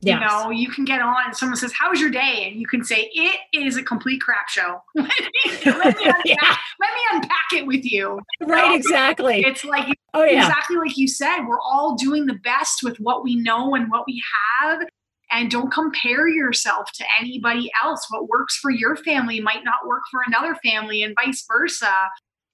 Yes. 0.00 0.20
You 0.20 0.26
know, 0.26 0.50
you 0.50 0.70
can 0.70 0.84
get 0.84 1.02
on 1.02 1.34
someone 1.34 1.56
says, 1.56 1.72
How 1.72 1.90
was 1.90 2.00
your 2.00 2.10
day? 2.10 2.48
And 2.48 2.60
you 2.60 2.68
can 2.68 2.84
say, 2.84 3.10
It 3.12 3.40
is 3.52 3.76
a 3.76 3.82
complete 3.82 4.20
crap 4.20 4.48
show. 4.48 4.80
let, 4.94 5.06
me, 5.06 5.50
let, 5.64 5.66
me 5.66 6.04
unpack, 6.04 6.22
yeah. 6.24 6.56
let 6.80 6.94
me 6.94 7.00
unpack 7.12 7.46
it 7.54 7.66
with 7.66 7.84
you. 7.84 8.20
Right, 8.40 8.76
exactly. 8.76 9.40
It's 9.40 9.64
like, 9.64 9.92
oh, 10.14 10.22
yeah. 10.22 10.46
exactly 10.46 10.76
like 10.76 10.96
you 10.96 11.08
said, 11.08 11.46
we're 11.46 11.60
all 11.60 11.96
doing 11.96 12.26
the 12.26 12.38
best 12.44 12.84
with 12.84 12.96
what 12.98 13.24
we 13.24 13.34
know 13.34 13.74
and 13.74 13.90
what 13.90 14.04
we 14.06 14.22
have. 14.60 14.82
And 15.30 15.50
don't 15.50 15.72
compare 15.72 16.28
yourself 16.28 16.90
to 16.94 17.04
anybody 17.20 17.70
else. 17.82 18.06
What 18.08 18.28
works 18.28 18.56
for 18.56 18.70
your 18.70 18.96
family 18.96 19.40
might 19.40 19.64
not 19.64 19.86
work 19.86 20.02
for 20.10 20.20
another 20.26 20.54
family, 20.64 21.02
and 21.02 21.14
vice 21.22 21.44
versa. 21.46 21.92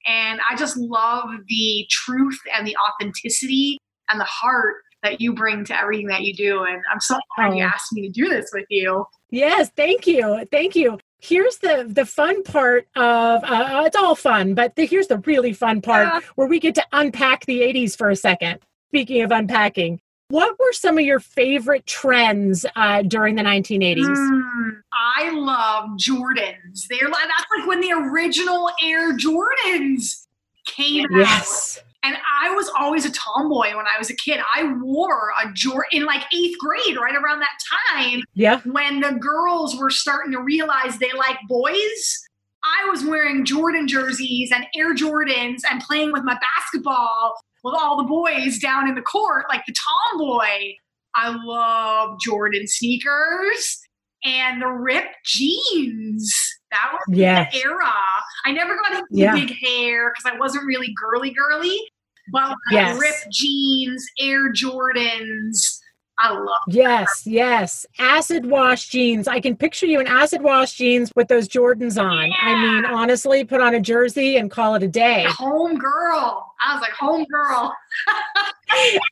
And 0.07 0.41
I 0.51 0.57
just 0.57 0.77
love 0.77 1.29
the 1.47 1.87
truth 1.91 2.39
and 2.57 2.67
the 2.67 2.77
authenticity 2.89 3.79
and 4.09 4.19
the 4.19 4.25
heart 4.25 4.77
that 5.05 5.21
you 5.21 5.33
bring 5.33 5.65
to 5.67 5.79
everything 5.79 6.09
that 6.09 6.23
you 6.23 6.35
do. 6.35 6.65
And 6.65 6.83
I'm 6.93 7.01
so 7.01 7.17
glad 7.37 7.53
oh. 7.53 7.55
you 7.55 7.63
asked 7.63 7.93
me 7.93 8.03
to 8.03 8.09
do 8.09 8.29
this 8.29 8.51
with 8.53 8.67
you. 8.71 9.07
Yes, 9.31 9.71
thank 9.77 10.09
you. 10.09 10.45
Thank 10.51 10.75
you. 10.75 10.99
Here's 11.21 11.59
the 11.59 11.87
the 11.89 12.05
fun 12.05 12.43
part 12.43 12.89
of 12.97 13.45
uh, 13.45 13.85
it's 13.87 13.97
all 13.97 14.15
fun, 14.15 14.55
but 14.55 14.75
the, 14.77 14.85
here's 14.85 15.07
the 15.07 15.19
really 15.19 15.53
fun 15.53 15.81
part 15.81 16.07
yeah. 16.07 16.21
where 16.35 16.49
we 16.49 16.59
get 16.59 16.75
to 16.75 16.85
unpack 16.93 17.47
the 17.47 17.61
80s 17.61 17.97
for 17.97 18.11
a 18.11 18.17
second. 18.17 18.59
Speaking 18.91 19.23
of 19.23 19.31
unpacking, 19.31 20.01
what 20.29 20.59
were 20.59 20.73
some 20.73 20.99
of 20.99 21.05
your 21.05 21.21
favorite 21.21 21.87
trends 21.87 22.67
uh, 22.77 23.03
during 23.03 23.35
the 23.37 23.43
1980s? 23.43 24.05
Mm, 24.05 24.71
I 24.93 25.31
love 25.31 25.91
Jordans. 25.99 26.87
They're 26.89 27.09
like 27.09 27.29
that's 27.29 27.47
like 27.59 27.69
when 27.69 27.81
the 27.81 27.93
original 27.93 28.71
Air 28.83 29.17
Jordans 29.17 30.27
came 30.67 31.07
yes. 31.11 31.79
out. 31.79 31.85
And 32.05 32.17
I 32.43 32.51
was 32.51 32.71
always 32.79 33.07
a 33.07 33.11
tomboy 33.11 33.75
when 33.75 33.87
I 33.87 33.99
was 33.99 34.11
a 34.11 34.17
kid. 34.17 34.41
I 34.55 34.75
wore 34.83 35.33
a 35.43 35.51
Jordan 35.55 35.89
in 35.93 36.05
like 36.05 36.23
eighth 36.35 36.59
grade, 36.59 36.97
right 36.97 37.15
around 37.15 37.41
that 37.41 37.59
time. 37.95 38.23
Yeah. 38.35 38.61
When 38.65 39.01
the 39.01 39.13
girls 39.13 39.77
were 39.77 39.91
starting 39.91 40.33
to 40.33 40.41
realize 40.41 40.99
they 40.99 41.13
like 41.17 41.39
boys. 41.49 42.21
I 42.65 42.89
was 42.89 43.05
wearing 43.05 43.45
Jordan 43.45 43.87
jerseys 43.87 44.51
and 44.51 44.67
Air 44.75 44.95
Jordans 44.95 45.63
and 45.71 45.83
playing 45.83 46.13
with 46.13 46.25
my 46.25 46.39
basketball 46.57 47.35
with 47.63 47.75
all 47.75 47.97
the 47.97 48.05
boys 48.05 48.59
down 48.59 48.89
in 48.89 48.95
the 48.95 49.03
court, 49.03 49.47
like 49.49 49.65
the 49.67 49.75
tomboy. 50.13 50.75
I 51.15 51.35
love 51.45 52.19
Jordan 52.21 52.67
sneakers 52.67 53.81
and 54.25 54.61
the 54.61 54.69
ripped 54.69 55.17
jeans. 55.25 56.35
That 56.71 56.93
was 56.93 57.19
yes. 57.19 57.53
the 57.53 57.61
era. 57.61 57.93
I 58.45 58.53
never 58.53 58.77
got 58.77 58.93
into 58.93 59.07
yeah. 59.11 59.35
big 59.35 59.55
hair 59.63 60.13
because 60.13 60.33
I 60.33 60.39
wasn't 60.39 60.65
really 60.65 60.93
girly 61.01 61.33
girly. 61.33 61.79
But 62.33 62.57
yes. 62.71 62.99
ripped 62.99 63.29
jeans, 63.31 64.05
Air 64.21 64.53
Jordans. 64.53 65.81
I 66.17 66.31
love 66.33 66.47
Yes, 66.69 67.25
that. 67.25 67.31
yes. 67.31 67.87
Acid 67.99 68.47
wash 68.47 68.89
jeans. 68.89 69.27
I 69.27 69.41
can 69.41 69.57
picture 69.57 69.87
you 69.87 69.99
in 70.01 70.07
acid 70.07 70.43
wash 70.43 70.75
jeans 70.75 71.11
with 71.17 71.27
those 71.27 71.49
Jordans 71.49 72.01
on. 72.01 72.29
Yeah. 72.31 72.37
I 72.41 72.55
mean, 72.63 72.85
honestly, 72.85 73.45
put 73.45 73.61
on 73.61 73.75
a 73.75 73.81
jersey 73.81 74.37
and 74.37 74.49
call 74.49 74.77
it 74.77 74.85
a 74.85 74.89
day. 74.89 75.25
Home 75.29 75.77
girl. 75.77 76.55
I 76.65 76.75
was 76.75 76.83
like, 76.83 76.93
home 76.93 77.25
girl. 77.25 77.75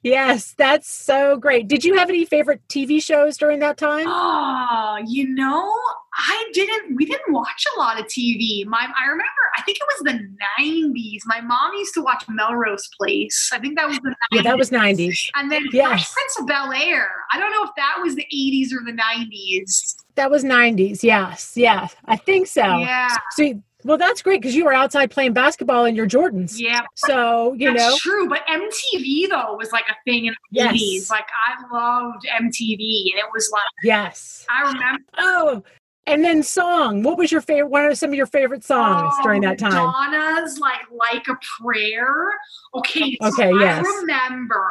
Yes, 0.02 0.54
that's 0.56 0.90
so 0.90 1.36
great. 1.36 1.68
Did 1.68 1.84
you 1.84 1.96
have 1.96 2.08
any 2.08 2.24
favorite 2.24 2.60
TV 2.68 3.02
shows 3.02 3.36
during 3.36 3.58
that 3.60 3.76
time? 3.76 4.06
Oh, 4.08 4.98
you 5.06 5.28
know, 5.34 5.72
I 6.14 6.50
didn't. 6.52 6.96
We 6.96 7.06
didn't 7.06 7.32
watch 7.32 7.64
a 7.74 7.78
lot 7.78 7.98
of 7.98 8.06
TV. 8.06 8.66
My, 8.66 8.86
I 8.98 9.06
remember. 9.06 9.26
I 9.56 9.62
think 9.62 9.78
it 9.78 9.86
was 9.86 10.12
the 10.12 10.62
'90s. 10.62 11.20
My 11.26 11.40
mom 11.40 11.72
used 11.74 11.94
to 11.94 12.02
watch 12.02 12.24
Melrose 12.28 12.88
Place. 12.98 13.50
I 13.52 13.58
think 13.58 13.76
that 13.76 13.88
was 13.88 13.98
the 13.98 14.10
90s. 14.10 14.14
yeah, 14.32 14.42
that 14.42 14.58
was 14.58 14.70
'90s. 14.70 15.30
And 15.34 15.50
then 15.50 15.64
yes. 15.72 16.12
Prince 16.12 16.38
of 16.40 16.46
Bel 16.46 16.72
Air. 16.72 17.08
I 17.32 17.38
don't 17.38 17.50
know 17.52 17.64
if 17.64 17.70
that 17.76 17.98
was 18.00 18.14
the 18.14 18.26
'80s 18.34 18.72
or 18.72 18.84
the 18.84 18.92
'90s. 18.92 19.94
That 20.16 20.30
was 20.30 20.44
'90s. 20.44 21.02
Yes, 21.02 21.52
yeah, 21.56 21.88
I 22.04 22.16
think 22.16 22.46
so. 22.46 22.78
Yeah. 22.78 23.16
So 23.32 23.62
well, 23.84 23.98
that's 23.98 24.22
great 24.22 24.40
because 24.40 24.54
you 24.54 24.64
were 24.64 24.72
outside 24.72 25.10
playing 25.10 25.32
basketball 25.32 25.84
in 25.84 25.94
your 25.96 26.06
Jordans. 26.06 26.58
Yeah. 26.58 26.82
So, 26.94 27.54
you 27.54 27.72
that's 27.72 27.82
know. 27.82 27.96
true. 27.98 28.28
But 28.28 28.42
MTV, 28.48 29.28
though, 29.28 29.56
was 29.56 29.72
like 29.72 29.84
a 29.90 29.94
thing 30.04 30.26
in 30.26 30.34
the 30.52 30.58
yes. 30.58 30.74
80s. 30.74 31.10
Like, 31.10 31.26
I 31.46 31.74
loved 31.74 32.26
MTV. 32.26 33.12
And 33.12 33.18
it 33.18 33.26
was 33.32 33.50
like. 33.52 33.62
Yes. 33.82 34.46
I 34.50 34.72
remember. 34.72 35.02
Oh, 35.18 35.62
and 36.06 36.24
then 36.24 36.42
song. 36.42 37.02
What 37.02 37.16
was 37.16 37.30
your 37.30 37.40
favorite? 37.40 37.68
What 37.68 37.82
are 37.82 37.94
some 37.94 38.10
of 38.10 38.14
your 38.14 38.26
favorite 38.26 38.64
songs 38.64 39.14
oh, 39.18 39.22
during 39.22 39.42
that 39.42 39.62
oh, 39.62 39.70
time? 39.70 39.72
Donna's 39.72 40.58
like 40.58 40.80
like 40.90 41.28
a 41.28 41.38
prayer. 41.60 42.32
Okay. 42.74 43.16
So 43.20 43.28
okay. 43.28 43.52
Yes. 43.58 43.86
I 43.86 44.00
remember 44.00 44.66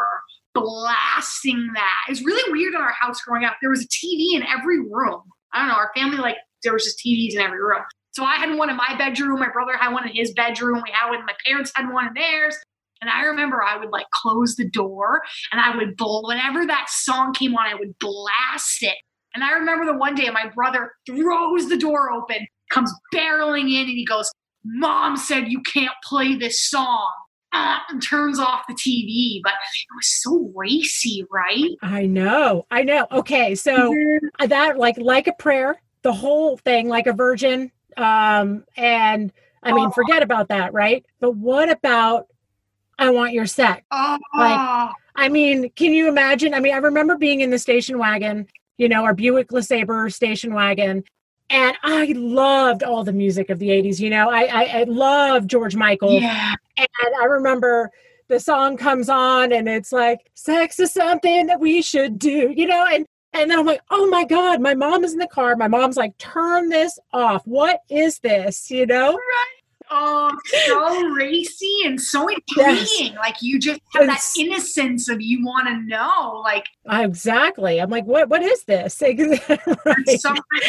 blasting 0.53 1.72
that. 1.74 2.05
It's 2.09 2.22
really 2.22 2.51
weird 2.51 2.74
in 2.74 2.82
our 2.82 2.91
house 2.91 3.22
growing 3.22 3.45
up. 3.45 3.53
There 3.62 3.70
was 3.70 3.84
a 3.84 3.88
TV 3.88 4.36
in 4.36 4.43
every 4.43 4.80
room. 4.80 5.22
I 5.53 5.59
don't 5.59 5.70
know. 5.70 5.76
Our 5.76 5.91
family 5.95 6.18
like 6.18 6.38
there 6.64 6.74
was 6.74 6.84
just 6.84 6.99
TVs 6.99 7.34
in 7.34 7.39
every 7.39 7.62
room. 7.62 7.82
So 8.12 8.24
I 8.24 8.36
had 8.36 8.55
one 8.57 8.70
in 8.70 8.76
my 8.76 8.95
bedroom. 8.97 9.39
My 9.39 9.49
brother 9.49 9.78
had 9.78 9.93
one 9.93 10.07
in 10.07 10.16
his 10.16 10.34
bedroom. 10.34 10.82
We 10.84 10.91
had 10.91 11.09
one. 11.09 11.26
My 11.26 11.36
parents 11.45 11.72
had 11.76 11.91
one 11.91 12.07
in 12.07 12.14
theirs. 12.14 12.55
And 13.01 13.09
I 13.09 13.24
remember 13.24 13.64
I 13.64 13.78
would 13.78 13.89
like 13.89 14.05
close 14.12 14.55
the 14.55 14.70
door 14.70 15.22
and 15.51 15.59
I 15.59 15.76
would, 15.76 15.97
blow 15.97 16.22
whenever 16.28 16.66
that 16.68 16.86
song 16.89 17.34
came 17.34 17.55
on, 17.55 17.66
I 17.66 17.76
would 17.76 17.97
blast 17.99 18.84
it. 18.84 18.95
And 19.34 19.43
I 19.43 19.51
remember 19.53 19.86
the 19.86 19.97
one 19.97 20.14
day 20.14 20.30
my 20.30 20.49
brother 20.53 20.91
throws 21.07 21.68
the 21.68 21.78
door 21.78 22.12
open, 22.12 22.45
comes 22.70 22.93
barreling 23.14 23.72
in, 23.72 23.88
and 23.88 23.89
he 23.89 24.05
goes, 24.05 24.32
Mom 24.64 25.18
said 25.18 25.47
you 25.47 25.62
can't 25.62 25.93
play 26.03 26.36
this 26.36 26.62
song. 26.70 27.12
Uh, 27.53 27.80
and 27.89 28.01
turns 28.01 28.39
off 28.39 28.62
the 28.70 28.74
TV, 28.74 29.41
but 29.43 29.51
it 29.51 29.93
was 29.93 30.22
so 30.24 30.49
racy, 30.55 31.26
right? 31.30 31.72
I 31.82 32.05
know, 32.05 32.66
I 32.72 32.84
know. 32.84 33.07
Okay, 33.12 33.55
so 33.55 33.91
mm-hmm. 33.91 34.47
that 34.47 34.78
like 34.78 34.97
like 34.97 35.28
a 35.28 35.34
prayer, 35.34 35.76
the 36.01 36.14
whole 36.14 36.55
thing, 36.55 36.88
like 36.88 37.07
a 37.07 37.12
virgin, 37.12 37.70
um, 38.01 38.65
and 38.75 39.31
I 39.63 39.73
mean, 39.73 39.87
oh. 39.87 39.91
forget 39.91 40.23
about 40.23 40.49
that, 40.49 40.73
right? 40.73 41.05
But 41.19 41.35
what 41.35 41.69
about 41.69 42.27
I 42.97 43.09
want 43.11 43.33
your 43.33 43.45
sex? 43.45 43.83
Oh. 43.91 44.17
Like, 44.35 44.91
I 45.15 45.29
mean, 45.29 45.69
can 45.75 45.93
you 45.93 46.07
imagine? 46.07 46.53
I 46.53 46.59
mean, 46.59 46.73
I 46.73 46.77
remember 46.77 47.17
being 47.17 47.41
in 47.41 47.49
the 47.49 47.59
station 47.59 47.97
wagon, 47.97 48.47
you 48.77 48.89
know, 48.89 49.03
our 49.03 49.13
Buick 49.13 49.49
LeSabre 49.49 50.11
station 50.11 50.53
wagon, 50.53 51.03
and 51.49 51.77
I 51.83 52.13
loved 52.15 52.81
all 52.83 53.03
the 53.03 53.13
music 53.13 53.49
of 53.49 53.59
the 53.59 53.69
80s. 53.69 53.99
You 53.99 54.09
know, 54.09 54.29
I, 54.29 54.43
I, 54.43 54.63
I 54.63 54.83
love 54.83 55.47
George 55.47 55.75
Michael. 55.75 56.13
Yeah. 56.13 56.55
And 56.77 57.15
I 57.21 57.25
remember 57.25 57.91
the 58.29 58.39
song 58.39 58.77
comes 58.77 59.09
on 59.09 59.51
and 59.51 59.67
it's 59.67 59.91
like, 59.91 60.31
sex 60.33 60.79
is 60.79 60.93
something 60.93 61.47
that 61.47 61.59
we 61.59 61.81
should 61.81 62.17
do, 62.17 62.53
you 62.55 62.65
know, 62.65 62.85
and 62.87 63.05
and 63.34 63.49
then 63.49 63.57
I'm 63.57 63.65
like, 63.65 63.82
oh 63.89 64.07
my 64.07 64.25
God, 64.25 64.61
my 64.61 64.73
mom 64.73 65.03
is 65.03 65.13
in 65.13 65.19
the 65.19 65.27
car. 65.27 65.55
My 65.55 65.67
mom's 65.67 65.97
like, 65.97 66.17
turn 66.17 66.69
this 66.69 66.99
off. 67.13 67.43
What 67.45 67.82
is 67.89 68.19
this? 68.19 68.69
You 68.69 68.86
know? 68.86 69.13
Right. 69.13 69.61
Oh, 69.93 70.32
so 70.45 71.03
racy 71.09 71.79
and 71.86 71.99
so 71.99 72.27
intriguing. 72.29 72.86
Yes. 72.88 73.15
Like 73.17 73.36
you 73.41 73.59
just 73.59 73.82
have 73.93 74.07
it's, 74.07 74.34
that 74.34 74.41
innocence 74.41 75.09
of 75.09 75.21
you 75.21 75.45
want 75.45 75.67
to 75.67 75.82
know. 75.82 76.41
Like 76.43 76.65
exactly. 76.89 77.82
I'm 77.82 77.89
like, 77.89 78.05
what 78.05 78.29
what 78.29 78.41
is 78.41 78.63
this? 78.63 78.95
something 78.95 79.25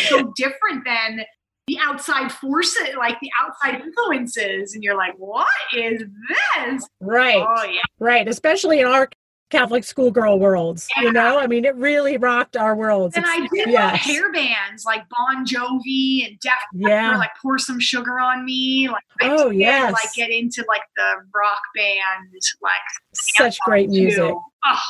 so 0.08 0.32
different 0.34 0.84
than 0.84 1.24
the 1.68 1.78
outside 1.80 2.32
forces, 2.32 2.96
like 2.98 3.16
the 3.20 3.30
outside 3.40 3.80
influences, 3.80 4.74
and 4.74 4.82
you're 4.82 4.96
like, 4.96 5.14
what 5.16 5.46
is 5.76 6.02
this? 6.28 6.88
Right. 7.00 7.46
Oh 7.48 7.64
yeah. 7.64 7.80
Right. 8.00 8.26
Especially 8.26 8.80
in 8.80 8.86
our 8.86 9.08
Catholic 9.52 9.84
schoolgirl 9.84 10.38
worlds. 10.38 10.88
Yeah. 10.96 11.02
You 11.04 11.12
know, 11.12 11.38
I 11.38 11.46
mean, 11.46 11.66
it 11.66 11.76
really 11.76 12.16
rocked 12.16 12.56
our 12.56 12.74
worlds. 12.74 13.16
And 13.16 13.24
I 13.28 13.46
did 13.52 13.68
yes. 13.68 13.92
love 13.92 14.00
hair 14.00 14.32
bands 14.32 14.86
like 14.86 15.04
Bon 15.10 15.44
Jovi 15.44 16.26
and 16.26 16.40
Def 16.40 16.54
yeah. 16.72 17.18
like 17.18 17.30
pour 17.40 17.58
some 17.58 17.78
sugar 17.78 18.18
on 18.18 18.46
me. 18.46 18.88
Like 18.88 19.02
oh 19.22 19.50
yes, 19.50 19.92
like 19.92 20.12
get 20.16 20.30
into 20.30 20.64
like 20.68 20.80
the 20.96 21.16
rock 21.34 21.60
band, 21.76 22.32
like 22.62 22.72
such 23.12 23.58
great 23.66 23.90
music. 23.90 24.34
Oh, 24.64 24.80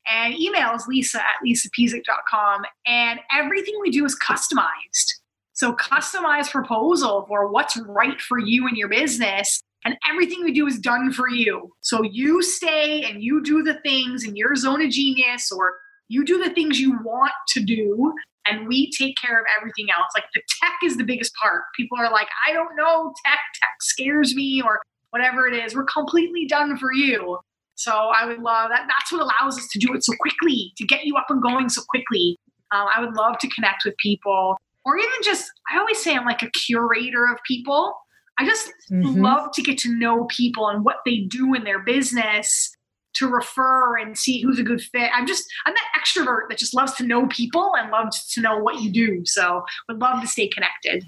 and 0.08 0.36
email 0.36 0.76
is 0.76 0.86
lisa 0.88 1.20
at 1.20 1.36
lisapezik.com. 1.46 2.64
And 2.86 3.20
everything 3.36 3.74
we 3.82 3.90
do 3.90 4.06
is 4.06 4.16
customized. 4.18 5.16
So, 5.54 5.74
customized 5.74 6.52
proposal 6.52 7.26
for 7.28 7.48
what's 7.48 7.78
right 7.78 8.20
for 8.20 8.38
you 8.38 8.68
and 8.68 8.78
your 8.78 8.90
business. 8.90 9.62
And 9.86 9.96
everything 10.10 10.44
we 10.44 10.52
do 10.52 10.66
is 10.68 10.80
done 10.80 11.12
for 11.14 11.30
you. 11.30 11.72
So, 11.82 12.02
you 12.02 12.42
stay 12.42 13.04
and 13.04 13.24
you 13.24 13.42
do 13.42 13.64
the 13.64 13.80
things 13.82 14.24
in 14.24 14.36
your 14.36 14.56
zone 14.56 14.82
of 14.82 14.90
genius, 14.90 15.52
or 15.52 15.76
you 16.08 16.26
do 16.26 16.44
the 16.44 16.50
things 16.50 16.80
you 16.80 16.98
want 17.04 17.34
to 17.50 17.64
do, 17.64 18.14
and 18.48 18.68
we 18.68 18.92
take 18.92 19.16
care 19.18 19.40
of 19.40 19.46
everything 19.58 19.88
else. 19.96 20.08
Like 20.16 20.26
the 20.34 20.42
tech 20.62 20.74
is 20.84 20.98
the 20.98 21.04
biggest 21.04 21.34
part. 21.42 21.62
People 21.78 21.98
are 22.00 22.12
like, 22.12 22.28
I 22.48 22.54
don't 22.54 22.76
know, 22.76 23.14
tech, 23.26 23.40
tech 23.60 23.70
scares 23.82 24.36
me, 24.36 24.62
or 24.62 24.82
whatever 25.12 25.48
it 25.48 25.54
is. 25.54 25.76
We're 25.76 25.86
completely 25.86 26.46
done 26.46 26.78
for 26.78 26.92
you. 26.92 27.40
So 27.76 27.92
I 27.92 28.26
would 28.26 28.40
love 28.40 28.70
that. 28.70 28.88
That's 28.88 29.12
what 29.12 29.22
allows 29.22 29.58
us 29.58 29.68
to 29.72 29.80
do 29.80 29.94
it 29.94 30.04
so 30.04 30.14
quickly, 30.20 30.74
to 30.78 30.86
get 30.86 31.06
you 31.06 31.16
up 31.16 31.26
and 31.30 31.42
going 31.42 31.70
so 31.70 31.82
quickly. 31.90 32.38
Um, 32.72 32.88
I 32.96 33.00
would 33.00 33.16
love 33.16 33.38
to 33.40 33.50
connect 33.50 33.84
with 33.86 33.96
people, 33.98 34.58
or 34.86 34.98
even 34.98 35.12
just, 35.24 35.52
I 35.72 35.78
always 35.78 36.02
say 36.04 36.16
I'm 36.16 36.26
like 36.26 36.42
a 36.42 36.50
curator 36.52 37.26
of 37.26 37.40
people. 37.48 37.94
I 38.38 38.46
just 38.46 38.72
mm-hmm. 38.92 39.22
love 39.22 39.52
to 39.54 39.62
get 39.62 39.78
to 39.80 39.98
know 39.98 40.26
people 40.26 40.70
and 40.70 40.84
what 40.84 40.98
they 41.06 41.20
do 41.20 41.54
in 41.54 41.64
their 41.64 41.80
business 41.80 42.76
to 43.16 43.30
refer 43.30 43.98
and 43.98 44.18
see 44.18 44.42
who's 44.42 44.60
a 44.60 44.64
good 44.64 44.82
fit. 44.82 45.10
I'm 45.14 45.26
just 45.26 45.46
I'm 45.66 45.74
that 45.74 46.02
extrovert 46.02 46.50
that 46.50 46.58
just 46.58 46.74
loves 46.74 46.94
to 46.96 47.04
know 47.04 47.28
people 47.28 47.74
and 47.78 47.90
loves 47.92 48.34
to 48.34 48.42
know 48.42 48.58
what 48.58 48.82
you 48.82 48.92
do. 48.92 49.26
So 49.26 49.64
would 49.88 50.00
love 50.00 50.22
to 50.22 50.28
stay 50.28 50.48
connected. 50.48 51.06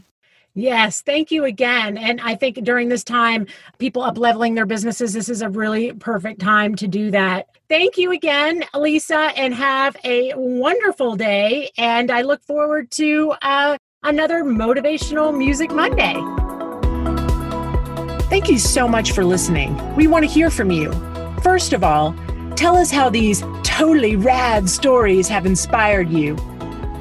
Yes, 0.54 1.02
thank 1.02 1.30
you 1.30 1.46
again. 1.46 2.00
And 2.00 2.20
I 2.20 2.34
think 2.34 2.64
during 2.64 2.90
this 2.90 3.04
time, 3.04 3.46
people 3.78 4.02
up 4.02 4.18
leveling 4.18 4.56
their 4.56 4.66
businesses, 4.66 5.14
this 5.14 5.30
is 5.30 5.44
a 5.44 5.50
really 5.50 5.94
perfect 5.94 6.42
time 6.42 6.74
to 6.78 6.88
do 6.88 7.12
that. 7.12 7.46
Thank 7.70 7.96
you 8.00 8.12
again, 8.12 8.64
Lisa, 8.74 9.32
and 9.38 9.54
have 9.54 9.96
a 10.04 10.34
wonderful 10.36 11.16
day. 11.16 11.70
And 11.78 12.10
I 12.10 12.24
look 12.24 12.42
forward 12.42 12.90
to 12.92 13.36
uh, 13.44 13.78
another 14.02 14.44
Motivational 14.44 15.38
Music 15.38 15.70
Monday. 15.70 16.16
Thank 18.38 18.52
you 18.52 18.60
so 18.60 18.88
much 18.88 19.14
for 19.14 19.26
listening. 19.26 19.76
We 19.96 20.06
want 20.06 20.24
to 20.24 20.30
hear 20.30 20.52
from 20.52 20.70
you. 20.70 20.94
First 21.42 21.74
of 21.74 21.84
all, 21.84 22.14
tell 22.56 22.78
us 22.78 22.92
how 22.92 23.10
these 23.10 23.44
totally 23.64 24.16
rad 24.16 24.70
stories 24.70 25.28
have 25.28 25.48
inspired 25.48 26.12
you. 26.12 26.38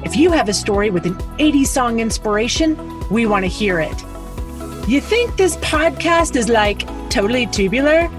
If 0.03 0.15
you 0.15 0.31
have 0.31 0.49
a 0.49 0.53
story 0.53 0.89
with 0.89 1.05
an 1.05 1.13
80s 1.37 1.67
song 1.67 1.99
inspiration, 1.99 2.75
we 3.11 3.27
want 3.27 3.45
to 3.45 3.49
hear 3.49 3.79
it. 3.79 3.93
You 4.89 4.99
think 4.99 5.35
this 5.35 5.57
podcast 5.57 6.35
is 6.35 6.49
like 6.49 6.87
totally 7.11 7.45
tubular? 7.45 8.09